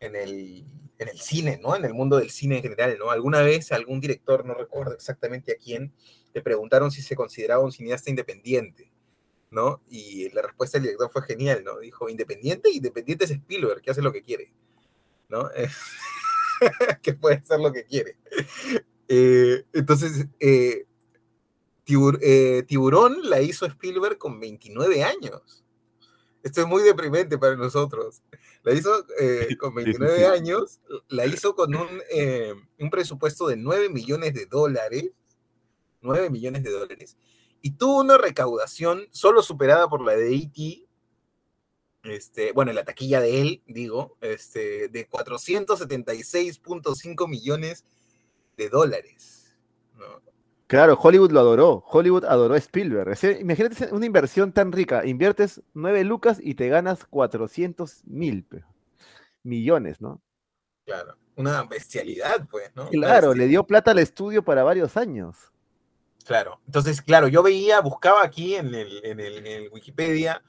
en 0.00 0.14
el, 0.14 0.66
en 0.98 1.08
el 1.08 1.18
cine, 1.18 1.58
¿no? 1.62 1.74
En 1.74 1.86
el 1.86 1.94
mundo 1.94 2.18
del 2.18 2.28
cine 2.28 2.56
en 2.56 2.64
general, 2.64 2.98
¿no? 2.98 3.10
Alguna 3.10 3.40
vez 3.40 3.72
algún 3.72 3.98
director, 3.98 4.44
no 4.44 4.52
recuerdo 4.52 4.92
exactamente 4.92 5.52
a 5.52 5.56
quién, 5.56 5.90
le 6.34 6.42
preguntaron 6.42 6.90
si 6.90 7.00
se 7.00 7.16
consideraba 7.16 7.64
un 7.64 7.72
cineasta 7.72 8.10
independiente. 8.10 8.92
¿No? 9.50 9.82
Y 9.88 10.30
la 10.30 10.42
respuesta 10.42 10.78
del 10.78 10.84
director 10.84 11.10
fue 11.10 11.22
genial, 11.22 11.62
¿no? 11.64 11.78
Dijo, 11.78 12.08
independiente, 12.08 12.70
independiente 12.70 13.24
es 13.24 13.30
Spielberg, 13.30 13.80
que 13.80 13.90
hace 13.90 14.02
lo 14.02 14.12
que 14.12 14.22
quiere, 14.22 14.52
¿no? 15.28 15.48
que 17.02 17.14
puede 17.14 17.36
hacer 17.36 17.60
lo 17.60 17.72
que 17.72 17.84
quiere. 17.84 18.16
Eh, 19.08 19.64
entonces, 19.72 20.26
eh, 20.40 20.84
Tibur- 21.86 22.18
eh, 22.20 22.62
Tiburón 22.66 23.18
la 23.22 23.40
hizo 23.40 23.64
Spielberg 23.66 24.18
con 24.18 24.38
29 24.38 25.02
años. 25.02 25.64
Esto 26.42 26.60
es 26.60 26.66
muy 26.66 26.82
deprimente 26.82 27.38
para 27.38 27.56
nosotros. 27.56 28.22
La 28.62 28.72
hizo 28.74 29.04
con 29.58 29.70
sí, 29.70 29.76
29 29.76 30.18
sí. 30.18 30.24
años, 30.24 30.80
la 31.08 31.26
hizo 31.26 31.54
con 31.54 31.74
un, 31.74 31.88
un 32.78 32.90
presupuesto 32.90 33.46
de 33.48 33.56
9 33.56 33.88
millones 33.88 34.34
de 34.34 34.46
dólares. 34.46 35.10
9 36.00 36.30
millones 36.30 36.62
de 36.62 36.70
dólares 36.70 37.16
y 37.62 37.70
tuvo 37.72 38.00
una 38.00 38.18
recaudación 38.18 39.06
solo 39.10 39.42
superada 39.42 39.88
por 39.88 40.04
la 40.04 40.14
de 40.14 40.34
E.T., 40.34 40.84
este, 42.04 42.52
bueno, 42.52 42.70
en 42.70 42.76
la 42.76 42.84
taquilla 42.84 43.20
de 43.20 43.40
él, 43.40 43.62
digo, 43.66 44.16
este, 44.20 44.86
de 44.88 45.08
476.5 45.08 47.28
millones 47.28 47.84
de 48.56 48.68
dólares. 48.68 49.56
¿no? 49.96 50.22
Claro, 50.68 50.98
Hollywood 51.00 51.32
lo 51.32 51.40
adoró. 51.40 51.84
Hollywood 51.86 52.24
adoró 52.24 52.54
a 52.54 52.58
Spielberg. 52.58 53.16
Imagínate 53.40 53.92
una 53.92 54.06
inversión 54.06 54.52
tan 54.52 54.70
rica. 54.70 55.04
Inviertes 55.06 55.62
9 55.74 56.04
lucas 56.04 56.38
y 56.42 56.54
te 56.54 56.68
ganas 56.68 57.04
400 57.06 58.04
mil 58.04 58.46
millones, 59.42 60.00
¿no? 60.00 60.20
Claro, 60.84 61.16
una 61.36 61.64
bestialidad, 61.64 62.46
pues, 62.50 62.70
¿no? 62.74 62.88
Claro, 62.90 63.34
le 63.34 63.46
dio 63.46 63.66
plata 63.66 63.92
al 63.92 63.98
estudio 63.98 64.44
para 64.44 64.62
varios 64.62 64.96
años. 64.96 65.52
Claro, 66.28 66.60
entonces, 66.66 67.00
claro, 67.00 67.28
yo 67.28 67.42
veía, 67.42 67.80
buscaba 67.80 68.22
aquí 68.22 68.54
en 68.54 68.74
el, 68.74 69.02
en 69.02 69.18
el, 69.18 69.70
Wikipedia, 69.72 70.42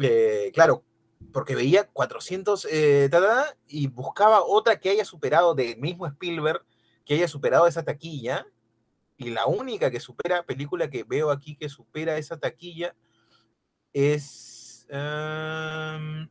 eh, 0.00 0.52
claro, 0.54 0.84
porque 1.32 1.56
veía 1.56 1.88
400, 1.88 2.68
eh, 2.70 3.08
ta, 3.10 3.56
y 3.66 3.88
buscaba 3.88 4.44
otra 4.44 4.78
que 4.78 4.90
haya 4.90 5.04
superado 5.04 5.52
del 5.56 5.78
mismo 5.78 6.06
Spielberg, 6.06 6.64
que 7.04 7.14
haya 7.14 7.26
superado 7.26 7.66
esa 7.66 7.82
taquilla, 7.82 8.46
y 9.16 9.30
la 9.30 9.46
única 9.46 9.90
que 9.90 9.98
supera, 9.98 10.44
película 10.44 10.88
que 10.88 11.02
veo 11.02 11.32
aquí 11.32 11.56
que 11.56 11.68
supera 11.68 12.16
esa 12.16 12.38
taquilla, 12.38 12.94
es 13.92 14.86
um, 14.92 16.28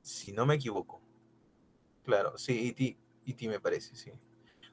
si 0.00 0.30
no 0.30 0.46
me 0.46 0.54
equivoco. 0.54 1.02
Claro, 2.04 2.38
sí, 2.38 2.68
E.T., 2.68 2.96
E.T. 3.26 3.48
me 3.48 3.58
parece, 3.58 3.96
sí 3.96 4.12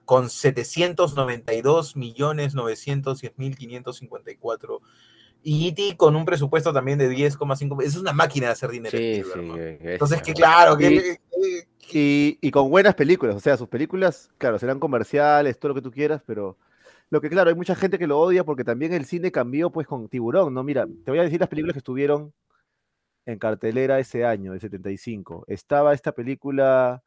con 0.08 0.30
792 0.30 1.98
millones 1.98 2.56
910 2.56 3.34
mil 3.38 3.58
554 3.58 4.82
y 5.44 5.68
E.T. 5.68 5.98
con 5.98 6.16
un 6.16 6.24
presupuesto 6.26 6.72
también 6.74 6.98
de 6.98 7.10
10,5 7.12 7.84
es 7.84 7.98
una 7.98 8.14
máquina 8.14 8.48
de 8.48 8.54
hacer 8.54 8.70
dinero 8.72 8.98
Sí, 8.98 9.04
Spielberg, 9.16 9.42
sí. 9.42 9.48
¿no? 9.48 9.56
que 9.56 9.94
entonces 9.94 10.22
que 10.22 10.34
claro 10.34 10.78
que, 10.78 11.18
Y- 11.92 11.98
Y, 12.00 12.38
y 12.42 12.52
con 12.52 12.70
buenas 12.70 12.96
películas, 12.96 13.36
o 13.36 13.40
sea, 13.40 13.56
sus 13.58 13.68
películas, 13.68 14.30
claro, 14.38 14.58
serán 14.60 14.80
comerciales, 14.80 15.60
todo 15.60 15.70
lo 15.70 15.76
que 15.76 15.82
tú 15.82 15.92
quieras, 15.92 16.22
pero 16.26 16.58
lo 17.10 17.22
que 17.22 17.30
claro, 17.30 17.50
hay 17.50 17.56
mucha 17.56 17.76
gente 17.76 18.00
que 18.00 18.08
lo 18.08 18.20
odia 18.20 18.44
porque 18.44 18.64
también 18.64 18.94
el 18.94 19.06
cine 19.06 19.32
cambió 19.32 19.70
pues 19.72 19.88
con 19.88 20.08
Tiburón, 20.10 20.54
¿no? 20.54 20.64
Mira, 20.64 20.86
te 21.06 21.12
voy 21.12 21.20
a 21.20 21.24
decir 21.24 21.40
las 21.40 21.48
películas 21.50 21.74
que 21.74 21.80
estuvieron 21.80 22.34
en 23.26 23.38
cartelera 23.40 24.00
ese 24.00 24.26
año, 24.26 24.54
el 24.54 24.60
75. 24.62 25.44
Estaba 25.48 25.94
esta 25.94 26.12
película 26.14 27.04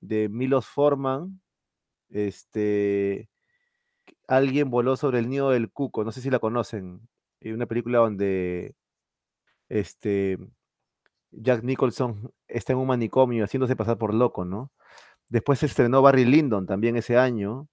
de 0.00 0.28
Milos 0.28 0.66
Forman, 0.66 1.40
este, 2.14 3.28
Alguien 4.26 4.70
voló 4.70 4.96
sobre 4.96 5.18
el 5.18 5.28
nido 5.28 5.50
del 5.50 5.70
cuco, 5.70 6.02
no 6.04 6.10
sé 6.12 6.22
si 6.22 6.30
la 6.30 6.38
conocen, 6.38 7.00
eh, 7.40 7.52
una 7.52 7.66
película 7.66 7.98
donde 7.98 8.74
este, 9.68 10.38
Jack 11.30 11.62
Nicholson 11.62 12.30
está 12.48 12.72
en 12.72 12.78
un 12.78 12.86
manicomio 12.86 13.44
haciéndose 13.44 13.76
pasar 13.76 13.98
por 13.98 14.14
loco, 14.14 14.44
¿no? 14.44 14.72
Después 15.28 15.58
se 15.58 15.66
estrenó 15.66 16.00
Barry 16.02 16.24
Lyndon 16.24 16.66
también 16.66 16.96
ese 16.96 17.16
año. 17.18 17.68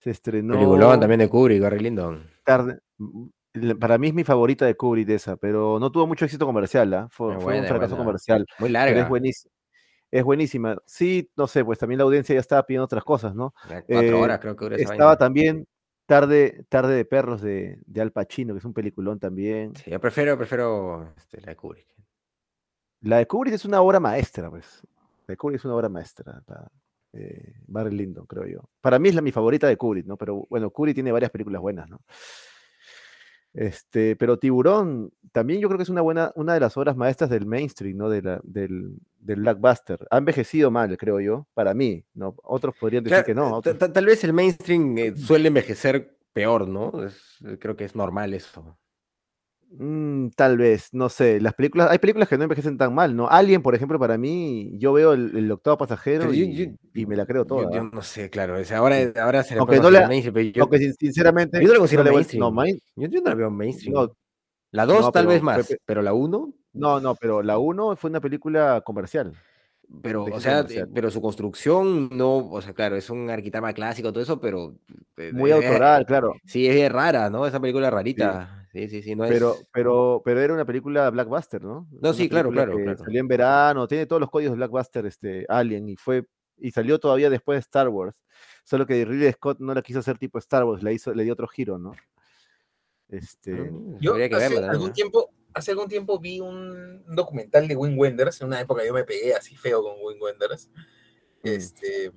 Se 0.00 0.10
estrenó. 0.10 0.54
Peliculón 0.54 1.00
también 1.00 1.18
de 1.20 1.28
Kubrick, 1.28 1.60
Gary 1.62 1.78
Lyndon. 1.80 2.30
tarde- 2.44 2.78
m- 2.98 3.30
le- 3.54 3.74
Para 3.74 3.98
mí 3.98 4.08
es 4.08 4.14
mi 4.14 4.24
favorita 4.24 4.66
de 4.66 4.76
Kubrick 4.76 5.08
esa, 5.08 5.36
pero 5.36 5.78
no 5.80 5.90
tuvo 5.90 6.06
mucho 6.06 6.24
éxito 6.26 6.46
comercial, 6.46 6.92
¿ah? 6.94 7.08
Fue, 7.10 7.34
fue 7.36 7.44
buena, 7.44 7.62
un 7.62 7.66
fracaso 7.68 7.96
buena. 7.96 8.04
comercial, 8.04 8.46
Muy 8.58 8.68
pero 8.68 8.78
es 8.88 8.94
larga. 8.94 9.08
buenísima. 9.08 9.52
Es 10.16 10.24
buenísima. 10.24 10.78
Sí, 10.86 11.30
no 11.36 11.46
sé, 11.46 11.64
pues 11.64 11.78
también 11.78 11.98
la 11.98 12.04
audiencia 12.04 12.34
ya 12.34 12.40
estaba 12.40 12.62
pidiendo 12.64 12.84
otras 12.86 13.04
cosas, 13.04 13.34
¿no? 13.34 13.52
Cuatro 13.66 13.84
Eh, 13.88 14.14
horas 14.14 14.38
creo 14.40 14.56
que 14.56 14.64
dura 14.64 14.76
esa 14.76 14.82
Estaba 14.92 15.10
vaina. 15.10 15.16
también 15.18 15.66
Tarde, 16.06 16.64
Tarde 16.68 16.94
de 16.94 17.04
Perros 17.04 17.42
de, 17.42 17.78
de 17.84 18.00
Al 18.00 18.12
Pacino, 18.12 18.54
que 18.54 18.58
es 18.58 18.64
un 18.64 18.72
peliculón 18.72 19.18
también. 19.18 19.74
Sí, 19.76 19.90
yo 19.90 20.00
prefiero, 20.00 20.36
prefiero 20.38 21.12
este, 21.16 21.40
la 21.42 21.48
de 21.48 21.56
Kubrick. 21.56 21.86
La 23.02 23.18
de 23.18 23.26
Kubrick 23.26 23.54
es 23.54 23.64
una 23.64 23.80
obra 23.82 24.00
maestra, 24.00 24.48
pues. 24.48 24.82
La 25.26 25.32
de 25.32 25.36
Kubrick 25.36 25.58
es 25.58 25.64
una 25.64 25.74
obra 25.74 25.88
maestra. 25.88 26.42
la- 26.46 26.70
eh, 27.12 27.54
Barry 27.66 27.94
Lyndon, 27.96 28.26
creo 28.26 28.46
yo. 28.46 28.70
Para 28.80 28.98
mí 28.98 29.08
es 29.10 29.14
la 29.14 29.22
mi 29.22 29.32
favorita 29.32 29.66
de 29.66 29.76
Kubrick, 29.76 30.06
¿no? 30.06 30.16
Pero 30.16 30.46
bueno, 30.48 30.70
Kubrick 30.70 30.94
tiene 30.94 31.12
varias 31.12 31.30
películas 31.30 31.60
buenas, 31.62 31.88
¿no? 31.90 32.00
Este, 33.56 34.16
pero 34.16 34.38
Tiburón 34.38 35.10
también 35.32 35.60
yo 35.60 35.68
creo 35.68 35.78
que 35.78 35.82
es 35.84 35.88
una 35.88 36.02
buena, 36.02 36.30
una 36.36 36.52
de 36.54 36.60
las 36.60 36.76
obras 36.76 36.94
maestras 36.96 37.30
del 37.30 37.46
mainstream, 37.46 37.96
¿no? 37.96 38.08
De 38.10 38.20
la, 38.22 38.40
del, 38.44 38.98
del 39.18 39.40
blockbuster. 39.40 40.06
Ha 40.10 40.18
envejecido 40.18 40.70
mal, 40.70 40.96
creo 40.98 41.20
yo, 41.20 41.46
para 41.54 41.72
mí, 41.74 42.04
¿no? 42.14 42.34
Otros 42.44 42.74
podrían 42.78 43.02
decir 43.02 43.14
Claro, 43.24 43.26
que 43.26 43.34
no. 43.34 43.48
eh, 43.48 43.52
otros- 43.74 43.92
Tal 43.92 44.04
vez 44.06 44.22
el 44.24 44.32
mainstream 44.34 44.96
eh, 44.98 45.16
suele 45.16 45.48
envejecer 45.48 46.16
peor, 46.34 46.68
¿no? 46.68 47.02
Es- 47.04 47.38
creo 47.58 47.76
que 47.76 47.84
es 47.84 47.96
normal 47.96 48.34
eso. 48.34 48.78
Mm, 49.70 50.28
tal 50.36 50.56
vez, 50.56 50.88
no 50.92 51.08
sé. 51.08 51.40
Las 51.40 51.54
películas, 51.54 51.90
hay 51.90 51.98
películas 51.98 52.28
que 52.28 52.38
no 52.38 52.44
envejecen 52.44 52.78
tan 52.78 52.94
mal, 52.94 53.14
¿no? 53.16 53.28
Alien, 53.28 53.62
por 53.62 53.74
ejemplo, 53.74 53.98
para 53.98 54.16
mí, 54.16 54.70
yo 54.78 54.92
veo 54.92 55.12
el, 55.12 55.36
el 55.36 55.50
octavo 55.50 55.76
pasajero 55.76 56.32
yo- 56.32 56.44
y, 56.44 56.54
yo- 56.54 56.72
y 56.94 57.04
me 57.06 57.16
la 57.16 57.26
creo 57.26 57.44
toda. 57.44 57.70
yo 57.72 57.80
¿ah? 57.82 57.90
no 57.92 58.02
sé, 58.02 58.30
claro. 58.30 58.54
ahora, 58.74 58.96
ahora 59.20 59.42
se 59.42 59.58
Aunque 59.58 59.78
no 59.80 59.90
mainstream, 59.90 60.52
Aunque 60.60 60.78
sinceramente, 60.98 61.60
yo 61.60 61.68
no 61.68 61.74
lo 61.74 61.80
considero 61.80 62.12
mainstream. 62.12 62.40
no, 62.40 62.50
main- 62.52 62.78
yo- 62.94 63.08
no 63.20 63.28
la 63.30 63.34
veo 63.34 63.50
mainstream. 63.50 63.94
no, 63.94 64.12
la 64.70 64.86
2 64.86 65.00
no, 65.00 65.12
tal 65.12 65.24
pero 65.24 65.34
vez 65.34 65.42
más, 65.42 65.66
pe- 65.66 65.78
pero 65.84 66.00
la 66.02 66.12
1, 66.12 66.52
no, 66.72 67.00
no, 67.00 67.14
pero 67.16 67.42
la 67.42 67.58
1 67.58 67.96
fue 67.96 68.10
una 68.10 68.20
película 68.20 68.82
comercial. 68.84 69.32
pero, 70.02 70.24
o 70.24 70.40
sea, 70.40 70.58
comercial. 70.62 70.88
pero 70.94 71.10
su 71.10 71.20
construcción 71.20 72.08
no, 72.12 72.36
o 72.50 72.60
sea, 72.62 72.72
claro, 72.72 72.96
es 72.96 73.08
un 73.10 73.30
arquitama 73.30 73.72
clásico, 73.72 74.12
todo 74.12 74.22
eso, 74.22 74.40
pero 74.40 74.74
eh, 75.16 75.32
Muy 75.32 75.50
eh, 75.50 75.54
autoral, 75.54 76.06
claro. 76.06 76.34
Sí, 76.44 76.66
es 76.66 76.90
rara, 76.90 77.30
¿no? 77.30 77.46
Esa 77.46 77.60
película 77.60 77.90
rarita. 77.90 78.52
Sí, 78.62 78.65
sí, 78.88 79.02
sí, 79.02 79.14
no 79.16 79.24
Pero, 79.26 79.54
es. 79.54 79.68
pero, 79.72 80.22
pero 80.24 80.40
era 80.40 80.52
una 80.54 80.64
película 80.64 81.08
blockbuster, 81.10 81.62
¿no? 81.62 81.86
No, 81.90 82.10
Una 82.10 82.12
sí, 82.14 82.28
claro, 82.28 82.50
claro, 82.50 82.76
que 82.76 82.82
claro. 82.84 82.98
Salió 82.98 83.20
en 83.20 83.28
verano, 83.28 83.86
tiene 83.88 84.06
todos 84.06 84.20
los 84.20 84.30
códigos 84.30 84.52
de 84.52 84.56
blockbuster, 84.56 85.06
este, 85.06 85.46
Alien, 85.48 85.88
y 85.88 85.96
fue, 85.96 86.24
y 86.58 86.70
salió 86.70 86.98
todavía 86.98 87.30
después 87.30 87.56
de 87.56 87.60
Star 87.60 87.88
Wars. 87.88 88.22
Solo 88.64 88.86
que 88.86 89.04
Ridley 89.04 89.32
Scott 89.32 89.58
no 89.60 89.72
la 89.74 89.82
quiso 89.82 90.00
hacer 90.00 90.18
tipo 90.18 90.38
Star 90.38 90.64
Wars, 90.64 90.82
le 90.82 90.92
hizo, 90.94 91.14
le 91.14 91.24
dio 91.24 91.32
otro 91.32 91.48
giro, 91.48 91.78
¿no? 91.78 91.92
Este, 93.08 93.52
Mm, 93.52 93.98
Yo 94.00 94.12
habría 94.12 94.28
que 94.28 94.34
hace 94.36 94.54
verla 94.54 94.70
algún 94.72 94.92
tiempo, 94.92 95.30
hace 95.54 95.70
algún 95.70 95.88
tiempo 95.88 96.18
vi 96.18 96.40
un 96.40 97.04
documental 97.14 97.68
de 97.68 97.76
Wim 97.76 97.96
Wenders, 97.98 98.40
en 98.40 98.48
una 98.48 98.60
época 98.60 98.84
yo 98.84 98.92
me 98.92 99.04
pegué 99.04 99.34
así 99.34 99.56
feo 99.56 99.82
con 99.82 99.94
Wim 100.02 100.20
Wenders, 100.20 100.70
Mm. 101.42 101.48
este, 101.48 102.10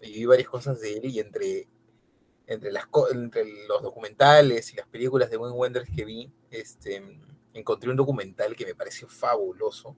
y 0.00 0.12
vi 0.12 0.24
varias 0.24 0.48
cosas 0.48 0.80
de 0.80 0.94
él 0.96 1.04
y 1.04 1.18
entre, 1.20 1.68
entre, 2.50 2.72
las, 2.72 2.86
co- 2.86 3.10
entre 3.10 3.44
los 3.66 3.80
documentales 3.82 4.72
y 4.72 4.76
las 4.76 4.86
películas 4.88 5.30
de 5.30 5.36
Wim 5.36 5.54
Wenders 5.54 5.88
que 5.88 6.04
vi, 6.04 6.32
este, 6.50 7.02
encontré 7.54 7.90
un 7.90 7.96
documental 7.96 8.54
que 8.56 8.66
me 8.66 8.74
pareció 8.74 9.08
fabuloso, 9.08 9.96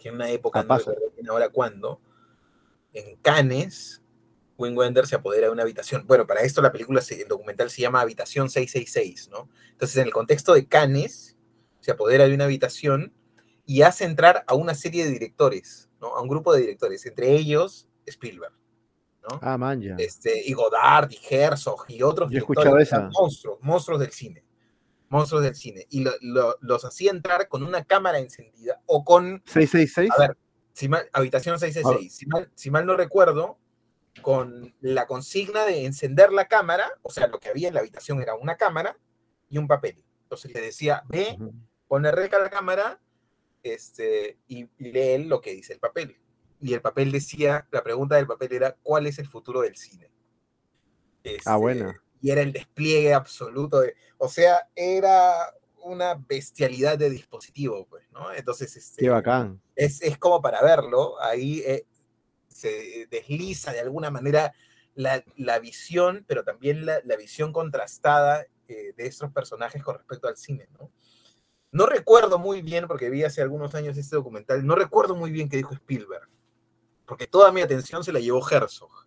que 0.00 0.08
en 0.08 0.16
una 0.16 0.30
época, 0.30 0.62
no 0.62 0.68
recuerdo 0.96 1.32
ahora 1.32 1.48
cuándo, 1.50 2.00
en 2.92 3.16
Cannes, 3.16 4.00
Wim 4.56 4.76
Wenders 4.76 5.08
se 5.08 5.16
apodera 5.16 5.48
de 5.48 5.52
una 5.52 5.62
habitación. 5.62 6.06
Bueno, 6.06 6.26
para 6.26 6.42
esto 6.42 6.62
la 6.62 6.72
película, 6.72 7.02
el 7.08 7.28
documental 7.28 7.70
se 7.70 7.82
llama 7.82 8.00
Habitación 8.00 8.48
666, 8.50 9.28
¿no? 9.30 9.48
Entonces, 9.72 9.96
en 9.96 10.06
el 10.06 10.12
contexto 10.12 10.54
de 10.54 10.66
Cannes, 10.66 11.36
se 11.80 11.90
apodera 11.90 12.26
de 12.26 12.34
una 12.34 12.44
habitación 12.44 13.12
y 13.66 13.82
hace 13.82 14.04
entrar 14.04 14.44
a 14.46 14.54
una 14.54 14.74
serie 14.74 15.04
de 15.04 15.10
directores, 15.10 15.90
¿no? 16.00 16.16
A 16.16 16.22
un 16.22 16.28
grupo 16.28 16.54
de 16.54 16.60
directores, 16.60 17.04
entre 17.04 17.32
ellos 17.32 17.88
Spielberg, 18.06 18.52
¿no? 19.30 19.38
ah, 19.42 19.56
man, 19.58 19.80
ya. 19.80 19.94
Este, 19.98 20.42
y 20.44 20.52
Godard, 20.52 21.10
y 21.10 21.18
Herzog, 21.30 21.84
y 21.88 22.02
otros 22.02 22.30
Yo 22.30 22.40
directores, 22.46 22.88
esa. 22.88 23.08
monstruos, 23.10 23.58
monstruos 23.62 24.00
del 24.00 24.10
cine. 24.12 24.44
Monstruos 25.08 25.42
del 25.44 25.54
cine. 25.54 25.86
Y 25.90 26.02
lo- 26.02 26.12
lo- 26.20 26.56
los 26.60 26.84
hacía 26.84 27.10
entrar 27.10 27.48
con 27.48 27.62
una 27.62 27.84
cámara 27.84 28.18
encendida 28.18 28.80
o 28.86 29.04
con 29.04 29.42
666. 29.46 30.10
a 30.16 30.20
ver, 30.28 30.36
si 30.72 30.88
mal- 30.88 31.08
habitación 31.12 31.58
666. 31.58 32.14
Si 32.16 32.26
mal, 32.26 32.50
si 32.54 32.70
mal 32.70 32.84
no 32.86 32.96
recuerdo, 32.96 33.58
con 34.22 34.74
la 34.80 35.06
consigna 35.06 35.64
de 35.64 35.84
encender 35.84 36.32
la 36.32 36.46
cámara, 36.46 36.90
o 37.02 37.10
sea, 37.10 37.26
lo 37.26 37.38
que 37.40 37.48
había 37.48 37.68
en 37.68 37.74
la 37.74 37.80
habitación 37.80 38.22
era 38.22 38.34
una 38.36 38.56
cámara 38.56 38.96
y 39.48 39.58
un 39.58 39.66
papel. 39.68 40.02
Entonces 40.22 40.52
le 40.54 40.60
decía, 40.60 41.02
ve, 41.08 41.36
pone 41.88 42.10
reca 42.12 42.38
la 42.38 42.48
cámara 42.50 43.00
este, 43.62 44.38
y, 44.46 44.68
y 44.78 44.92
lee 44.92 45.24
lo 45.24 45.40
que 45.40 45.52
dice 45.52 45.72
el 45.72 45.80
papel. 45.80 46.16
Y 46.64 46.72
el 46.72 46.80
papel 46.80 47.12
decía, 47.12 47.68
la 47.70 47.82
pregunta 47.82 48.16
del 48.16 48.26
papel 48.26 48.54
era, 48.54 48.74
¿cuál 48.82 49.06
es 49.06 49.18
el 49.18 49.28
futuro 49.28 49.60
del 49.60 49.76
cine? 49.76 50.10
Ah. 51.44 51.58
Este, 51.62 52.00
Y 52.22 52.30
era 52.30 52.40
el 52.40 52.54
despliegue 52.54 53.12
absoluto 53.12 53.80
de, 53.80 53.94
o 54.16 54.28
sea, 54.28 54.70
era 54.74 55.52
una 55.82 56.14
bestialidad 56.14 56.96
de 56.96 57.10
dispositivo, 57.10 57.86
pues, 57.86 58.10
¿no? 58.12 58.32
Entonces, 58.32 58.74
este, 58.78 59.02
Qué 59.02 59.10
bacán. 59.10 59.60
es, 59.76 60.00
es 60.00 60.16
como 60.16 60.40
para 60.40 60.62
verlo, 60.62 61.20
ahí 61.20 61.62
eh, 61.66 61.86
se 62.48 63.08
desliza 63.10 63.72
de 63.72 63.80
alguna 63.80 64.10
manera 64.10 64.54
la, 64.94 65.22
la 65.36 65.58
visión, 65.58 66.24
pero 66.26 66.44
también 66.44 66.86
la, 66.86 67.02
la 67.04 67.16
visión 67.16 67.52
contrastada 67.52 68.46
eh, 68.68 68.94
de 68.96 69.06
estos 69.06 69.30
personajes 69.32 69.82
con 69.82 69.96
respecto 69.98 70.28
al 70.28 70.38
cine, 70.38 70.66
¿no? 70.78 70.90
No 71.72 71.84
recuerdo 71.84 72.38
muy 72.38 72.62
bien, 72.62 72.86
porque 72.86 73.10
vi 73.10 73.22
hace 73.22 73.42
algunos 73.42 73.74
años 73.74 73.98
este 73.98 74.16
documental, 74.16 74.64
no 74.64 74.76
recuerdo 74.76 75.14
muy 75.14 75.30
bien 75.30 75.50
qué 75.50 75.58
dijo 75.58 75.74
Spielberg, 75.74 76.30
porque 77.06 77.26
toda 77.26 77.52
mi 77.52 77.60
atención 77.60 78.04
se 78.04 78.12
la 78.12 78.20
llevó 78.20 78.46
Herzog, 78.48 79.06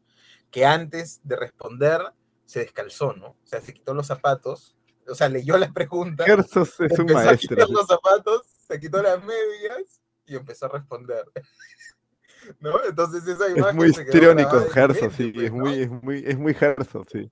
que 0.51 0.65
antes 0.65 1.21
de 1.23 1.35
responder 1.35 2.01
se 2.45 2.59
descalzó, 2.59 3.13
¿no? 3.13 3.27
O 3.27 3.45
sea, 3.45 3.61
se 3.61 3.73
quitó 3.73 3.93
los 3.93 4.07
zapatos, 4.07 4.75
o 5.07 5.15
sea, 5.15 5.29
leyó 5.29 5.57
la 5.57 5.71
pregunta, 5.71 6.25
Herzog 6.25 6.67
es 6.79 6.79
un 6.99 7.01
empezó 7.01 7.19
a 7.19 7.25
maestro. 7.25 7.55
quitar 7.55 7.69
los 7.69 7.87
zapatos, 7.87 8.41
se 8.67 8.79
quitó 8.79 9.01
las 9.01 9.23
medias 9.23 10.01
y 10.25 10.35
empezó 10.35 10.65
a 10.67 10.69
responder. 10.69 11.25
¿No? 12.59 12.81
Entonces 12.83 13.27
esa 13.27 13.47
Es 13.55 13.57
imagen 13.57 13.75
muy 13.75 13.93
se 13.93 14.05
quedó 14.05 14.31
histriónico 14.31 14.57
Herzog, 14.73 15.11
sí, 15.13 15.31
pues, 15.31 15.45
es 15.47 15.51
¿no? 15.51 15.57
muy, 15.65 15.81
es 15.81 15.89
muy, 15.89 16.23
es 16.25 16.37
muy 16.37 16.55
Herzog, 16.59 17.09
sí. 17.11 17.31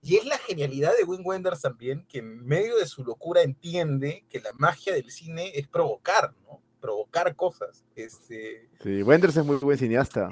Y 0.00 0.16
es 0.16 0.24
la 0.24 0.38
genialidad 0.38 0.96
de 0.96 1.04
Wim 1.04 1.26
Wenders 1.26 1.60
también, 1.60 2.06
que 2.06 2.18
en 2.18 2.44
medio 2.46 2.76
de 2.76 2.86
su 2.86 3.02
locura 3.02 3.42
entiende 3.42 4.24
que 4.28 4.40
la 4.40 4.52
magia 4.54 4.94
del 4.94 5.10
cine 5.10 5.50
es 5.54 5.66
provocar, 5.66 6.34
¿no? 6.44 6.62
Provocar 6.80 7.34
cosas. 7.36 7.84
Este, 7.96 8.68
Sí, 8.82 9.02
Wenders 9.02 9.36
es 9.36 9.44
muy 9.44 9.56
buen 9.56 9.78
cineasta. 9.78 10.28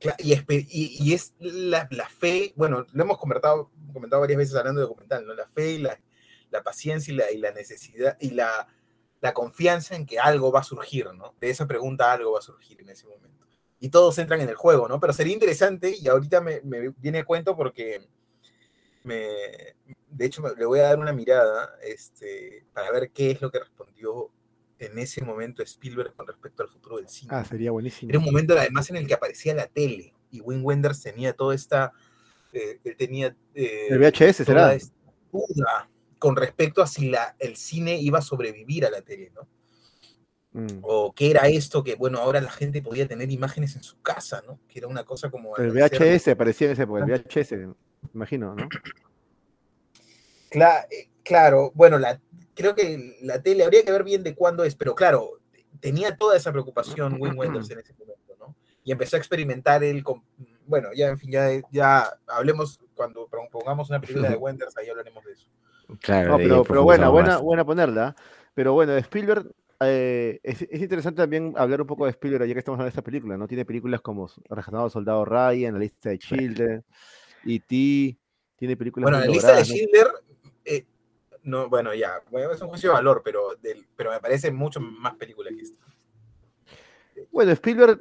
Cla- 0.00 0.16
Y, 0.18 0.32
espe- 0.34 0.66
y- 0.70 0.96
y 1.00 1.14
es 1.14 1.34
la, 1.38 1.88
la 1.90 2.08
fe, 2.08 2.52
bueno, 2.56 2.86
lo 2.92 3.02
hemos 3.02 3.18
comentado, 3.18 3.70
comentado 3.92 4.20
varias 4.20 4.38
veces 4.38 4.54
hablando 4.54 4.80
de 4.80 4.86
documental, 4.86 5.26
¿no? 5.26 5.34
La 5.34 5.46
fe 5.46 5.72
y 5.72 5.78
la, 5.78 5.98
la 6.50 6.62
paciencia 6.62 7.12
y 7.12 7.16
la, 7.16 7.30
y 7.32 7.38
la 7.38 7.52
necesidad 7.52 8.16
y 8.20 8.30
la, 8.30 8.68
la 9.22 9.32
confianza 9.32 9.96
en 9.96 10.04
que 10.04 10.18
algo 10.18 10.52
va 10.52 10.60
a 10.60 10.64
surgir, 10.64 11.12
¿no? 11.14 11.34
De 11.40 11.48
esa 11.48 11.66
pregunta 11.66 12.12
algo 12.12 12.32
va 12.32 12.40
a 12.40 12.42
surgir 12.42 12.80
en 12.82 12.90
ese 12.90 13.06
momento. 13.06 13.46
Y 13.80 13.88
todos 13.88 14.18
entran 14.18 14.40
en 14.40 14.48
el 14.50 14.54
juego, 14.54 14.86
¿no? 14.88 15.00
Pero 15.00 15.12
sería 15.14 15.32
interesante, 15.32 15.94
y 15.98 16.08
ahorita 16.08 16.40
me, 16.42 16.60
me 16.62 16.90
viene 16.98 17.20
el 17.20 17.24
cuento 17.24 17.56
porque 17.56 18.06
me, 19.04 19.18
de 20.10 20.26
hecho 20.26 20.42
me- 20.42 20.54
le 20.54 20.66
voy 20.66 20.80
a 20.80 20.84
dar 20.84 20.98
una 20.98 21.12
mirada 21.12 21.74
este, 21.82 22.66
para 22.74 22.90
ver 22.90 23.10
qué 23.12 23.30
es 23.30 23.40
lo 23.40 23.50
que 23.50 23.60
respondió 23.60 24.30
en 24.78 24.98
ese 24.98 25.24
momento 25.24 25.62
Spielberg 25.62 26.14
con 26.14 26.26
respecto 26.26 26.62
al 26.62 26.68
futuro 26.68 26.96
del 26.96 27.08
cine. 27.08 27.30
Ah, 27.34 27.44
sería 27.44 27.70
buenísimo. 27.70 28.10
Era 28.10 28.18
un 28.18 28.24
momento 28.24 28.58
además 28.58 28.90
en 28.90 28.96
el 28.96 29.06
que 29.06 29.14
aparecía 29.14 29.54
la 29.54 29.66
tele 29.66 30.12
y 30.30 30.40
Wim 30.40 30.64
Wenders 30.64 31.02
tenía 31.02 31.32
toda 31.32 31.54
esta, 31.54 31.92
eh, 32.52 32.78
él 32.84 32.96
tenía 32.96 33.34
eh, 33.54 33.88
El 33.90 33.98
VHS 33.98 34.36
será. 34.44 34.74
esta 34.74 34.94
duda 35.32 35.88
con 36.18 36.36
respecto 36.36 36.82
a 36.82 36.86
si 36.86 37.10
la, 37.10 37.36
el 37.38 37.56
cine 37.56 37.98
iba 38.00 38.18
a 38.18 38.22
sobrevivir 38.22 38.86
a 38.86 38.90
la 38.90 39.02
tele, 39.02 39.32
¿no? 39.34 39.48
Mm. 40.52 40.78
O 40.82 41.12
qué 41.12 41.30
era 41.30 41.48
esto 41.48 41.84
que, 41.84 41.94
bueno, 41.96 42.18
ahora 42.18 42.40
la 42.40 42.50
gente 42.50 42.80
podía 42.80 43.06
tener 43.06 43.30
imágenes 43.30 43.76
en 43.76 43.82
su 43.82 44.00
casa, 44.00 44.42
¿no? 44.46 44.58
Que 44.68 44.78
era 44.78 44.88
una 44.88 45.04
cosa 45.04 45.30
como... 45.30 45.54
El 45.58 45.70
VHS 45.70 46.28
aparecía 46.28 46.70
en 46.70 46.80
época, 46.80 47.04
el 47.04 47.10
VHS, 47.12 47.52
imagino, 48.14 48.54
¿no? 48.54 48.68
Cla- 50.50 50.86
eh, 50.90 51.10
claro, 51.22 51.72
bueno, 51.74 51.98
la, 51.98 52.20
creo 52.56 52.74
que 52.74 53.16
la 53.22 53.40
tele 53.40 53.62
habría 53.62 53.84
que 53.84 53.92
ver 53.92 54.02
bien 54.02 54.24
de 54.24 54.34
cuándo 54.34 54.64
es, 54.64 54.74
pero 54.74 54.94
claro, 54.94 55.38
tenía 55.78 56.16
toda 56.16 56.36
esa 56.36 56.50
preocupación 56.50 57.16
Wim 57.20 57.38
Wenders 57.38 57.70
en 57.70 57.78
ese 57.78 57.92
momento, 57.94 58.34
¿no? 58.40 58.56
Y 58.82 58.90
empezó 58.90 59.16
a 59.16 59.18
experimentar 59.18 59.84
él 59.84 60.02
con, 60.02 60.22
bueno, 60.66 60.88
ya, 60.94 61.08
en 61.08 61.18
fin, 61.18 61.30
ya, 61.30 61.48
ya 61.70 62.10
hablemos, 62.26 62.80
cuando 62.94 63.28
pongamos 63.52 63.90
una 63.90 64.00
película 64.00 64.30
de 64.30 64.36
Wenders, 64.36 64.76
ahí 64.76 64.88
hablaremos 64.88 65.24
de 65.24 65.32
eso. 65.32 65.48
Claro, 66.00 66.30
No, 66.30 66.36
pero, 66.38 66.64
pero 66.64 66.82
buena, 66.82 67.08
buena, 67.10 67.38
buena 67.38 67.64
ponerla. 67.64 68.16
Pero 68.54 68.72
bueno, 68.72 68.92
de 68.92 69.00
Spielberg, 69.00 69.52
eh, 69.80 70.40
es, 70.42 70.62
es 70.62 70.80
interesante 70.80 71.20
también 71.20 71.52
hablar 71.56 71.82
un 71.82 71.86
poco 71.86 72.06
de 72.06 72.12
Spielberg, 72.12 72.46
ya 72.46 72.54
que 72.54 72.58
estamos 72.58 72.76
hablando 72.76 72.86
de 72.86 72.98
esta 72.98 73.02
película, 73.02 73.36
¿no? 73.36 73.46
Tiene 73.46 73.66
películas 73.66 74.00
como 74.00 74.28
Rescatado 74.48 74.88
Soldado 74.88 75.24
Ryan, 75.26 75.74
La 75.74 75.80
Lista 75.80 76.08
de 76.08 76.18
Children, 76.18 76.84
E.T., 77.44 78.18
tiene 78.56 78.76
películas 78.76 79.10
Bueno, 79.10 79.20
la 79.20 79.30
lista 79.30 79.54
de. 79.54 79.64
Schindler, 79.64 80.08
eh, 80.64 80.86
no, 81.46 81.68
bueno, 81.68 81.94
ya, 81.94 82.22
bueno, 82.30 82.52
es 82.52 82.60
un 82.60 82.68
juicio 82.68 82.90
de 82.90 82.94
valor, 82.94 83.22
pero, 83.24 83.54
del, 83.62 83.86
pero 83.96 84.10
me 84.10 84.20
parece 84.20 84.50
mucho 84.50 84.80
más 84.80 85.14
película 85.14 85.50
que 85.50 85.62
esta. 85.62 85.78
Bueno, 87.32 87.52
Spielberg 87.52 88.00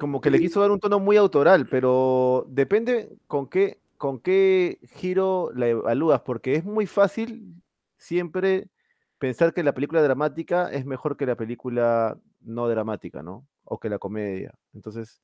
como 0.00 0.20
que 0.20 0.30
le 0.30 0.40
quiso 0.40 0.60
dar 0.60 0.70
un 0.70 0.80
tono 0.80 0.98
muy 0.98 1.16
autoral, 1.16 1.66
pero 1.68 2.46
depende 2.48 3.10
con 3.26 3.48
qué, 3.48 3.80
con 3.98 4.18
qué 4.18 4.78
giro 4.94 5.50
la 5.54 5.68
evalúas, 5.68 6.22
porque 6.22 6.54
es 6.54 6.64
muy 6.64 6.86
fácil 6.86 7.54
siempre 7.98 8.70
pensar 9.18 9.52
que 9.52 9.62
la 9.62 9.74
película 9.74 10.02
dramática 10.02 10.70
es 10.72 10.86
mejor 10.86 11.18
que 11.18 11.26
la 11.26 11.36
película 11.36 12.18
no 12.40 12.68
dramática, 12.68 13.22
¿no? 13.22 13.46
o 13.64 13.78
que 13.78 13.88
la 13.88 13.98
comedia. 13.98 14.54
Entonces, 14.72 15.20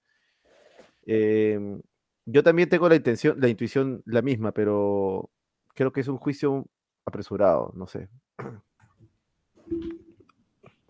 em, 1.07 1.81
yo 2.27 2.43
también 2.43 2.69
tengo 2.69 2.89
la 2.89 2.97
intención, 2.97 3.41
la 3.41 3.49
intuición 3.49 4.03
la 4.07 4.23
misma, 4.23 4.53
pero 4.53 5.31
creo 5.75 5.93
que 5.93 6.01
es 6.01 6.09
un 6.09 6.19
juicio 6.19 6.67
apresurado, 7.11 7.73
no 7.77 7.87
sé. 7.87 8.09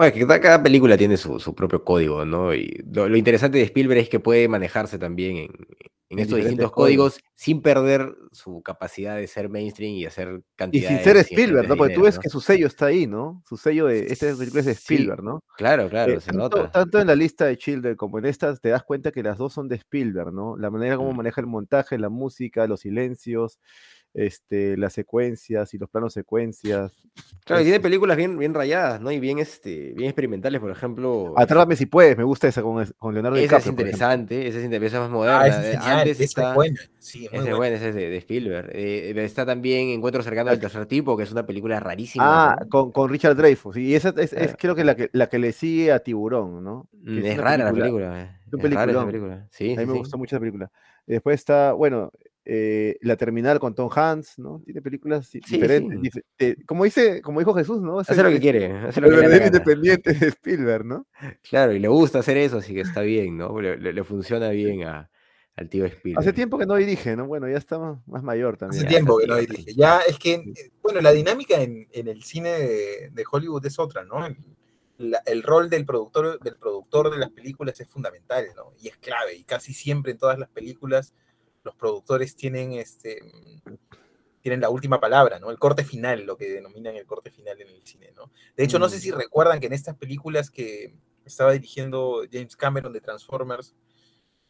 Bueno, 0.00 0.14
que 0.14 0.40
cada, 0.40 0.62
película 0.62 0.96
tiene 0.96 1.18
su, 1.18 1.38
su 1.38 1.54
propio 1.54 1.84
código, 1.84 2.24
¿no? 2.24 2.54
Y 2.54 2.82
lo, 2.90 3.06
lo 3.06 3.16
interesante 3.18 3.58
de 3.58 3.64
Spielberg 3.64 4.00
es 4.00 4.08
que 4.08 4.18
puede 4.18 4.48
manejarse 4.48 4.98
también 4.98 5.50
en, 6.08 6.18
estos 6.18 6.38
distintos 6.38 6.72
códigos. 6.72 7.14
códigos 7.16 7.32
sin 7.34 7.60
perder 7.60 8.16
su 8.32 8.62
capacidad 8.62 9.16
de 9.16 9.26
ser 9.26 9.50
mainstream 9.50 9.92
y 9.92 10.06
hacer 10.06 10.40
Y 10.40 10.56
cantidad 10.56 10.88
sin 10.88 10.96
de 10.96 11.04
ser 11.04 11.16
Spielberg, 11.18 11.68
¿no? 11.68 11.76
Porque 11.76 11.94
tú 11.94 12.02
ves 12.02 12.16
¿no? 12.16 12.20
que 12.22 12.30
su 12.30 12.40
sello 12.40 12.66
está 12.66 12.86
ahí, 12.86 13.06
¿no? 13.06 13.42
Su 13.46 13.58
sello 13.58 13.86
de 13.86 14.06
esta 14.06 14.34
película 14.34 14.60
es 14.60 14.66
de 14.66 14.74
Sí, 14.74 14.94
Spielberg, 14.94 15.22
¿no? 15.22 15.40
Claro, 15.56 15.90
claro, 15.90 16.14
Eh, 16.14 16.20
se 16.20 16.32
tanto, 16.32 16.56
nota. 16.56 16.70
tanto 16.70 16.98
en 16.98 17.06
la 17.06 17.14
lista 17.14 17.44
de 17.44 17.58
Children 17.58 17.94
como 17.96 18.18
en 18.18 18.24
estas, 18.24 18.60
te 18.60 18.70
das 18.70 18.82
cuenta 18.82 19.12
que 19.12 19.22
las 19.22 19.36
dos 19.36 19.52
son 19.52 19.68
de 19.68 19.76
Spielberg, 19.76 20.32
¿no? 20.32 20.56
La 20.56 20.70
manera 20.70 20.96
como 20.96 21.12
Mm. 21.12 21.16
maneja 21.16 21.40
el 21.42 21.46
montaje, 21.46 21.98
la 21.98 22.08
música, 22.08 22.66
los 22.66 22.80
silencios, 22.80 23.60
este, 24.12 24.76
las 24.76 24.92
secuencias 24.92 25.72
y 25.74 25.78
los 25.78 25.88
planos 25.88 26.12
secuencias. 26.12 26.92
Claro, 27.44 27.61
y 27.61 27.64
es- 27.64 27.66
tiene 27.66 27.80
películas 27.80 28.16
bien, 28.16 28.38
bien 28.38 28.54
rayadas, 28.54 29.00
¿no? 29.00 29.11
Y 29.12 29.20
bien, 29.20 29.38
este, 29.38 29.92
bien 29.96 30.08
experimentales, 30.08 30.61
por 30.61 30.70
ejemplo. 30.70 31.32
Atrápame 31.36 31.76
si 31.76 31.86
puedes, 31.86 32.16
me 32.18 32.24
gusta 32.24 32.48
esa 32.48 32.62
con, 32.62 32.82
es- 32.82 32.92
con 32.98 33.14
Leonardo 33.14 33.36
Esa 33.36 33.44
es 33.44 33.50
DiCaprio. 33.64 33.64
ejemplo. 33.64 33.82
interesante, 33.86 34.46
esa 34.48 34.58
es, 34.58 34.64
inter- 34.64 34.84
esa 34.84 34.96
es 34.96 35.00
más 35.02 35.11
Ah, 35.11 35.12
moderna. 35.12 35.46
esa 35.46 35.68
es 35.68 35.74
eh, 35.74 35.78
Antes 35.82 36.20
está. 36.20 36.48
es 36.50 36.54
buena. 36.54 36.80
Sí, 36.98 37.24
es 37.26 37.30
muy 37.32 37.34
Esa 37.34 37.36
es 37.36 37.42
buena. 37.42 37.56
buena, 37.56 37.76
esa 37.76 37.88
es 37.88 37.94
de, 37.94 38.11
de 38.11 38.16
Spielberg. 38.18 38.70
Eh, 38.72 39.24
está 39.24 39.46
también 39.46 39.88
Encuentro 39.90 40.22
cercano 40.22 40.46
La 40.46 40.50
del 40.52 40.61
tercer 40.61 40.86
tipo, 40.86 41.16
que 41.16 41.22
es 41.22 41.32
una 41.32 41.46
película 41.46 41.78
rarísima. 41.80 42.52
Ah, 42.52 42.56
¿no? 42.61 42.68
con, 42.68 42.92
con 42.92 43.11
Richard 43.11 43.36
Dreyfuss. 43.36 43.76
Y 43.76 43.94
esa 43.94 44.12
es, 44.16 44.32
es 44.32 44.52
Ah. 44.52 44.56
creo 44.58 44.74
que 44.74 44.84
la, 44.84 44.94
que 44.96 45.08
la 45.12 45.28
que 45.28 45.38
le 45.38 45.52
sigue 45.52 45.92
a 45.92 46.00
Tiburón, 46.00 46.62
¿no? 46.64 46.88
Que 47.04 47.11
Mm, 47.11 47.24
Es, 47.26 47.36
rara 47.38 47.64
la 47.64 47.70
película- 47.72 48.11
película. 48.11 48.22
eh, 48.22 48.30
Es 48.52 48.61
peliculón. 48.61 49.06
película. 49.06 49.46
Sí, 49.50 49.64
A 49.72 49.76
mí 49.76 49.82
sí, 49.82 49.86
me 49.86 49.92
sí. 49.92 49.98
gustó 49.98 50.18
mucho 50.18 50.34
esa 50.36 50.40
película. 50.40 50.70
Después 51.06 51.34
está, 51.34 51.72
bueno, 51.72 52.12
eh, 52.45 52.97
La 53.03 53.16
Terminal 53.16 53.59
con 53.61 53.74
Tom 53.74 53.91
Hanks, 53.95 54.38
¿no? 54.38 54.62
Tiene 54.64 54.80
películas 54.82 55.26
Sí, 55.28 55.41
diferentes. 55.47 56.12
sí. 56.12 56.20
eh, 56.38 56.57
como 56.66 56.84
dice, 56.84 57.20
como 57.22 57.41
dijo 57.41 57.55
Jesús, 57.55 57.80
¿no? 57.82 58.01
Hace 58.01 58.22
lo 58.22 58.30
que 58.30 58.41
quiere, 58.41 58.72
hace 58.72 59.01
lo 59.01 59.09
que 59.11 59.47
independiente 59.47 60.14
de 60.14 60.28
Spielberg, 60.28 60.84
¿no? 60.84 61.07
Claro, 61.49 61.72
y 61.72 61.78
le 61.78 61.88
gusta 61.88 62.20
hacer 62.20 62.36
eso, 62.36 62.59
así 62.59 62.74
que 62.74 62.80
está 62.80 63.03
bien, 63.03 63.36
¿no? 63.36 63.61
Le, 63.61 63.76
le- 63.76 63.93
le 63.93 64.05
funciona 64.05 64.51
bien 64.51 64.84
a- 64.84 65.11
al 65.57 65.68
tío 65.68 65.84
Spielberg. 65.84 66.20
Hace 66.20 66.32
tiempo 66.32 66.57
que 66.59 66.64
no 66.66 66.76
dirige, 66.76 67.14
¿no? 67.16 67.26
Bueno, 67.26 67.47
ya 67.49 67.59
está 67.59 67.78
más, 67.78 68.22
mayor 68.22 68.57
también. 68.57 68.86
Hace 68.86 68.88
tiempo 68.88 69.18
que 69.18 69.26
no 69.26 69.36
dirige. 69.36 69.74
Ya 69.74 70.01
es 70.01 70.18
que, 70.18 70.34
eh, 70.34 70.70
bueno, 70.82 71.01
la 71.03 71.12
dinámica 71.12 71.61
en, 71.61 71.86
en 71.93 72.09
el 72.09 72.22
cine 72.22 72.51
de, 72.51 73.11
de 73.12 73.24
Hollywood 73.30 73.64
es 73.66 73.78
otra, 73.78 74.05
¿no? 74.05 74.26
La- 74.97 75.22
el 75.26 75.43
rol 75.43 75.68
del 75.68 75.84
productor, 75.84 76.41
del 76.41 76.57
productor 76.57 77.11
de 77.11 77.18
las 77.18 77.30
películas 77.30 77.78
es 77.80 77.88
fundamental, 77.88 78.47
¿no? 78.57 78.72
Y 78.80 78.88
es 78.88 78.97
clave. 78.97 79.34
Y 79.34 79.45
casi 79.45 79.72
siempre 79.74 80.12
en 80.12 80.18
todas 80.18 80.38
las 80.38 80.49
películas 80.51 81.14
los 81.62 81.74
productores 81.74 82.34
tienen 82.34 82.72
este 82.72 83.20
tienen 84.42 84.61
la 84.62 84.70
última 84.70 84.98
palabra, 84.98 85.38
¿no? 85.38 85.50
El 85.50 85.58
corte 85.58 85.84
final, 85.84 86.24
lo 86.24 86.36
que 86.36 86.48
denominan 86.48 86.96
el 86.96 87.04
corte 87.04 87.30
final 87.30 87.61
en 87.61 87.68
el 87.68 87.82
cine, 87.84 88.12
¿no? 88.16 88.30
De 88.56 88.64
hecho, 88.64 88.78
no 88.78 88.88
sé 88.88 88.98
si 88.98 89.12
Mm. 89.12 89.16
recuerdan 89.16 89.61
que 89.61 89.66
en 89.66 89.74
estas 89.74 89.96
películas 89.96 90.50
que 90.50 90.94
estaba 91.26 91.52
dirigiendo 91.52 92.22
James 92.32 92.56
Cameron 92.56 92.92
de 92.92 93.02
Transformers, 93.02 93.74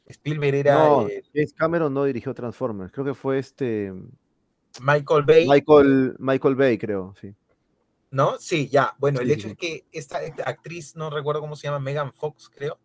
Spielberg 0.07 0.55
era 0.55 0.75
No, 0.75 1.09
James 1.35 1.53
Cameron 1.55 1.93
no 1.93 2.05
dirigió 2.05 2.33
Transformers, 2.35 2.93
creo 2.93 3.05
que 3.05 3.15
fue 3.15 3.39
este 3.41 3.93
Michael 4.81 5.25
Bay. 5.25 5.49
Michael, 5.49 6.15
Michael 6.21 6.55
Bay, 6.55 6.79
creo, 6.79 7.13
sí. 7.21 7.35
¿No? 8.13 8.39
Sí, 8.39 8.69
ya. 8.69 8.95
Bueno, 8.99 9.21
el 9.21 9.27
Sí, 9.27 9.33
hecho 9.35 9.49
sí, 9.49 9.53
es 9.53 9.57
que 9.57 9.85
esta, 9.93 10.23
esta 10.23 10.45
actriz, 10.49 10.95
no 10.95 11.11
recuerdo 11.11 11.41
cómo 11.41 11.57
se 11.57 11.67
llama, 11.67 11.81
Megan 11.81 12.13
Fox, 12.13 12.49
creo. 12.49 12.79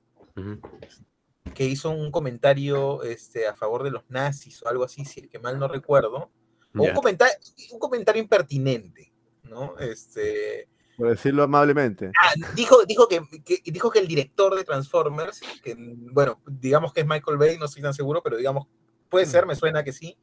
Que 1.54 1.66
hizo 1.66 1.92
un 1.92 2.12
comentario 2.12 3.04
este, 3.04 3.48
a 3.48 3.56
favor 3.56 3.84
de 3.84 3.92
los 3.92 4.04
nazis 4.10 4.62
o 4.64 4.68
algo 4.68 4.84
así, 4.84 5.06
si 5.06 5.22
el 5.22 5.30
que 5.30 5.40
mal 5.40 5.60
no 5.60 5.68
recuerdo. 5.68 6.32
O 6.78 6.84
un, 6.84 6.92
comentario, 6.94 7.34
un 7.72 7.80
comentario 7.80 8.22
impertinente, 8.22 9.14
¿no? 9.44 9.78
Este, 9.80 10.68
Por 10.98 11.10
decirlo 11.10 11.44
amablemente. 11.44 12.12
ah, 12.22 12.34
dijo, 12.54 12.84
dijo, 12.86 13.08
que, 13.08 13.22
que- 13.46 13.62
dijo 13.72 13.90
que 13.90 14.00
el 14.00 14.08
director 14.08 14.54
de 14.56 14.66
Transformers, 14.66 15.40
que, 15.64 15.76
bueno, 15.78 16.42
digamos 16.46 16.92
que 16.92 17.02
es 17.02 17.08
Michael 17.08 17.38
Bay, 17.38 17.58
no 17.58 17.66
estoy 17.66 17.82
tan 17.82 17.94
seguro, 17.94 18.22
pero 18.22 18.36
digamos, 18.36 18.68
puede 19.08 19.26
ser, 19.26 19.46
me 19.46 19.56
suena 19.56 19.84
que 19.86 19.94
sí, 19.94 20.18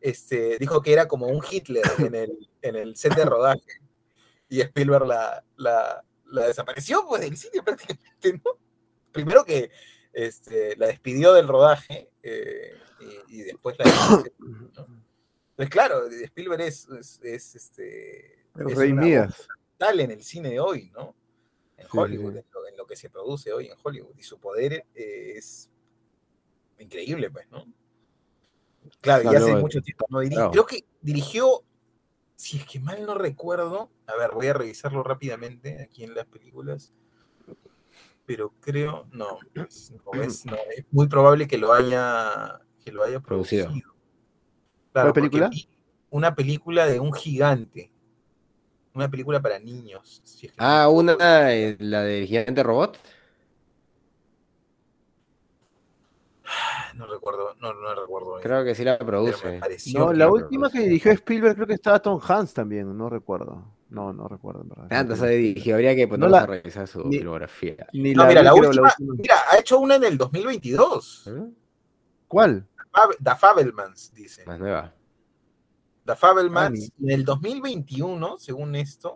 este, 0.00 0.58
dijo 0.58 0.80
que 0.80 0.92
era 0.92 1.08
como 1.08 1.26
un 1.26 1.42
Hitler 1.50 1.82
en 1.98 2.14
el, 2.14 2.48
en 2.62 2.76
el 2.76 2.94
set 2.94 3.16
de 3.16 3.24
rodaje. 3.24 3.80
Y 4.48 4.60
Spielberg 4.60 5.04
la, 5.06 5.44
la, 5.56 6.04
la 6.26 6.46
desapareció 6.46 7.04
pues, 7.08 7.22
del 7.22 7.36
cine 7.36 7.60
prácticamente, 7.64 8.34
¿no? 8.44 8.52
Primero 9.10 9.44
que 9.44 9.70
este, 10.12 10.76
la 10.76 10.86
despidió 10.86 11.32
del 11.32 11.48
rodaje 11.48 12.10
eh, 12.22 12.74
y, 13.28 13.40
y 13.40 13.42
después 13.42 13.76
la 13.78 13.84
¿no? 14.38 14.86
Entonces, 15.50 15.70
claro, 15.70 16.06
Spielberg 16.08 16.62
es, 16.62 16.88
es, 16.88 17.20
es, 17.22 17.54
este, 17.56 18.44
El 18.56 18.70
es 18.70 18.76
Rey 18.76 18.92
Mías. 18.92 19.34
fundamental 19.36 20.00
en 20.00 20.10
el 20.12 20.22
cine 20.22 20.50
de 20.50 20.60
hoy, 20.60 20.90
¿no? 20.90 21.16
En 21.76 21.86
Sí, 21.86 21.98
Hollywood, 21.98 22.32
sí. 22.32 22.38
En, 22.38 22.44
lo, 22.52 22.68
en 22.68 22.76
lo 22.76 22.86
que 22.86 22.96
se 22.96 23.10
produce 23.10 23.52
hoy 23.52 23.66
en 23.66 23.76
Hollywood. 23.82 24.16
Y 24.16 24.22
su 24.22 24.38
poder 24.38 24.84
eh, 24.94 25.32
es 25.36 25.68
increíble, 26.78 27.30
pues, 27.30 27.48
¿no? 27.50 27.64
Claro, 29.00 29.32
y 29.32 29.34
hace 29.36 29.54
mucho 29.56 29.80
tiempo 29.82 30.06
no 30.08 30.20
dirige. 30.20 30.48
Creo 30.52 30.64
que 30.66 30.84
dirigió, 31.00 31.64
si 32.36 32.58
es 32.58 32.64
que 32.64 32.78
mal 32.80 33.04
no 33.04 33.14
recuerdo, 33.16 33.90
a 34.06 34.16
ver, 34.16 34.30
voy 34.32 34.46
a 34.46 34.52
revisarlo 34.54 35.02
rápidamente 35.02 35.82
aquí 35.82 36.04
en 36.04 36.14
las 36.14 36.26
películas. 36.26 36.92
Pero 38.28 38.52
creo, 38.60 39.06
no, 39.10 39.38
es, 39.54 39.90
no, 40.04 40.22
es, 40.22 40.44
no, 40.44 40.54
es 40.76 40.84
muy 40.90 41.08
probable 41.08 41.48
que 41.48 41.56
lo 41.56 41.72
haya, 41.72 42.60
que 42.84 42.92
lo 42.92 43.02
haya 43.02 43.20
Producido. 43.20 43.68
producido. 43.68 43.94
Claro, 44.92 45.12
¿Cuál 45.14 45.22
porque 45.22 45.38
película? 45.38 45.50
Una 46.10 46.34
película 46.34 46.86
de 46.86 47.00
un 47.00 47.10
gigante. 47.14 47.90
Una 48.92 49.10
película 49.10 49.40
para 49.40 49.58
niños. 49.58 50.20
si 50.24 50.44
es 50.46 50.52
que 50.52 50.58
no 50.58 50.66
Ah, 50.66 50.88
una, 50.90 51.54
eh, 51.54 51.78
la 51.80 52.02
del 52.02 52.26
gigante 52.26 52.62
robot. 52.62 52.98
No 56.98 57.06
recuerdo, 57.06 57.54
no, 57.60 57.72
no 57.72 57.94
recuerdo. 57.94 58.30
bien, 58.34 58.42
Creo 58.42 58.64
que 58.64 58.74
sí 58.74 58.82
la 58.84 58.98
produce. 58.98 59.60
No, 59.94 60.12
la 60.12 60.30
última 60.30 60.68
que 60.70 60.80
dirigió 60.80 61.12
Spielberg 61.12 61.54
creo 61.54 61.66
que 61.68 61.74
estaba 61.74 62.00
Tom 62.00 62.20
Hanks 62.22 62.52
también, 62.54 62.96
no 62.98 63.08
recuerdo. 63.08 63.64
No, 63.90 64.12
no 64.12 64.26
recuerdo, 64.28 64.62
en 64.62 64.68
verdad. 64.68 64.88
No 64.90 64.96
ha 64.96 65.16
tengo- 65.16 65.26
dirigido, 65.28 65.76
habría 65.76 65.94
que 65.96 66.08
ponernos 66.08 66.30
la- 66.32 66.42
a 66.42 66.46
revisar 66.46 66.86
su 66.88 67.04
ni- 67.04 67.18
filmografía. 67.18 67.86
Ni 67.92 68.12
No, 68.12 68.24
la 68.24 68.28
mira, 68.28 68.42
la 68.42 68.54
última, 68.54 68.92
mira, 68.98 69.36
ha 69.50 69.58
hecho 69.58 69.78
una 69.78 69.94
en 69.94 70.04
el 70.04 70.18
2022. 70.18 71.26
¿Eh? 71.28 71.50
¿Cuál? 72.26 72.66
The 73.22 73.36
Fabelmans, 73.36 74.12
dice. 74.12 74.44
Más 74.44 74.58
nueva. 74.58 74.92
The 76.04 76.16
Fabelmans, 76.16 76.90
Ah, 76.90 76.94
en 77.02 77.10
el 77.10 77.24
2021, 77.24 78.36
según 78.38 78.74
esto. 78.74 79.14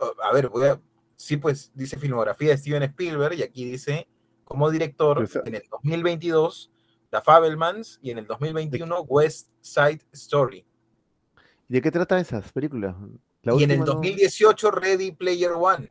oh, 0.00 0.12
A 0.22 0.32
ver, 0.32 0.48
voy 0.48 0.66
a. 0.66 0.80
Sí, 1.14 1.36
pues 1.36 1.70
dice 1.74 1.96
filmografía 1.98 2.50
de 2.50 2.56
Steven 2.56 2.82
Spielberg 2.84 3.34
y 3.34 3.42
aquí 3.42 3.64
dice 3.70 4.08
como 4.44 4.70
director 4.70 5.16
Pero, 5.16 5.24
o 5.24 5.28
sea- 5.28 5.42
en 5.46 5.54
el 5.56 5.62
2022 5.70 6.70
The 7.10 7.20
Fabelmans 7.22 7.98
y 8.02 8.10
en 8.10 8.18
el 8.18 8.26
2021 8.26 9.00
West 9.02 9.48
Side 9.60 10.00
Story. 10.12 10.64
¿Y 11.68 11.74
de 11.74 11.80
qué 11.82 11.90
trata 11.90 12.18
esas 12.18 12.50
películas? 12.52 12.94
La 13.42 13.54
y 13.54 13.62
en 13.64 13.70
el 13.70 13.78
última 13.80 13.84
no- 13.86 14.00
2018 14.00 14.70
Ready 14.70 15.12
Player 15.12 15.52
One. 15.52 15.88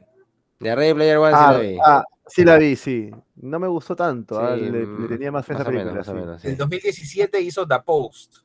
De 0.60 0.76
Ready 0.76 0.94
Player 0.94 1.18
One 1.18 1.32
sí 1.32 1.38
Ah, 1.40 1.52
la 1.54 1.60
vi. 1.60 1.78
ah, 1.86 2.04
sí 2.28 2.44
la 2.46 2.58
vi, 2.58 2.76
sí. 2.76 3.12
No 3.38 3.60
me 3.60 3.68
gustó 3.68 3.96
tanto. 3.96 4.40
ah, 4.40 4.56
Sí, 4.56 4.62
le, 4.64 4.72
le 4.82 4.86
mm, 4.86 5.08
tenía 5.08 5.32
más 5.32 5.46
fe 5.46 5.54
a 5.54 5.60
esa 5.60 5.72
menos, 5.72 6.06
sí. 6.06 6.12
En 6.12 6.30
el 6.30 6.40
sí. 6.40 6.56
2017 6.56 7.42
hizo 7.42 7.68
The 7.68 7.80
Post. 7.86 8.38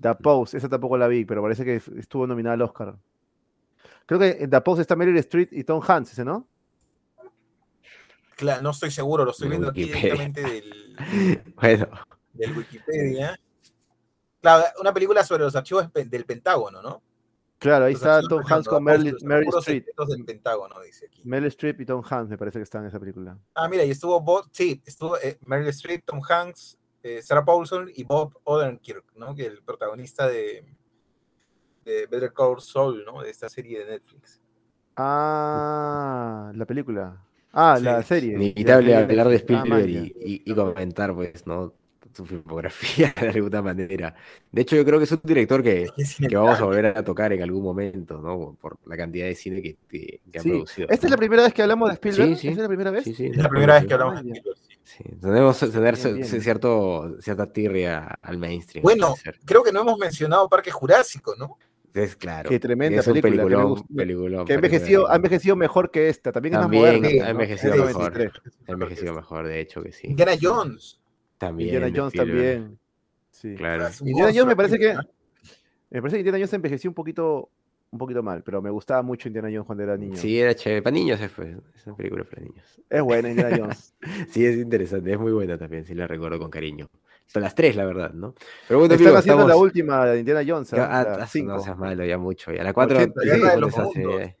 The 0.00 0.14
Post, 0.16 0.54
esa 0.54 0.68
tampoco 0.68 0.96
la 0.98 1.06
vi, 1.08 1.24
pero 1.24 1.42
parece 1.42 1.64
que 1.64 1.76
estuvo 1.98 2.26
nominada 2.26 2.54
al 2.54 2.62
Oscar. 2.62 2.96
Creo 4.06 4.18
que 4.20 4.36
en 4.40 4.50
The 4.50 4.60
Post 4.60 4.80
está 4.80 4.96
Meryl 4.96 5.16
Streep 5.18 5.52
y 5.52 5.64
Tom 5.64 5.80
Hanks, 5.86 6.12
ese, 6.12 6.24
¿no? 6.24 6.46
Claro, 8.36 8.62
no 8.62 8.70
estoy 8.70 8.90
seguro, 8.90 9.24
lo 9.24 9.30
estoy 9.30 9.48
viendo 9.48 9.68
aquí 9.68 9.84
directamente 9.84 10.42
del, 10.42 11.42
Bueno, 11.56 11.88
del 12.32 12.56
Wikipedia. 12.56 13.38
Claro, 14.40 14.64
una 14.80 14.92
película 14.92 15.24
sobre 15.24 15.44
los 15.44 15.56
archivos 15.56 15.90
del 15.92 16.24
Pentágono, 16.24 16.82
¿no? 16.82 17.02
Claro, 17.58 17.86
ahí 17.86 17.94
Los 17.94 18.02
está 18.02 18.20
Tom 18.22 18.42
Hanks 18.46 18.68
con 18.68 18.84
Meryl, 18.84 19.16
Meryl 19.22 19.48
Streep. 19.58 19.86
del 20.08 20.24
Pentágono, 20.24 20.80
dice 20.82 21.06
aquí. 21.06 21.22
Meryl 21.24 21.46
Streep 21.48 21.80
y 21.80 21.86
Tom 21.86 22.02
Hanks 22.04 22.28
me 22.28 22.36
parece 22.36 22.58
que 22.58 22.64
están 22.64 22.82
en 22.82 22.88
esa 22.88 23.00
película. 23.00 23.38
Ah, 23.54 23.68
mira, 23.68 23.84
y 23.84 23.90
estuvo 23.90 24.20
Bob, 24.20 24.48
sí, 24.52 24.82
estuvo 24.84 25.16
eh, 25.18 25.38
Meryl 25.46 25.68
Streep, 25.68 26.04
Tom 26.04 26.20
Hanks, 26.28 26.76
eh, 27.02 27.22
Sarah 27.22 27.44
Paulson 27.44 27.90
y 27.94 28.04
Bob 28.04 28.38
Odenkirk, 28.44 29.14
¿no? 29.16 29.34
Que 29.34 29.46
el 29.46 29.62
protagonista 29.62 30.28
de, 30.28 30.66
de 31.84 32.06
Better 32.06 32.32
Call 32.34 32.60
Saul, 32.60 33.02
¿no? 33.04 33.22
De 33.22 33.30
esta 33.30 33.48
serie 33.48 33.78
de 33.78 33.92
Netflix. 33.92 34.42
Ah, 34.96 36.52
la 36.54 36.66
película. 36.66 37.24
Ah, 37.54 37.78
la 37.80 38.02
serie. 38.02 38.34
inevitable 38.34 38.90
Ya, 38.90 38.98
hablar 39.00 39.28
de 39.28 39.34
ah, 39.34 39.38
Spielberg 39.38 39.88
y, 39.88 40.14
y- 40.20 40.42
y 40.44 40.54
comentar, 40.54 41.14
pues, 41.14 41.46
¿no? 41.46 41.72
su 42.14 42.24
filmografía 42.24 43.12
de 43.20 43.28
alguna 43.28 43.60
manera. 43.62 44.14
De 44.52 44.62
hecho, 44.62 44.76
yo 44.76 44.84
creo 44.84 44.98
que 44.98 45.04
es 45.04 45.12
un 45.12 45.20
director 45.24 45.62
que, 45.62 45.88
que 46.28 46.36
vamos 46.36 46.60
a 46.60 46.64
volver 46.64 46.86
a 46.86 47.04
tocar 47.04 47.32
en 47.32 47.42
algún 47.42 47.62
momento, 47.62 48.20
¿no? 48.20 48.56
Por 48.60 48.78
la 48.86 48.96
cantidad 48.96 49.26
de 49.26 49.34
cine 49.34 49.60
que, 49.60 49.76
que, 49.88 50.20
ha 50.38 50.42
producido. 50.42 50.88
¿Esta 50.88 51.06
es 51.06 51.10
la 51.10 51.16
primera 51.16 51.42
vez 51.42 51.52
que 51.52 51.62
hablamos 51.62 51.88
de 51.88 51.94
Spielberg? 51.94 52.28
Sí, 52.30 52.36
sí. 52.36 52.48
¿Esta 52.48 52.60
es 52.60 52.62
la 52.62 52.68
primera 52.68 52.90
vez? 52.90 53.04
Sí, 53.04 53.14
sí. 53.14 53.26
Es 53.26 53.36
la 53.36 53.48
primera 53.48 53.74
vez 53.74 53.86
que 53.86 53.94
hablamos 53.94 54.14
de 54.22 54.30
Spielberg. 54.32 54.58
Sí, 54.84 55.02
tenemos 55.20 55.58
que 55.58 55.66
tener 55.68 55.96
Bien, 55.96 56.14
bien. 56.14 56.42
cierto, 56.42 57.16
cierta 57.20 57.52
tirria 57.52 58.18
al 58.22 58.38
mainstream. 58.38 58.82
Bueno, 58.82 59.14
creo 59.44 59.62
que 59.64 59.72
no 59.72 59.80
hemos 59.80 59.98
mencionado 59.98 60.48
Parque 60.48 60.70
Jurásico, 60.70 61.34
¿no? 61.36 61.58
Es 61.94 62.16
claro. 62.16 62.50
Qué 62.50 62.58
tremenda 62.60 63.00
es 63.00 63.06
un 63.06 63.14
película, 63.14 63.30
que 63.30 63.36
me 63.38 63.44
peliculón, 63.44 63.70
gusta- 63.70 63.86
peliculón, 63.96 64.46
que 64.46 64.52
envejecido, 64.54 65.10
ha 65.10 65.16
envejecido 65.16 65.56
mejor 65.56 65.90
que 65.90 66.08
esta. 66.08 66.32
También, 66.32 66.54
También 66.54 66.84
es 66.84 66.92
más 66.92 67.00
moderna. 67.02 67.22
ha 67.22 67.24
¿no? 67.26 67.30
envejecido 67.30 67.72
de 67.72 67.78
mejor. 67.84 68.02
93. 68.12 68.52
Ha 68.68 68.72
envejecido 68.72 69.14
mejor, 69.14 69.46
de 69.46 69.60
hecho 69.60 69.82
que 69.82 69.92
sí. 69.92 70.08
Indiana 70.08 70.32
Jones. 70.40 71.00
También. 71.38 71.68
Indiana 71.74 71.92
Jones 71.96 72.14
Spielberg, 72.14 72.54
también. 72.56 72.78
Sí. 73.30 73.54
Claro. 73.54 73.88
Indiana 74.00 74.30
Jones 74.32 74.46
me 74.46 74.56
parece 74.56 74.78
que 74.78 74.94
¿no? 74.94 75.00
me 75.90 76.00
parece 76.02 76.16
que 76.16 76.20
Indiana 76.20 76.38
Jones 76.38 76.52
envejeció 76.52 76.90
un 76.90 76.94
poquito 76.94 77.50
un 77.94 77.98
poquito 77.98 78.22
mal, 78.22 78.42
pero 78.42 78.60
me 78.60 78.70
gustaba 78.70 79.02
mucho 79.02 79.28
Indiana 79.28 79.48
Jones 79.48 79.64
cuando 79.66 79.84
era 79.84 79.96
niño. 79.96 80.16
Sí, 80.16 80.38
era 80.38 80.54
chévere. 80.54 80.82
Para 80.82 80.94
niños 80.94 81.20
es, 81.20 81.30
pues, 81.30 81.56
es 81.76 81.86
una 81.86 81.96
película 81.96 82.24
para 82.24 82.42
niños. 82.42 82.64
Es 82.90 83.02
buena 83.02 83.30
Indiana 83.30 83.56
Jones. 83.58 83.94
Sí, 84.30 84.44
es 84.44 84.56
interesante, 84.56 85.12
es 85.12 85.18
muy 85.18 85.32
buena 85.32 85.56
también, 85.56 85.84
sí 85.86 85.94
la 85.94 86.06
recuerdo 86.06 86.38
con 86.38 86.50
cariño. 86.50 86.88
Son 87.26 87.40
las 87.42 87.54
tres, 87.54 87.74
la 87.76 87.84
verdad, 87.86 88.12
¿no? 88.12 88.34
Pero 88.68 88.80
bueno, 88.80 88.92
Están 88.94 89.06
amigos, 89.06 89.20
haciendo 89.20 89.42
la 89.42 89.54
estamos- 89.54 89.62
última 89.64 90.04
de 90.06 90.18
Indiana 90.18 90.42
Jones. 90.46 90.70
Ya, 90.70 90.84
¿ah? 90.84 91.00
ah, 91.14 91.18
La 91.20 91.26
cinco. 91.26 91.52
no 91.54 91.60
seas 91.60 91.78
malo, 91.78 92.04
ya 92.04 92.18
mucho. 92.18 92.52
Ya 92.52 92.62
la 92.62 92.72
4 92.74 92.98
80, 92.98 93.20
sí. 93.94 94.34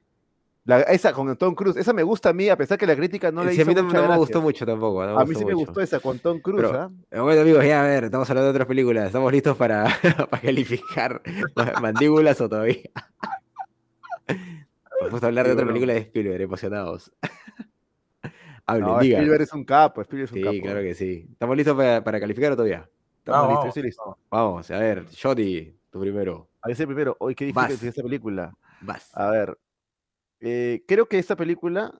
La- 0.66 0.80
esa 0.80 1.12
con 1.12 1.34
Tom 1.36 1.54
Cruise, 1.54 1.76
esa 1.76 1.92
me 1.92 2.02
gusta 2.02 2.30
a 2.30 2.32
mí, 2.32 2.48
a 2.48 2.56
pesar 2.56 2.78
que 2.78 2.86
la 2.86 2.96
crítica 2.96 3.30
no 3.30 3.44
le 3.44 3.52
sí, 3.52 3.58
a 3.58 3.62
hizo 3.62 3.68
mí 3.70 3.74
no, 3.74 3.84
mucha 3.84 4.00
no 4.00 4.08
me 4.08 4.16
gustó 4.16 4.40
mucho 4.40 4.64
tampoco. 4.64 5.04
no 5.04 5.18
A 5.18 5.24
mí 5.26 5.34
sí 5.34 5.44
me 5.44 5.52
gustó 5.52 5.80
esa 5.82 6.00
con 6.00 6.18
Tom 6.18 6.40
Cruise, 6.40 6.62
Pero- 6.66 6.78
¿ah? 6.80 6.90
Eh, 7.10 7.20
Bueno, 7.20 7.42
amigos, 7.42 7.64
ya 7.66 7.82
a 7.84 7.86
ver, 7.86 8.04
estamos 8.04 8.28
hablando 8.30 8.46
de 8.46 8.50
otras 8.52 8.66
películas. 8.68 9.06
¿Estamos 9.06 9.30
listos 9.32 9.56
para, 9.58 9.84
para 10.30 10.42
calificar 10.42 11.20
ma- 11.54 11.72
mandíbulas 11.82 12.40
o 12.40 12.48
todavía? 12.48 12.80
Vamos 15.00 15.22
a 15.22 15.26
hablar 15.26 15.46
de 15.46 15.52
Sí, 15.52 15.54
otra 15.54 15.66
película 15.66 15.92
de 15.92 15.98
Spielberg, 16.00 16.42
emocionados. 16.42 17.12
Hablen, 18.66 18.86
No, 18.86 19.00
digan. 19.00 19.20
Spielberg 19.20 19.42
es 19.42 19.52
un 19.52 19.64
capo, 19.64 20.00
Spielberg 20.02 20.24
es 20.24 20.32
un 20.32 20.38
Sí, 20.38 20.42
capo. 20.44 20.62
claro 20.64 20.80
que 20.80 20.94
sí. 20.94 21.26
¿Estamos 21.32 21.56
listos 21.56 21.76
para, 21.76 22.02
para 22.02 22.20
calificar 22.20 22.52
o 22.52 22.56
todavía? 22.56 22.88
Estamos 23.18 23.48
Vamos, 23.48 23.64
listos, 23.64 23.84
listo. 23.84 24.18
Vamos, 24.30 24.70
a 24.70 24.78
ver, 24.78 25.06
Shotty, 25.06 25.76
tú 25.90 26.00
primero. 26.00 26.48
A 26.62 26.68
ver, 26.68 26.76
primero, 26.76 27.16
hoy 27.20 27.34
qué 27.34 27.46
Vas. 27.52 27.68
difícil 27.68 27.88
esta 27.88 28.02
película. 28.02 28.54
Vas. 28.80 29.10
A 29.16 29.30
ver, 29.30 29.58
eh, 30.40 30.84
creo 30.88 31.06
que 31.06 31.18
esta 31.18 31.36
película, 31.36 31.98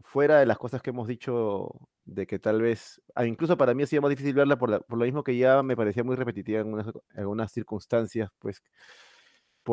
fuera 0.00 0.38
de 0.40 0.46
las 0.46 0.58
cosas 0.58 0.82
que 0.82 0.90
hemos 0.90 1.08
dicho, 1.08 1.68
de 2.04 2.26
que 2.26 2.38
tal 2.38 2.60
vez, 2.62 3.00
ah, 3.14 3.26
incluso 3.26 3.56
para 3.56 3.74
mí 3.74 3.82
ha 3.82 3.86
sido 3.86 4.02
más 4.02 4.10
difícil 4.10 4.34
verla 4.34 4.58
por, 4.58 4.70
la- 4.70 4.80
por 4.80 4.98
lo 4.98 5.04
mismo 5.04 5.22
que 5.24 5.36
ya 5.36 5.62
me 5.62 5.76
parecía 5.76 6.04
muy 6.04 6.16
repetitiva 6.16 6.60
en 6.60 6.66
algunas, 6.66 6.86
en 6.88 7.20
algunas 7.20 7.52
circunstancias, 7.52 8.30
pues 8.38 8.62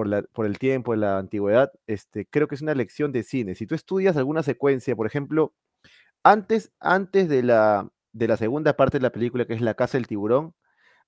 por, 0.03 0.45
el 0.45 0.59
tiempo, 0.59 0.95
la 0.95 1.17
antigüedad, 1.17 1.71
este, 1.87 2.25
creo 2.25 2.47
que 2.47 2.55
es 2.55 2.61
una 2.61 2.75
lección 2.75 3.11
de 3.13 3.23
cine. 3.23 3.55
Si 3.55 3.65
tú 3.65 3.75
estudias 3.75 4.17
alguna 4.17 4.43
secuencia, 4.43 4.95
por 4.95 5.07
ejemplo, 5.07 5.53
antes, 6.23 6.73
antes 6.79 7.29
de, 7.29 7.43
la, 7.43 7.89
de 8.11 8.27
la 8.27 8.37
segunda 8.37 8.75
parte 8.75 8.99
de 8.99 9.03
la 9.03 9.11
película, 9.11 9.45
que 9.45 9.53
es 9.53 9.61
La 9.61 9.75
Casa 9.75 9.97
del 9.97 10.07
Tiburón, 10.07 10.53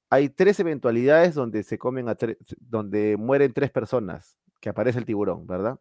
hay 0.10 0.30
tres 0.30 0.60
eventualidades 0.60 1.36
donde 1.36 1.64
se 1.64 1.78
comen 1.78 2.08
a 2.10 2.16
donde 2.60 3.18
mueren 3.18 3.54
tres 3.54 3.72
personas, 3.72 4.38
que 4.62 4.70
aparece 4.70 5.00
el 5.00 5.06
tiburón, 5.06 5.46
¿verdad? 5.48 5.80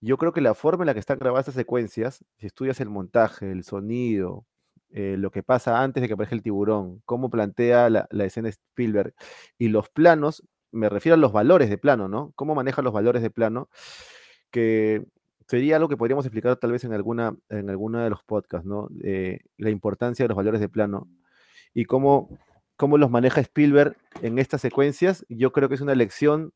Yo 0.00 0.18
creo 0.18 0.32
que 0.32 0.40
la 0.40 0.54
forma 0.54 0.82
en 0.82 0.88
la 0.88 0.94
que 0.94 1.00
están 1.00 1.18
grabadas 1.18 1.44
estas 1.46 1.60
secuencias, 1.60 2.24
si 2.38 2.46
estudias 2.46 2.80
el 2.80 2.90
montaje, 2.90 3.52
el 3.52 3.62
sonido, 3.62 4.46
eh, 4.90 5.16
lo 5.16 5.30
que 5.30 5.44
pasa 5.44 5.80
antes 5.82 6.00
de 6.00 6.08
que 6.08 6.14
aparezca 6.14 6.34
el 6.34 6.42
tiburón, 6.42 7.02
cómo 7.04 7.30
plantea 7.30 7.88
la, 7.88 8.08
la 8.10 8.24
escena 8.24 8.48
Spielberg 8.48 9.14
y 9.58 9.68
los 9.68 9.88
planos, 9.90 10.42
me 10.72 10.88
refiero 10.88 11.14
a 11.14 11.18
los 11.18 11.32
valores 11.32 11.70
de 11.70 11.78
plano, 11.78 12.08
¿no? 12.08 12.32
Cómo 12.34 12.54
maneja 12.54 12.82
los 12.82 12.92
valores 12.92 13.22
de 13.22 13.30
plano, 13.30 13.68
que 14.50 15.04
sería 15.46 15.76
algo 15.76 15.88
que 15.88 15.96
podríamos 15.96 16.24
explicar 16.24 16.56
tal 16.56 16.72
vez 16.72 16.84
en 16.84 16.92
alguna, 16.92 17.36
en 17.48 17.68
alguna 17.70 18.04
de 18.04 18.10
los 18.10 18.22
podcasts, 18.22 18.66
¿no? 18.66 18.88
Eh, 19.02 19.40
la 19.58 19.70
importancia 19.70 20.24
de 20.24 20.28
los 20.28 20.36
valores 20.36 20.60
de 20.60 20.68
plano 20.68 21.08
y 21.74 21.84
cómo, 21.84 22.38
cómo 22.76 22.96
los 22.98 23.10
maneja 23.10 23.40
Spielberg 23.40 23.96
en 24.22 24.38
estas 24.38 24.60
secuencias, 24.60 25.24
yo 25.28 25.52
creo 25.52 25.68
que 25.68 25.74
es 25.74 25.80
una 25.80 25.94
lección 25.94 26.52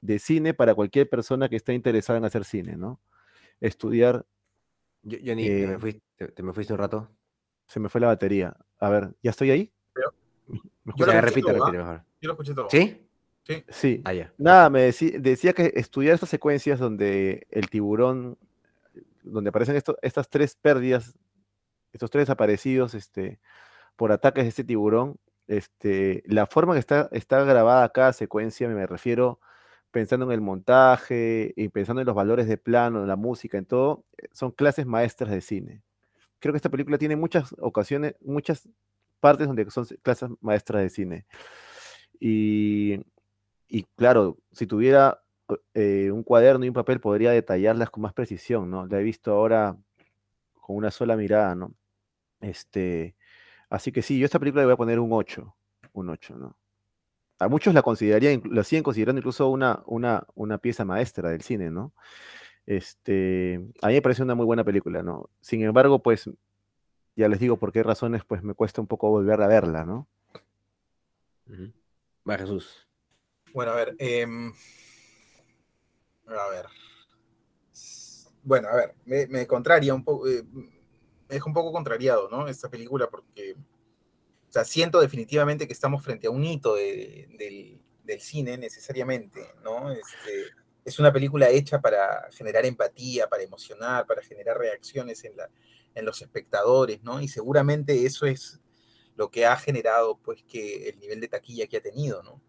de 0.00 0.18
cine 0.18 0.54
para 0.54 0.74
cualquier 0.74 1.08
persona 1.08 1.48
que 1.48 1.56
esté 1.56 1.74
interesada 1.74 2.18
en 2.18 2.24
hacer 2.24 2.44
cine, 2.44 2.76
¿no? 2.76 3.00
Estudiar, 3.60 4.26
Yo- 5.02 5.18
Johnny, 5.24 5.46
¿te, 5.48 5.66
me 5.66 5.72
Eh, 5.74 5.78
fuiste, 5.78 6.02
te- 6.16 6.28
te 6.28 6.42
me 6.42 6.52
fuiste 6.52 6.72
un 6.72 6.78
rato? 6.78 7.08
se 7.66 7.80
me 7.80 7.88
fue 7.88 8.00
la 8.00 8.08
batería. 8.08 8.56
A 8.78 8.88
ver, 8.90 9.14
¿ya 9.22 9.30
estoy 9.30 9.50
ahí? 9.50 9.72
Pero- 9.92 10.12
¿Me 10.84 10.92
Yo 10.96 11.06
lo 11.06 11.12
escuché 11.12 11.20
repite, 11.20 11.52
todo, 11.52 11.64
¿ah? 11.64 11.72
mejor. 11.72 12.02
Yo 12.20 12.26
lo 12.28 12.32
escuché 12.34 12.54
todo. 12.54 12.68
¿Sí? 12.70 13.08
Sí. 13.68 14.02
Ah, 14.04 14.12
ya. 14.12 14.32
Nada, 14.38 14.70
me 14.70 14.82
decía 14.82 15.52
que 15.52 15.72
estudiar 15.74 16.14
estas 16.14 16.28
secuencias 16.28 16.78
donde 16.78 17.46
el 17.50 17.68
tiburón, 17.70 18.38
donde 19.24 19.50
aparecen 19.50 19.76
esto- 19.76 19.98
estas 20.02 20.28
tres 20.30 20.56
pérdidas, 20.56 21.14
estos 21.92 22.10
tres 22.10 22.22
desaparecidos 22.22 22.94
este, 22.94 23.40
por 23.96 24.12
ataques 24.12 24.44
de 24.44 24.48
este 24.50 24.64
tiburón, 24.64 25.18
este, 25.48 26.22
la 26.26 26.46
forma 26.46 26.74
que 26.74 26.80
está, 26.80 27.08
está 27.12 27.44
grabada 27.44 27.90
cada 27.90 28.12
secuencia, 28.14 28.68
me 28.68 28.86
refiero 28.86 29.40
pensando 29.92 30.26
en 30.26 30.32
el 30.32 30.42
montaje 30.42 31.54
y 31.56 31.68
pensando 31.70 32.02
en 32.02 32.06
los 32.06 32.16
valores 32.16 32.48
de 32.48 32.58
plano, 32.58 33.02
en 33.02 33.08
la 33.08 33.16
música, 33.16 33.58
en 33.58 33.66
todo, 33.66 34.04
son 34.32 34.52
clases 34.52 34.86
maestras 34.86 35.30
de 35.32 35.40
cine. 35.42 35.82
Creo 36.40 36.52
que 36.52 36.58
esta 36.58 36.70
película 36.70 36.98
tiene 36.98 37.16
muchas 37.16 37.54
ocasiones, 37.60 38.16
muchas 38.22 38.68
partes 39.20 39.46
donde 39.48 39.70
son 39.70 39.86
clases 40.02 40.30
maestras 40.42 40.82
de 40.82 40.90
cine. 40.90 41.26
Y, 42.20 43.00
y 43.72 43.84
claro, 43.96 44.36
si 44.52 44.66
tuviera 44.66 45.22
eh, 45.72 46.10
un 46.12 46.22
cuaderno 46.24 46.66
y 46.66 46.68
un 46.68 46.74
papel, 46.74 47.00
podría 47.00 47.30
detallarlas 47.30 47.88
con 47.88 48.02
más 48.02 48.12
precisión, 48.12 48.70
¿no? 48.70 48.86
La 48.86 49.00
he 49.00 49.02
visto 49.02 49.32
ahora 49.32 49.78
con 50.60 50.76
una 50.76 50.90
sola 50.90 51.16
mirada, 51.16 51.54
¿no? 51.54 51.72
Este, 52.42 53.16
así 53.70 53.90
que 53.90 54.02
sí, 54.02 54.18
yo 54.18 54.24
a 54.24 54.26
esta 54.26 54.38
película 54.38 54.60
le 54.60 54.66
voy 54.66 54.74
a 54.74 54.76
poner 54.76 55.00
un 55.00 55.10
8, 55.10 55.56
un 55.94 56.10
8, 56.10 56.36
¿no? 56.36 56.54
A 57.38 57.48
muchos 57.48 57.72
la 57.72 57.80
considerarían, 57.80 58.42
la 58.50 58.62
siguen 58.62 58.82
considerando 58.82 59.20
incluso 59.20 59.48
una, 59.48 59.82
una, 59.86 60.26
una 60.34 60.58
pieza 60.58 60.84
maestra 60.84 61.30
del 61.30 61.40
cine, 61.40 61.70
¿no? 61.70 61.94
Este, 62.66 63.54
a 63.80 63.86
mí 63.88 63.94
me 63.94 64.02
parece 64.02 64.22
una 64.22 64.34
muy 64.34 64.44
buena 64.44 64.64
película, 64.64 65.02
¿no? 65.02 65.30
Sin 65.40 65.62
embargo, 65.62 66.02
pues, 66.02 66.28
ya 67.16 67.26
les 67.26 67.40
digo 67.40 67.56
por 67.56 67.72
qué 67.72 67.82
razones, 67.82 68.22
pues 68.26 68.42
me 68.42 68.52
cuesta 68.52 68.82
un 68.82 68.86
poco 68.86 69.08
volver 69.08 69.40
a 69.40 69.46
verla, 69.46 69.86
¿no? 69.86 70.06
Va, 72.28 72.36
Jesús. 72.36 72.91
Bueno, 73.52 73.72
a 73.72 73.76
ver. 73.76 73.94
em, 73.98 74.52
a 76.26 76.48
ver. 76.50 76.66
Bueno, 78.42 78.68
a 78.68 78.76
ver, 78.76 78.94
me, 79.04 79.46
contraria 79.46 79.94
un 79.94 80.04
poco. 80.04 80.28
eh, 80.28 80.42
me 80.52 80.70
deja 81.36 81.46
un 81.46 81.54
poco 81.54 81.72
contrariado, 81.72 82.28
¿no? 82.30 82.48
Esta 82.48 82.68
película, 82.70 83.08
porque. 83.08 83.54
O 84.48 84.52
sea, 84.52 84.64
siento 84.64 85.00
definitivamente 85.00 85.66
que 85.66 85.72
estamos 85.74 86.04
frente 86.04 86.26
a 86.28 86.30
un 86.30 86.44
hito 86.44 86.74
de- 86.76 87.28
del, 87.38 87.80
del 88.04 88.20
cine, 88.20 88.58
necesariamente, 88.58 89.40
¿no? 89.64 89.90
Este, 89.92 90.46
es 90.84 90.98
una 90.98 91.12
película 91.12 91.50
hecha 91.50 91.80
para 91.80 92.28
generar 92.32 92.66
empatía, 92.66 93.28
para 93.28 93.42
emocionar, 93.44 94.06
para 94.06 94.22
generar 94.22 94.58
reacciones 94.58 95.24
en, 95.24 95.36
la, 95.36 95.50
en 95.94 96.04
los 96.04 96.22
espectadores, 96.22 97.02
¿no? 97.02 97.20
Y 97.22 97.28
seguramente 97.28 98.06
eso 98.06 98.26
es 98.26 98.60
lo 99.16 99.30
que 99.30 99.46
ha 99.46 99.56
generado, 99.56 100.18
pues, 100.18 100.42
que 100.44 100.88
el 100.90 101.00
nivel 101.00 101.20
de 101.20 101.28
taquilla 101.28 101.66
que 101.68 101.78
ha 101.78 101.82
tenido, 101.82 102.22
¿no? 102.22 102.40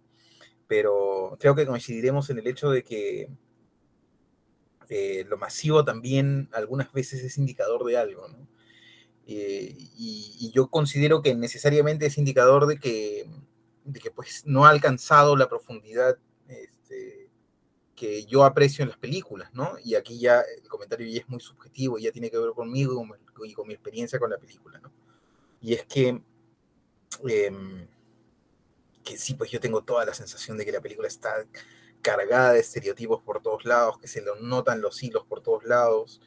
Pero 0.67 1.37
creo 1.39 1.55
que 1.55 1.65
coincidiremos 1.65 2.29
en 2.29 2.39
el 2.39 2.47
hecho 2.47 2.71
de 2.71 2.83
que 2.83 3.29
eh, 4.89 5.25
lo 5.27 5.37
masivo 5.37 5.83
también 5.83 6.49
algunas 6.53 6.91
veces 6.91 7.23
es 7.23 7.37
indicador 7.37 7.85
de 7.85 7.97
algo, 7.97 8.27
¿no? 8.27 8.47
Eh, 9.25 9.73
y, 9.97 10.51
yo 10.53 10.67
considero 10.67 11.21
que 11.21 11.33
necesariamente 11.33 12.05
es 12.05 12.17
indicador 12.17 12.67
de 12.67 12.77
que, 12.77 13.25
de 13.85 13.99
que 13.99 14.11
pues 14.11 14.43
no 14.45 14.65
ha 14.65 14.69
alcanzado 14.69 15.37
la 15.37 15.47
profundidad 15.47 16.17
este, 16.47 17.29
que 17.95 18.25
yo 18.25 18.43
aprecio 18.43 18.83
en 18.83 18.89
las 18.89 18.97
películas, 18.97 19.53
¿no? 19.53 19.75
Y 19.83 19.95
aquí 19.95 20.19
ya 20.19 20.41
el 20.41 20.67
comentario 20.67 21.07
es 21.07 21.27
muy 21.29 21.39
subjetivo, 21.39 21.97
ya 21.97 22.11
tiene 22.11 22.29
que 22.29 22.37
ver 22.37 22.51
conmigo 22.51 22.93
y 22.93 22.95
con, 22.95 23.07
mi- 23.07 23.49
y 23.49 23.53
con 23.53 23.67
mi 23.67 23.73
experiencia 23.73 24.19
con 24.19 24.29
la 24.29 24.37
película, 24.37 24.79
¿no? 24.79 24.91
Y 25.61 25.73
es 25.73 25.85
que 25.85 26.21
em, 27.29 27.87
que 29.03 29.17
sí, 29.17 29.35
pues 29.35 29.51
yo 29.51 29.59
tengo 29.59 29.83
toda 29.83 30.05
la 30.05 30.13
sensación 30.13 30.57
de 30.57 30.65
que 30.65 30.71
la 30.71 30.81
película 30.81 31.07
está 31.07 31.45
cargada 32.01 32.53
de 32.53 32.59
estereotipos 32.59 33.21
por 33.21 33.41
todos 33.41 33.65
lados, 33.65 33.97
que 33.99 34.07
se 34.07 34.21
lo 34.21 34.35
notan 34.35 34.81
los 34.81 35.01
hilos 35.01 35.25
por 35.25 35.41
todos 35.41 35.63
lados, 35.63 36.21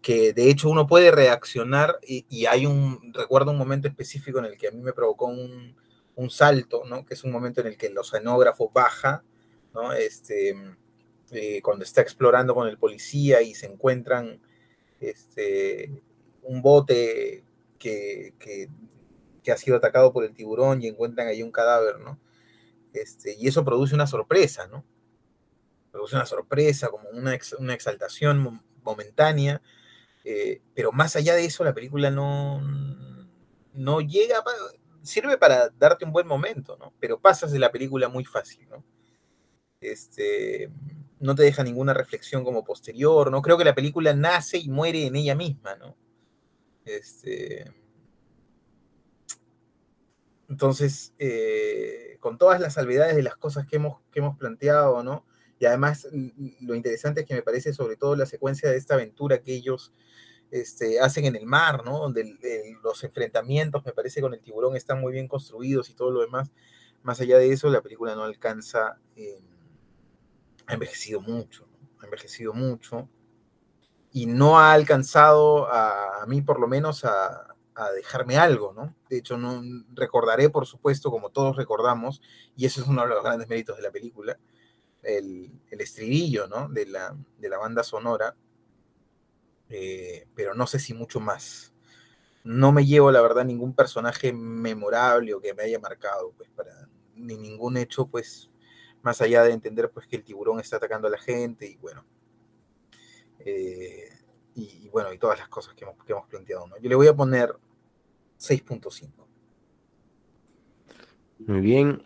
que 0.00 0.32
de 0.32 0.50
hecho 0.50 0.70
uno 0.70 0.86
puede 0.86 1.10
reaccionar 1.10 1.98
y, 2.02 2.46
hay 2.46 2.64
un, 2.66 3.12
recuerdo 3.12 3.50
un 3.50 3.58
momento 3.58 3.88
específico 3.88 4.38
en 4.38 4.46
el 4.46 4.56
que 4.56 4.68
a 4.68 4.70
mí 4.70 4.80
me 4.80 4.92
provocó 4.92 5.26
un, 5.26 5.76
un 6.14 6.30
salto, 6.30 6.84
¿no? 6.86 7.04
Que 7.04 7.14
es 7.14 7.24
un 7.24 7.32
momento 7.32 7.60
en 7.60 7.68
el 7.68 7.76
que 7.76 7.86
el 7.86 7.98
oceanógrafo 7.98 8.70
baja, 8.70 9.24
¿no? 9.74 9.92
Este, 9.92 10.54
eh, 11.32 11.60
cuando 11.60 11.84
está 11.84 12.02
explorando 12.02 12.54
con 12.54 12.68
el 12.68 12.78
policía 12.78 13.42
y 13.42 13.54
se 13.54 13.66
encuentran 13.66 14.40
este, 15.00 15.90
un 16.42 16.62
bote 16.62 17.42
que, 17.78 18.34
que 18.38 18.68
que 19.46 19.52
ha 19.52 19.56
sido 19.56 19.76
atacado 19.76 20.12
por 20.12 20.24
el 20.24 20.34
tiburón 20.34 20.82
y 20.82 20.88
encuentran 20.88 21.28
ahí 21.28 21.40
un 21.40 21.52
cadáver, 21.52 22.00
¿no? 22.00 22.18
Este, 22.92 23.36
y 23.38 23.46
eso 23.46 23.64
produce 23.64 23.94
una 23.94 24.08
sorpresa, 24.08 24.66
¿no? 24.66 24.84
Produce 25.92 26.16
una 26.16 26.26
sorpresa, 26.26 26.88
como 26.88 27.08
una, 27.10 27.38
una 27.60 27.74
exaltación 27.74 28.60
momentánea, 28.82 29.62
eh, 30.24 30.62
pero 30.74 30.90
más 30.90 31.14
allá 31.14 31.36
de 31.36 31.44
eso 31.44 31.62
la 31.62 31.74
película 31.74 32.10
no, 32.10 32.60
no 33.72 34.00
llega, 34.00 34.42
sirve 35.02 35.38
para 35.38 35.68
darte 35.78 36.04
un 36.04 36.10
buen 36.10 36.26
momento, 36.26 36.76
¿no? 36.76 36.92
Pero 36.98 37.20
pasas 37.20 37.52
de 37.52 37.60
la 37.60 37.70
película 37.70 38.08
muy 38.08 38.24
fácil, 38.24 38.68
¿no? 38.68 38.84
Este, 39.80 40.72
no 41.20 41.36
te 41.36 41.44
deja 41.44 41.62
ninguna 41.62 41.94
reflexión 41.94 42.42
como 42.42 42.64
posterior, 42.64 43.30
¿no? 43.30 43.42
Creo 43.42 43.56
que 43.56 43.64
la 43.64 43.76
película 43.76 44.12
nace 44.12 44.58
y 44.58 44.68
muere 44.68 45.06
en 45.06 45.14
ella 45.14 45.36
misma, 45.36 45.76
¿no? 45.76 45.96
Este, 46.84 47.72
entonces, 50.48 51.12
eh, 51.18 52.18
con 52.20 52.38
todas 52.38 52.60
las 52.60 52.74
salvedades 52.74 53.16
de 53.16 53.22
las 53.22 53.36
cosas 53.36 53.66
que 53.66 53.76
hemos, 53.76 54.00
que 54.12 54.20
hemos 54.20 54.36
planteado, 54.38 55.02
¿no? 55.02 55.24
Y 55.58 55.66
además, 55.66 56.06
lo 56.60 56.74
interesante 56.74 57.22
es 57.22 57.26
que 57.26 57.34
me 57.34 57.42
parece 57.42 57.72
sobre 57.72 57.96
todo 57.96 58.14
la 58.14 58.26
secuencia 58.26 58.70
de 58.70 58.76
esta 58.76 58.94
aventura 58.94 59.40
que 59.40 59.54
ellos 59.54 59.92
este, 60.50 61.00
hacen 61.00 61.24
en 61.24 61.34
el 61.34 61.46
mar, 61.46 61.84
¿no? 61.84 61.98
Donde 61.98 62.38
los 62.82 63.02
enfrentamientos, 63.02 63.84
me 63.84 63.92
parece, 63.92 64.20
con 64.20 64.34
el 64.34 64.40
tiburón 64.40 64.76
están 64.76 65.00
muy 65.00 65.12
bien 65.12 65.28
construidos 65.28 65.90
y 65.90 65.94
todo 65.94 66.10
lo 66.10 66.20
demás. 66.20 66.52
Más 67.02 67.20
allá 67.20 67.38
de 67.38 67.50
eso, 67.50 67.70
la 67.70 67.80
película 67.80 68.14
no 68.14 68.22
alcanza, 68.22 68.98
eh, 69.16 69.40
ha 70.66 70.74
envejecido 70.74 71.20
mucho, 71.20 71.66
ha 72.00 72.04
envejecido 72.04 72.52
mucho 72.52 73.08
y 74.12 74.26
no 74.26 74.58
ha 74.58 74.72
alcanzado 74.72 75.66
a, 75.66 76.22
a 76.22 76.26
mí, 76.26 76.42
por 76.42 76.60
lo 76.60 76.68
menos, 76.68 77.04
a, 77.04 77.55
a 77.76 77.90
dejarme 77.92 78.38
algo, 78.38 78.72
¿no? 78.72 78.94
De 79.10 79.18
hecho, 79.18 79.36
no 79.36 79.62
recordaré, 79.94 80.48
por 80.48 80.66
supuesto, 80.66 81.10
como 81.10 81.30
todos 81.30 81.56
recordamos, 81.56 82.22
y 82.56 82.64
eso 82.64 82.80
es 82.80 82.88
uno 82.88 83.02
de 83.02 83.08
los 83.08 83.22
grandes 83.22 83.48
méritos 83.48 83.76
de 83.76 83.82
la 83.82 83.90
película, 83.90 84.38
el, 85.02 85.52
estribillo, 85.70 86.48
¿no? 86.48 86.68
De 86.68 86.86
la, 86.86 87.14
de 87.38 87.48
la 87.50 87.58
banda 87.58 87.82
sonora, 87.82 88.34
eh, 89.68 90.26
pero 90.34 90.54
no 90.54 90.66
sé 90.66 90.78
si 90.78 90.94
mucho 90.94 91.20
más. 91.20 91.74
No 92.44 92.72
me 92.72 92.86
llevo, 92.86 93.12
la 93.12 93.20
verdad, 93.20 93.44
ningún 93.44 93.74
personaje 93.74 94.32
memorable 94.32 95.34
o 95.34 95.40
que 95.40 95.52
me 95.52 95.64
haya 95.64 95.78
marcado, 95.78 96.32
pues, 96.36 96.48
para, 96.50 96.88
ni 97.14 97.36
ningún 97.36 97.76
hecho, 97.76 98.06
pues, 98.06 98.50
más 99.02 99.20
allá 99.20 99.42
de 99.42 99.52
entender, 99.52 99.90
pues, 99.90 100.06
que 100.06 100.16
el 100.16 100.24
tiburón 100.24 100.60
está 100.60 100.76
atacando 100.76 101.08
a 101.08 101.10
la 101.10 101.18
gente 101.18 101.66
y, 101.66 101.76
bueno, 101.76 102.06
eh, 103.40 104.08
y, 104.54 104.88
bueno, 104.88 105.12
y 105.12 105.18
todas 105.18 105.38
las 105.38 105.48
cosas 105.48 105.74
que 105.74 105.84
hemos, 105.84 106.02
que 106.04 106.12
hemos 106.12 106.26
planteado, 106.26 106.66
¿no? 106.66 106.78
Yo 106.78 106.88
le 106.88 106.94
voy 106.94 107.08
a 107.08 107.14
poner 107.14 107.54
6.5. 108.38 109.26
Muy 111.46 111.60
bien. 111.60 112.02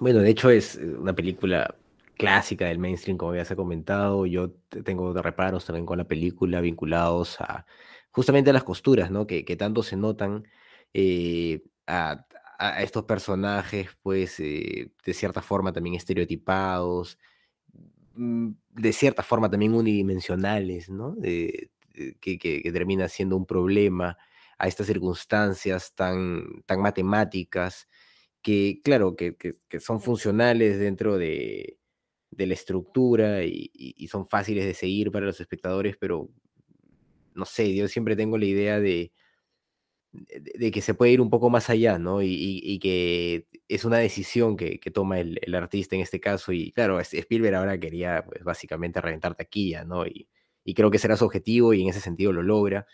Bueno, 0.00 0.20
de 0.20 0.30
hecho 0.30 0.50
es 0.50 0.76
una 0.76 1.14
película 1.14 1.76
clásica 2.16 2.66
del 2.66 2.78
mainstream, 2.78 3.16
como 3.16 3.34
ya 3.34 3.44
se 3.44 3.54
ha 3.54 3.56
comentado. 3.56 4.26
Yo 4.26 4.50
tengo 4.84 5.12
reparos 5.14 5.66
también 5.66 5.86
con 5.86 5.98
la 5.98 6.04
película 6.04 6.60
vinculados 6.60 7.40
a 7.40 7.66
justamente 8.10 8.50
a 8.50 8.52
las 8.52 8.64
costuras, 8.64 9.10
¿no? 9.10 9.26
Que, 9.26 9.42
tanto 9.56 9.82
se 9.82 9.96
notan 9.96 10.46
eh, 10.92 11.62
a, 11.86 12.26
estos 12.80 13.04
personajes, 13.04 13.88
pues, 14.02 14.38
eh, 14.40 14.92
de 15.04 15.14
cierta 15.14 15.42
forma 15.42 15.72
también 15.72 15.96
estereotipados, 15.96 17.18
mm, 18.14 18.50
de 18.70 18.92
cierta 18.92 19.22
forma 19.22 19.50
también 19.50 19.74
unidimensionales, 19.74 20.88
¿no? 20.88 21.16
que, 21.20 22.38
que, 22.38 22.70
termina 22.72 23.08
siendo 23.08 23.36
un 23.36 23.46
problema 23.46 24.16
a 24.58 24.68
estas 24.68 24.86
circunstancias 24.86 25.94
tan, 25.94 26.62
tan 26.66 26.80
matemáticas, 26.80 27.88
que 28.42 28.80
claro, 28.84 29.16
que, 29.16 29.36
son 29.80 30.00
funcionales 30.00 30.78
dentro 30.78 31.16
de, 31.18 31.78
la 32.36 32.54
estructura 32.54 33.44
y, 33.44 34.06
son 34.08 34.28
fáciles 34.28 34.66
de 34.66 34.74
seguir 34.74 35.10
para 35.10 35.26
los 35.26 35.40
espectadores, 35.40 35.96
pero 35.98 36.28
no 37.34 37.44
sé, 37.46 37.74
yo 37.74 37.88
siempre 37.88 38.16
tengo 38.16 38.38
la 38.38 38.44
idea 38.44 38.80
de, 38.80 39.12
de, 40.12 40.70
que 40.70 40.80
se 40.82 40.94
puede 40.94 41.12
ir 41.12 41.20
un 41.20 41.30
poco 41.30 41.50
más 41.50 41.70
allá, 41.70 41.98
¿no? 41.98 42.22
Y, 42.22 42.78
que 42.80 43.46
es 43.68 43.84
una 43.84 43.98
decisión 43.98 44.56
que, 44.56 44.78
toma 44.92 45.20
el, 45.20 45.54
artista 45.54 45.96
en 45.96 46.02
este 46.02 46.20
caso, 46.20 46.52
y 46.52 46.72
claro, 46.72 47.00
Spielberg 47.00 47.56
ahora 47.56 47.78
quería 47.78 48.24
pues 48.26 48.44
básicamente 48.44 49.00
reventar 49.00 49.34
taquilla, 49.34 49.84
¿no? 49.84 50.06
Y, 50.06 50.28
y 50.64 50.74
creo 50.74 50.90
que 50.90 50.98
será 50.98 51.16
su 51.16 51.24
objetivo 51.24 51.74
y 51.74 51.82
en 51.82 51.88
ese 51.88 52.00
sentido 52.00 52.32
lo 52.32 52.42
logra 52.42 52.86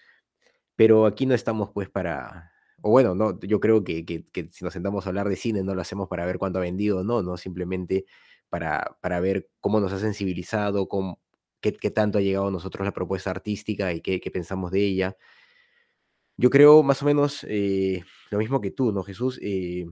pero 0.80 1.04
aquí 1.04 1.26
no 1.26 1.34
estamos 1.34 1.68
pues 1.74 1.90
para, 1.90 2.52
o 2.80 2.88
bueno, 2.88 3.14
no, 3.14 3.38
yo 3.40 3.60
creo 3.60 3.84
que, 3.84 4.24
si 4.50 4.64
nos 4.64 4.72
sentamos 4.72 5.04
a 5.04 5.10
hablar 5.10 5.28
de 5.28 5.36
cine 5.36 5.62
no 5.62 5.74
lo 5.74 5.82
hacemos 5.82 6.08
para 6.08 6.24
ver 6.24 6.38
cuánto 6.38 6.58
ha 6.58 6.62
vendido 6.62 7.04
no, 7.04 7.20
no, 7.20 7.36
simplemente 7.36 8.06
para, 8.48 8.96
para 9.02 9.20
ver 9.20 9.50
cómo 9.60 9.78
nos 9.78 9.92
ha 9.92 9.98
sensibilizado, 9.98 10.88
cómo, 10.88 11.20
qué, 11.60 11.72
tanto 11.90 12.16
ha 12.16 12.22
llegado 12.22 12.48
a 12.48 12.50
nosotros 12.50 12.86
la 12.86 12.94
propuesta 12.94 13.30
artística 13.30 13.92
y 13.92 14.00
qué, 14.00 14.18
pensamos 14.32 14.70
de 14.70 14.80
ella. 14.80 15.18
Yo 16.38 16.48
creo 16.48 16.82
más 16.82 17.02
o 17.02 17.04
menos 17.04 17.44
eh, 17.46 18.02
lo 18.30 18.38
mismo 18.38 18.62
que 18.62 18.70
tú, 18.70 18.90
¿no, 18.90 19.02
Jesús? 19.02 19.38
Eh, 19.42 19.84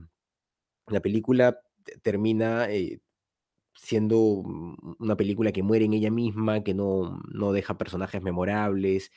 la 0.87 1.01
película 1.01 1.59
termina 2.01 2.65
eh, 2.67 2.99
siendo 3.75 4.17
una 4.97 5.15
película 5.15 5.51
que 5.51 5.61
muere 5.61 5.85
en 5.85 5.93
ella 5.93 6.09
misma, 6.09 6.63
que 6.63 6.73
no, 6.73 7.21
no 7.31 7.51
deja 7.51 7.77
personajes 7.77 8.23
memorables, 8.23 9.11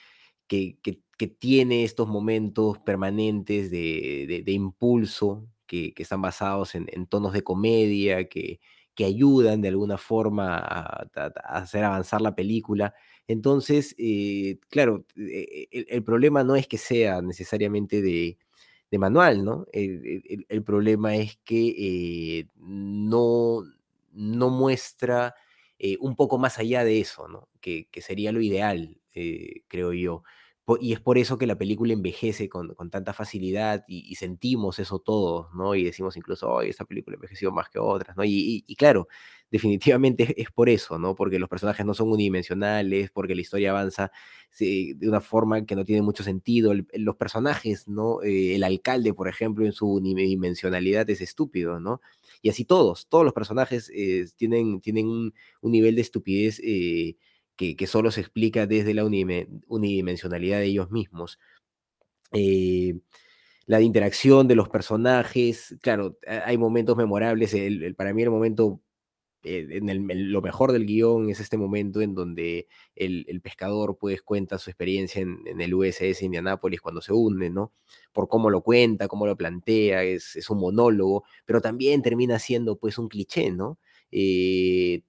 que, 0.46 1.00
tiene 1.28 1.84
estos 1.84 2.08
momentos 2.08 2.78
permanentes 2.78 3.70
de, 3.70 4.42
impulso, 4.46 5.46
que, 5.66 5.92
están 5.96 6.22
basados 6.22 6.74
en, 6.74 7.06
tonos 7.06 7.32
de 7.32 7.42
comedia, 7.42 8.28
que, 8.28 8.60
ayudan 9.04 9.60
de 9.60 9.68
alguna 9.68 9.98
forma 9.98 10.58
a, 10.58 11.08
hacer 11.44 11.84
avanzar 11.84 12.20
la 12.20 12.34
película. 12.36 12.94
Entonces, 13.26 13.96
eh, 13.98 14.58
claro, 14.70 15.04
eh, 15.16 15.66
el, 15.72 16.04
problema 16.04 16.44
no 16.44 16.54
es 16.54 16.68
que 16.68 16.78
sea 16.78 17.20
necesariamente 17.20 18.00
de, 18.00 18.38
manual, 18.98 19.44
¿no? 19.44 19.66
El, 19.72 20.62
problema 20.64 21.16
es 21.16 21.36
que 21.44 22.38
eh, 22.38 22.46
no, 22.56 23.62
no 24.12 24.50
muestra 24.50 25.34
un 25.98 26.14
poco 26.14 26.38
más 26.38 26.58
allá 26.58 26.84
de 26.84 27.00
eso. 27.00 27.48
Que, 27.60 27.88
que 27.90 28.02
sería 28.02 28.32
lo 28.32 28.40
ideal, 28.40 29.00
creo 29.68 29.92
yo 29.92 30.22
y 30.80 30.92
es 30.92 31.00
por 31.00 31.18
eso 31.18 31.38
que 31.38 31.46
la 31.46 31.58
película 31.58 31.92
envejece 31.92 32.48
con, 32.48 32.74
tanta 32.90 33.12
facilidad 33.12 33.84
y, 33.88 34.14
sentimos 34.14 34.78
eso 34.78 35.00
todos, 35.00 35.52
¿no? 35.54 35.74
Y 35.74 35.84
decimos 35.84 36.16
incluso, 36.16 36.48
hoy 36.48 36.68
esta 36.68 36.84
película 36.84 37.16
envejeció 37.16 37.50
más 37.50 37.68
que 37.68 37.80
otras, 37.80 38.16
¿no? 38.16 38.24
Y, 38.24 38.64
claro, 38.78 39.08
definitivamente 39.50 40.40
es 40.40 40.50
por 40.50 40.68
eso, 40.68 40.98
¿no? 40.98 41.14
Porque 41.14 41.38
los 41.38 41.48
personajes 41.48 41.84
no 41.84 41.94
son 41.94 42.10
unidimensionales, 42.12 43.10
porque 43.10 43.34
la 43.34 43.40
historia 43.40 43.70
avanza 43.70 44.12
de 44.58 44.96
una 45.02 45.20
forma 45.20 45.64
que 45.66 45.74
no 45.74 45.84
tiene 45.84 46.02
mucho 46.02 46.22
sentido. 46.22 46.72
los 46.94 47.16
personajes, 47.16 47.88
¿no? 47.88 48.22
Eh, 48.22 48.54
el 48.54 48.64
alcalde, 48.64 49.14
por 49.14 49.28
ejemplo, 49.28 49.66
en 49.66 49.72
su 49.72 49.88
unidimensionalidad 49.92 51.08
es 51.10 51.20
estúpido, 51.20 51.80
¿no? 51.80 52.00
Y 52.40 52.50
así 52.50 52.64
todos, 52.64 53.08
todos 53.08 53.24
los 53.24 53.34
personajes 53.34 53.90
eh, 53.94 54.26
tienen, 54.36 54.80
tienen 54.80 55.06
un, 55.08 55.32
nivel 55.62 55.96
de 55.96 56.02
estupidez. 56.02 56.60
Eh, 56.62 57.16
que, 57.56 57.86
solo 57.86 58.10
se 58.10 58.20
explica 58.20 58.66
desde 58.66 58.94
la 58.94 59.04
unidimensionalidad 59.04 60.58
de 60.58 60.66
ellos 60.66 60.90
mismos. 60.90 61.38
Eh, 62.32 62.98
la 63.66 63.80
interacción 63.80 64.48
de 64.48 64.56
los 64.56 64.68
personajes, 64.68 65.76
claro, 65.82 66.18
hay 66.26 66.58
momentos 66.58 66.96
memorables. 66.96 67.54
para 67.96 68.12
mí 68.12 68.22
el 68.22 68.30
momento, 68.30 68.80
eh, 69.44 69.66
en 69.70 70.32
lo 70.32 70.42
mejor 70.42 70.72
del 70.72 70.86
guion 70.86 71.30
es 71.30 71.40
este 71.40 71.56
momento 71.56 72.00
en 72.00 72.14
donde 72.14 72.68
el, 72.96 73.40
pescador 73.40 73.98
pues 73.98 74.22
cuenta 74.22 74.58
su 74.58 74.70
experiencia 74.70 75.22
en, 75.22 75.60
el 75.60 75.74
USS 75.74 76.22
Indianápolis 76.22 76.80
cuando 76.80 77.00
se 77.00 77.12
hunde, 77.12 77.50
¿no? 77.50 77.72
Por 78.12 78.28
cómo 78.28 78.50
lo 78.50 78.62
cuenta, 78.62 79.08
cómo 79.08 79.26
lo 79.26 79.36
plantea, 79.36 80.02
es, 80.04 80.50
un 80.50 80.58
monólogo, 80.60 81.24
pero 81.44 81.60
también 81.60 82.02
termina 82.02 82.38
siendo 82.38 82.76
pues 82.76 82.98
un 82.98 83.08
cliché, 83.08 83.52
¿no? 83.52 83.78
Eh, 84.10 85.02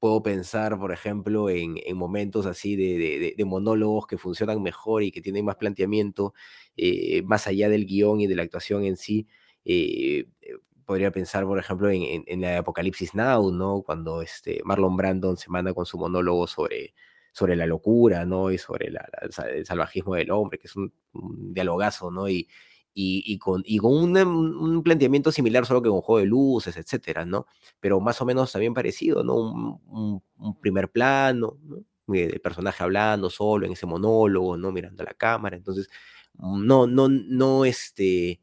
puedo 0.00 0.22
pensar, 0.22 0.78
por 0.78 0.92
ejemplo, 0.92 1.50
en, 1.50 1.76
momentos 1.94 2.46
así 2.46 2.74
de, 2.74 3.44
monólogos 3.44 4.06
que 4.06 4.18
funcionan 4.18 4.62
mejor 4.62 5.02
y 5.02 5.12
que 5.12 5.20
tienen 5.20 5.44
más 5.44 5.56
planteamiento, 5.56 6.34
eh, 6.76 7.22
más 7.22 7.46
allá 7.46 7.68
del 7.68 7.86
guion 7.86 8.20
y 8.20 8.26
de 8.26 8.34
la 8.34 8.42
actuación 8.42 8.84
en 8.84 8.96
sí. 8.96 9.28
Eh, 9.64 10.26
eh, 10.40 10.54
podría 10.86 11.12
pensar, 11.12 11.44
por 11.44 11.58
ejemplo, 11.58 11.90
en, 11.90 12.24
en, 12.26 12.40
la 12.40 12.58
Apocalipsis 12.58 13.14
Now, 13.14 13.52
¿no? 13.52 13.82
Cuando 13.82 14.22
este 14.22 14.60
Marlon 14.64 14.96
Brandon 14.96 15.36
se 15.36 15.50
manda 15.50 15.74
con 15.74 15.86
su 15.86 15.98
monólogo 15.98 16.46
sobre, 16.46 16.94
sobre 17.32 17.54
la 17.54 17.66
locura, 17.66 18.24
¿no? 18.24 18.50
Y 18.50 18.58
sobre 18.58 18.88
el 18.88 19.66
salvajismo 19.66 20.14
del 20.14 20.30
hombre, 20.30 20.58
que 20.58 20.66
es 20.66 20.76
un, 20.76 20.92
un 21.12 21.52
dialogazo, 21.54 22.10
¿no? 22.10 22.28
Y, 22.28 22.48
y, 22.92 23.38
con, 23.38 23.62
con 23.80 24.16
un, 24.16 24.82
planteamiento 24.82 25.32
similar, 25.32 25.66
solo 25.66 25.82
que 25.82 25.88
con 25.88 26.00
juego 26.00 26.18
de 26.18 26.26
luces, 26.26 26.76
etcétera, 26.76 27.24
¿no? 27.24 27.46
Pero 27.80 28.00
más 28.00 28.20
o 28.20 28.24
menos 28.26 28.52
también 28.52 28.74
parecido, 28.74 29.22
¿no? 29.22 29.36
Un, 29.36 30.22
primer 30.60 30.90
plano, 30.90 31.58
¿no? 31.62 31.84
El 32.12 32.40
personaje 32.40 32.82
hablando 32.82 33.30
solo 33.30 33.66
en 33.66 33.72
ese 33.72 33.86
monólogo, 33.86 34.56
¿no? 34.56 34.72
Mirando 34.72 35.02
a 35.02 35.06
la 35.06 35.14
cámara. 35.14 35.56
Entonces, 35.56 35.88
no, 36.34 36.86
no, 36.86 37.08
no, 37.08 37.64
este, 37.64 38.40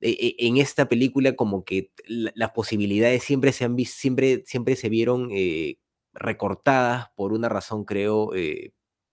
e, 0.00 0.10
e, 0.10 0.36
en 0.46 0.58
esta 0.58 0.88
película 0.88 1.34
como 1.36 1.64
que 1.64 1.92
las 2.06 2.50
posibilidades 2.52 3.22
siempre 3.22 3.52
se 3.52 3.64
han 3.64 3.78
siempre, 3.78 4.42
siempre 4.46 4.76
se 4.76 4.88
vieron 4.88 5.30
eh, 5.32 5.78
recortadas 6.12 7.10
por 7.16 7.32
una 7.32 7.48
razón, 7.48 7.84
creo, 7.84 8.34
eh, 8.34 8.72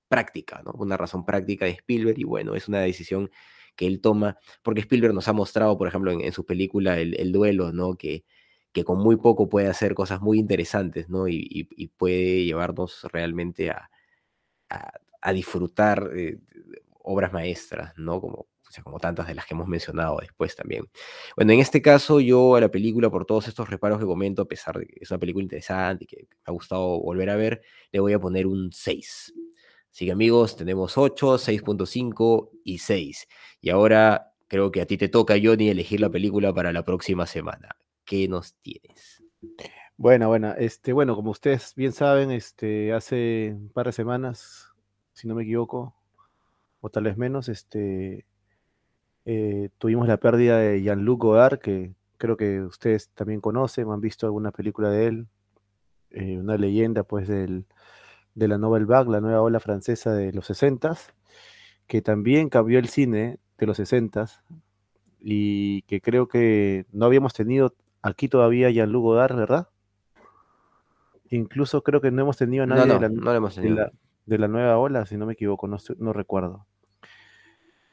práctica, 0.09 0.61
¿no? 0.65 0.71
Una 0.73 0.97
razón 0.97 1.25
práctica 1.25 1.65
de 1.65 1.71
Spielberg 1.71 2.19
y 2.19 2.23
bueno, 2.23 2.55
es 2.55 2.67
una 2.67 2.79
decisión 2.81 3.29
que 3.79 3.87
él 3.87 4.01
toma, 4.01 4.37
porque 4.61 4.81
Spielberg 4.81 5.13
nos 5.13 5.29
ha 5.29 5.33
mostrado, 5.33 5.77
por 5.77 5.87
ejemplo, 5.87 6.11
en, 6.11 6.33
su 6.33 6.45
película 6.45 6.99
el, 6.99 7.31
Duelo, 7.31 7.71
¿no? 7.71 7.95
Que, 7.95 8.25
que 8.73 8.83
con 8.83 8.99
muy 8.99 9.15
poco 9.15 9.47
puede 9.47 9.69
hacer 9.69 9.95
cosas 9.95 10.19
muy 10.19 10.37
interesantes, 10.37 11.07
¿no? 11.07 11.29
Y, 11.29 11.69
puede 11.97 12.43
llevarnos 12.43 13.05
realmente 13.13 13.69
a, 13.71 13.89
a, 15.21 15.33
disfrutar 15.33 16.11
eh, 16.13 16.39
obras 17.03 17.31
maestras, 17.31 17.93
¿no? 17.97 18.19
Como, 18.19 18.47
como 18.83 18.99
tantas 18.99 19.27
de 19.27 19.35
las 19.35 19.45
que 19.45 19.53
hemos 19.53 19.69
mencionado 19.69 20.17
después 20.19 20.57
también. 20.57 20.89
Bueno, 21.37 21.53
en 21.53 21.59
este 21.59 21.81
caso 21.81 22.19
yo 22.19 22.55
a 22.55 22.61
la 22.61 22.69
película, 22.69 23.09
por 23.09 23.25
todos 23.25 23.47
estos 23.47 23.69
reparos 23.69 23.97
que 23.99 24.05
comento, 24.05 24.41
a 24.41 24.47
pesar 24.47 24.77
de 24.77 24.87
que 24.87 24.99
es 24.99 25.09
una 25.09 25.19
película 25.19 25.43
interesante 25.43 26.03
y 26.03 26.07
que 26.07 26.17
me 26.29 26.37
ha 26.43 26.51
gustado 26.51 26.99
volver 26.99 27.29
a 27.29 27.37
ver, 27.37 27.61
le 27.93 28.01
voy 28.01 28.11
a 28.11 28.19
poner 28.19 28.45
un 28.45 28.73
6. 28.73 29.33
Así 29.91 30.05
que 30.05 30.11
amigos, 30.11 30.55
tenemos 30.55 30.97
8, 30.97 31.37
6.5 31.37 32.49
y 32.63 32.77
6. 32.77 33.27
Y 33.61 33.69
ahora 33.69 34.33
creo 34.47 34.71
que 34.71 34.81
a 34.81 34.85
ti 34.85 34.97
te 34.97 35.09
toca, 35.09 35.35
Johnny, 35.41 35.69
elegir 35.69 35.99
la 35.99 36.09
película 36.09 36.53
para 36.53 36.71
la 36.71 36.83
próxima 36.83 37.25
semana. 37.25 37.75
¿Qué 38.05 38.27
nos 38.27 38.55
tienes? 38.55 39.23
Bueno, 39.97 40.27
bueno, 40.27 40.53
este, 40.57 40.93
bueno, 40.93 41.15
como 41.15 41.31
ustedes 41.31 41.73
bien 41.75 41.91
saben, 41.91 42.31
este, 42.31 42.93
hace 42.93 43.53
un 43.53 43.69
par 43.69 43.87
de 43.87 43.91
semanas, 43.91 44.69
si 45.13 45.27
no 45.27 45.35
me 45.35 45.43
equivoco, 45.43 45.93
o 46.81 46.89
tal 46.89 47.03
vez 47.03 47.17
menos, 47.17 47.49
este, 47.49 48.25
eh, 49.25 49.69
tuvimos 49.77 50.07
la 50.07 50.17
pérdida 50.17 50.57
de 50.57 50.81
Jean-Luc 50.81 51.21
Godard, 51.21 51.59
que 51.59 51.93
creo 52.17 52.37
que 52.37 52.61
ustedes 52.61 53.09
también 53.09 53.41
conocen, 53.41 53.91
han 53.91 54.01
visto 54.01 54.25
alguna 54.25 54.51
película 54.51 54.89
de 54.89 55.07
él, 55.07 55.27
eh, 56.11 56.37
una 56.39 56.57
leyenda 56.57 57.03
pues 57.03 57.27
del, 57.27 57.65
de 58.39 58.47
la 58.47 58.57
Nouvelle 58.57 58.85
Vague, 58.85 59.11
la 59.11 59.21
nueva 59.21 59.41
ola 59.41 59.59
francesa 59.59 60.13
de 60.13 60.31
los 60.33 60.47
60 60.47 60.97
que 61.89 62.03
también 62.03 62.49
cambió 62.49 62.77
el 62.77 62.87
cine 62.87 63.39
de 63.57 63.65
los 63.65 63.77
60 63.77 64.27
y 65.19 65.81
que 65.81 66.01
creo 66.01 66.27
que 66.27 66.85
no 66.91 67.07
habíamos 67.07 67.33
tenido 67.33 67.73
aquí 68.03 68.29
todavía 68.29 68.69
Jean-Luc 68.69 69.01
Godard, 69.01 69.35
¿verdad? 69.35 69.69
Incluso 71.31 71.81
creo 71.81 71.99
que 71.99 72.11
no 72.11 72.21
hemos 72.21 72.37
tenido 72.37 72.63
a 72.63 72.67
nadie 72.67 72.83
de, 72.83 74.37
la, 74.37 74.47
nueva 74.47 74.77
ola, 74.77 75.07
si 75.07 75.17
no 75.17 75.25
me 75.25 75.33
equivoco, 75.33 75.67
no, 75.67 75.77
no 75.97 76.13
recuerdo. 76.13 76.67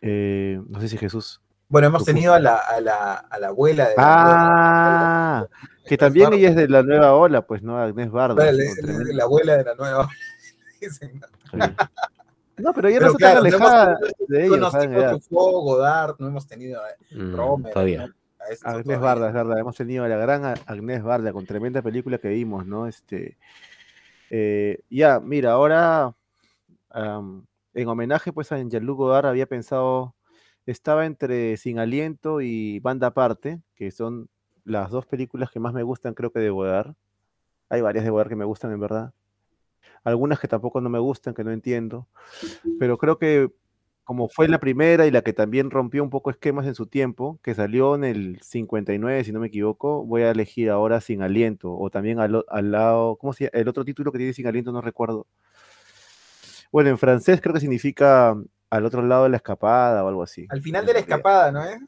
Eh, 0.02 0.60
no 0.68 0.78
sé 0.78 0.88
si 0.88 0.98
Jesús. 0.98 1.40
Bueno, 1.68 1.88
hemos 1.88 2.04
tenido 2.04 2.34
a 2.34 2.38
la, 2.38 2.56
a 2.56 2.80
la, 2.82 3.14
a 3.14 3.38
la 3.38 3.48
abuela 3.48 3.88
de 3.88 3.94
Ah, 3.96 5.46
que 5.86 5.96
también 5.96 6.34
ella 6.34 6.50
es 6.50 6.56
de 6.56 6.68
la 6.68 6.82
nueva 6.82 7.14
ola, 7.14 7.46
pues, 7.46 7.62
¿no? 7.62 7.78
Agnes 7.78 8.10
Barda. 8.10 8.52
la, 8.52 9.24
abuela 9.24 9.56
de 9.56 9.64
la 9.64 9.74
nueva 9.74 10.00
ola. 10.00 10.10
No, 12.58 12.72
pero 12.72 12.88
ella 12.88 13.00
no 13.00 13.06
está 13.08 13.28
tan 13.28 13.36
alejada 13.36 13.98
de 14.28 14.46
ellos. 14.46 15.30
No 15.30 15.40
Godard, 15.40 16.16
no 16.18 16.28
hemos 16.28 16.46
tenido 16.46 16.80
a 16.80 16.88
mm, 17.14 17.34
Romer. 17.34 17.72
Todavía. 17.72 18.14
Agnes 18.62 19.00
Barda, 19.00 19.28
es 19.28 19.34
verdad. 19.34 19.58
Hemos 19.58 19.76
tenido 19.76 20.04
a 20.04 20.08
la 20.08 20.16
gran 20.16 20.44
Agnes 20.66 21.02
Barda 21.02 21.32
con 21.32 21.44
tremenda 21.44 21.82
película 21.82 22.18
que 22.18 22.28
vimos, 22.28 22.64
¿no? 22.64 22.86
Este, 22.86 23.36
eh, 24.30 24.80
ya, 24.88 25.20
mira, 25.20 25.52
ahora 25.52 26.14
en 27.74 27.88
homenaje 27.88 28.32
pues 28.32 28.52
a 28.52 28.56
Jean-Luc 28.56 28.96
Godard 28.96 29.26
había 29.26 29.46
pensado, 29.46 30.14
estaba 30.64 31.04
entre 31.04 31.58
Sin 31.58 31.78
Aliento 31.78 32.40
y 32.40 32.80
Banda 32.80 33.08
Aparte, 33.08 33.60
que 33.74 33.90
son 33.90 34.30
las 34.64 34.90
dos 34.90 35.04
películas 35.06 35.50
que 35.50 35.60
más 35.60 35.74
me 35.74 35.82
gustan 35.82 36.14
creo 36.14 36.32
que 36.32 36.40
de 36.40 36.50
Godard. 36.50 36.94
Hay 37.68 37.82
varias 37.82 38.04
de 38.04 38.10
Godard 38.10 38.28
que 38.28 38.36
me 38.36 38.44
gustan 38.44 38.72
en 38.72 38.80
verdad. 38.80 39.12
Algunas 40.04 40.38
que 40.38 40.48
tampoco 40.48 40.80
no 40.80 40.88
me 40.88 40.98
gustan, 40.98 41.34
que 41.34 41.44
no 41.44 41.50
entiendo. 41.50 42.06
Pero 42.78 42.98
creo 42.98 43.18
que 43.18 43.50
como 44.06 44.28
fue 44.28 44.46
la 44.46 44.60
primera 44.60 45.04
y 45.08 45.10
la 45.10 45.22
que 45.22 45.32
también 45.32 45.68
rompió 45.68 46.00
un 46.04 46.10
poco 46.10 46.30
esquemas 46.30 46.64
en 46.66 46.76
su 46.76 46.86
tiempo, 46.86 47.40
que 47.42 47.56
salió 47.56 47.96
en 47.96 48.04
el 48.04 48.38
59, 48.40 49.24
si 49.24 49.32
no 49.32 49.40
me 49.40 49.48
equivoco, 49.48 50.04
voy 50.06 50.22
a 50.22 50.30
elegir 50.30 50.70
ahora 50.70 51.00
Sin 51.00 51.22
Aliento, 51.22 51.76
o 51.76 51.90
también 51.90 52.20
al, 52.20 52.44
al 52.48 52.70
lado, 52.70 53.16
¿cómo 53.16 53.32
se 53.32 53.44
llama? 53.44 53.58
El 53.60 53.66
otro 53.66 53.84
título 53.84 54.12
que 54.12 54.18
tiene 54.18 54.32
Sin 54.32 54.46
Aliento 54.46 54.70
no 54.70 54.80
recuerdo. 54.80 55.26
Bueno, 56.70 56.90
en 56.90 56.98
francés 56.98 57.40
creo 57.40 57.52
que 57.52 57.58
significa 57.58 58.36
al 58.70 58.84
otro 58.84 59.02
lado 59.02 59.24
de 59.24 59.30
la 59.30 59.38
escapada 59.38 60.04
o 60.04 60.08
algo 60.08 60.22
así. 60.22 60.46
Al 60.50 60.62
final 60.62 60.86
de 60.86 60.92
la 60.92 60.98
escapada, 61.00 61.50
¿no 61.50 61.64
es? 61.64 61.80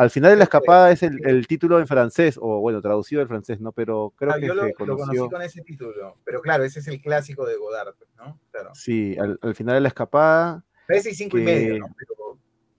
Al 0.00 0.08
final 0.08 0.30
de 0.30 0.38
la 0.38 0.44
escapada 0.44 0.90
es 0.90 1.02
el, 1.02 1.46
título 1.46 1.78
en 1.78 1.86
francés, 1.86 2.38
o 2.40 2.58
bueno, 2.60 2.80
traducido 2.80 3.18
del 3.18 3.28
francés, 3.28 3.60
¿no? 3.60 3.70
Pero 3.72 4.14
creo 4.16 4.32
ah, 4.32 4.40
que 4.40 4.46
yo 4.46 4.54
lo, 4.54 4.72
conocí 4.72 5.18
con 5.18 5.42
ese 5.42 5.60
título, 5.60 6.16
pero 6.24 6.40
claro, 6.40 6.64
ese 6.64 6.80
es 6.80 6.88
el 6.88 7.02
clásico 7.02 7.44
de 7.44 7.58
Godard, 7.58 7.94
¿no? 8.16 8.40
Claro. 8.50 8.70
Sí, 8.74 9.14
al, 9.18 9.54
final 9.54 9.74
de 9.74 9.80
la 9.82 9.88
escapada. 9.88 10.64
Parece 10.88 11.12
cinco 11.12 11.36
y 11.36 11.42
medio, 11.42 11.80
¿no? 11.80 11.94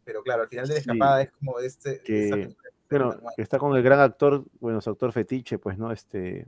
Pero, 0.04 0.24
claro, 0.24 0.42
al 0.42 0.48
final 0.48 0.68
de 0.68 0.74
la 0.74 0.80
escapada 0.80 1.22
es 1.22 1.32
como 1.34 1.60
este. 1.60 2.02
Que, 2.02 2.56
bueno, 2.90 3.16
que 3.36 3.44
está 3.44 3.60
con 3.60 3.78
el 3.78 3.84
gran 3.84 4.00
actor, 4.00 4.44
bueno, 4.60 4.82
su 4.82 4.90
actor 4.90 5.12
fetiche, 5.12 5.60
pues, 5.60 5.78
¿no? 5.78 5.92
Este. 5.92 6.48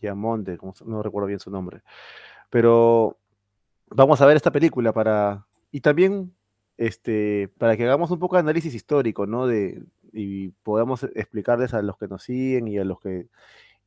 Giamonte, 0.00 0.56
no 0.86 1.02
recuerdo 1.02 1.26
bien 1.26 1.38
su 1.38 1.50
nombre. 1.50 1.82
Pero 2.48 3.18
vamos 3.90 4.22
a 4.22 4.26
ver 4.26 4.38
esta 4.38 4.50
película 4.50 4.94
para. 4.94 5.46
Y 5.70 5.82
también 5.82 6.32
este, 6.76 7.50
para 7.58 7.76
que 7.76 7.84
hagamos 7.84 8.10
un 8.10 8.18
poco 8.18 8.36
de 8.36 8.40
análisis 8.40 8.74
histórico, 8.74 9.26
¿no? 9.26 9.46
De, 9.46 9.82
y 10.12 10.48
podamos 10.62 11.04
explicarles 11.14 11.74
a 11.74 11.82
los 11.82 11.96
que 11.98 12.08
nos 12.08 12.22
siguen 12.22 12.68
y 12.68 12.78
a 12.78 12.84
los 12.84 13.00
que. 13.00 13.28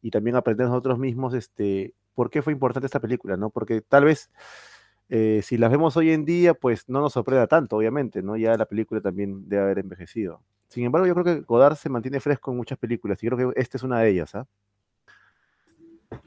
Y 0.02 0.12
también 0.12 0.36
aprender 0.36 0.68
nosotros 0.68 1.00
mismos, 1.00 1.34
este, 1.34 1.94
por 2.14 2.30
qué 2.30 2.42
fue 2.42 2.54
importante 2.54 2.86
esta 2.86 3.00
película, 3.00 3.38
¿no? 3.38 3.50
Porque 3.50 3.82
tal 3.82 4.06
vez. 4.06 4.30
Eh, 5.10 5.40
si 5.42 5.58
las 5.58 5.72
vemos 5.72 5.96
hoy 5.96 6.12
en 6.12 6.26
día, 6.26 6.54
pues 6.54 6.90
no 6.90 7.00
nos 7.00 7.14
sorprenda 7.14 7.48
tanto, 7.48 7.78
obviamente, 7.78 8.22
¿no? 8.22 8.36
Ya 8.36 8.58
la 8.58 8.66
película 8.66 9.00
también 9.00 9.48
debe 9.48 9.64
haber 9.64 9.80
envejecido. 9.80 10.42
Sin 10.68 10.84
embargo, 10.84 11.08
yo 11.08 11.14
creo 11.14 11.24
que 11.24 11.42
Godard 11.42 11.78
se 11.78 11.88
mantiene 11.88 12.20
fresco 12.20 12.52
en 12.52 12.58
muchas 12.58 12.78
películas 12.78 13.24
y 13.24 13.28
creo 13.28 13.54
que 13.54 13.60
esta 13.62 13.78
es 13.78 13.84
una 13.84 14.02
de 14.02 14.10
ellas, 14.10 14.36
¿ah? 14.36 14.46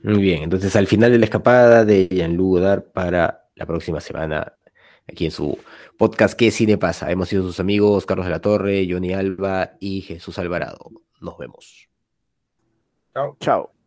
Muy 0.03 0.23
bien, 0.23 0.43
entonces 0.43 0.75
al 0.77 0.87
final 0.87 1.13
de 1.13 1.19
la 1.19 1.25
escapada 1.25 1.85
de 1.85 2.09
Jean-Luc 2.09 2.91
para 2.93 3.49
la 3.55 3.67
próxima 3.67 4.01
semana 4.01 4.55
aquí 5.09 5.27
en 5.27 5.31
su 5.31 5.59
podcast 5.99 6.35
¿Qué 6.35 6.51
cine 6.51 6.79
pasa? 6.79 7.11
Hemos 7.11 7.29
sido 7.29 7.43
sus 7.43 7.61
amigos 7.61 8.07
Carlos 8.07 8.27
de 8.27 8.33
la 8.33 8.41
Torre, 8.41 8.87
Johnny 8.89 9.13
Alba 9.13 9.73
y 9.81 10.03
Jesús 10.03 10.39
Alvarado. 10.39 10.91
Nos 11.21 11.37
vemos. 11.39 11.89
Chao. 13.15 13.37
Chao. 13.41 13.80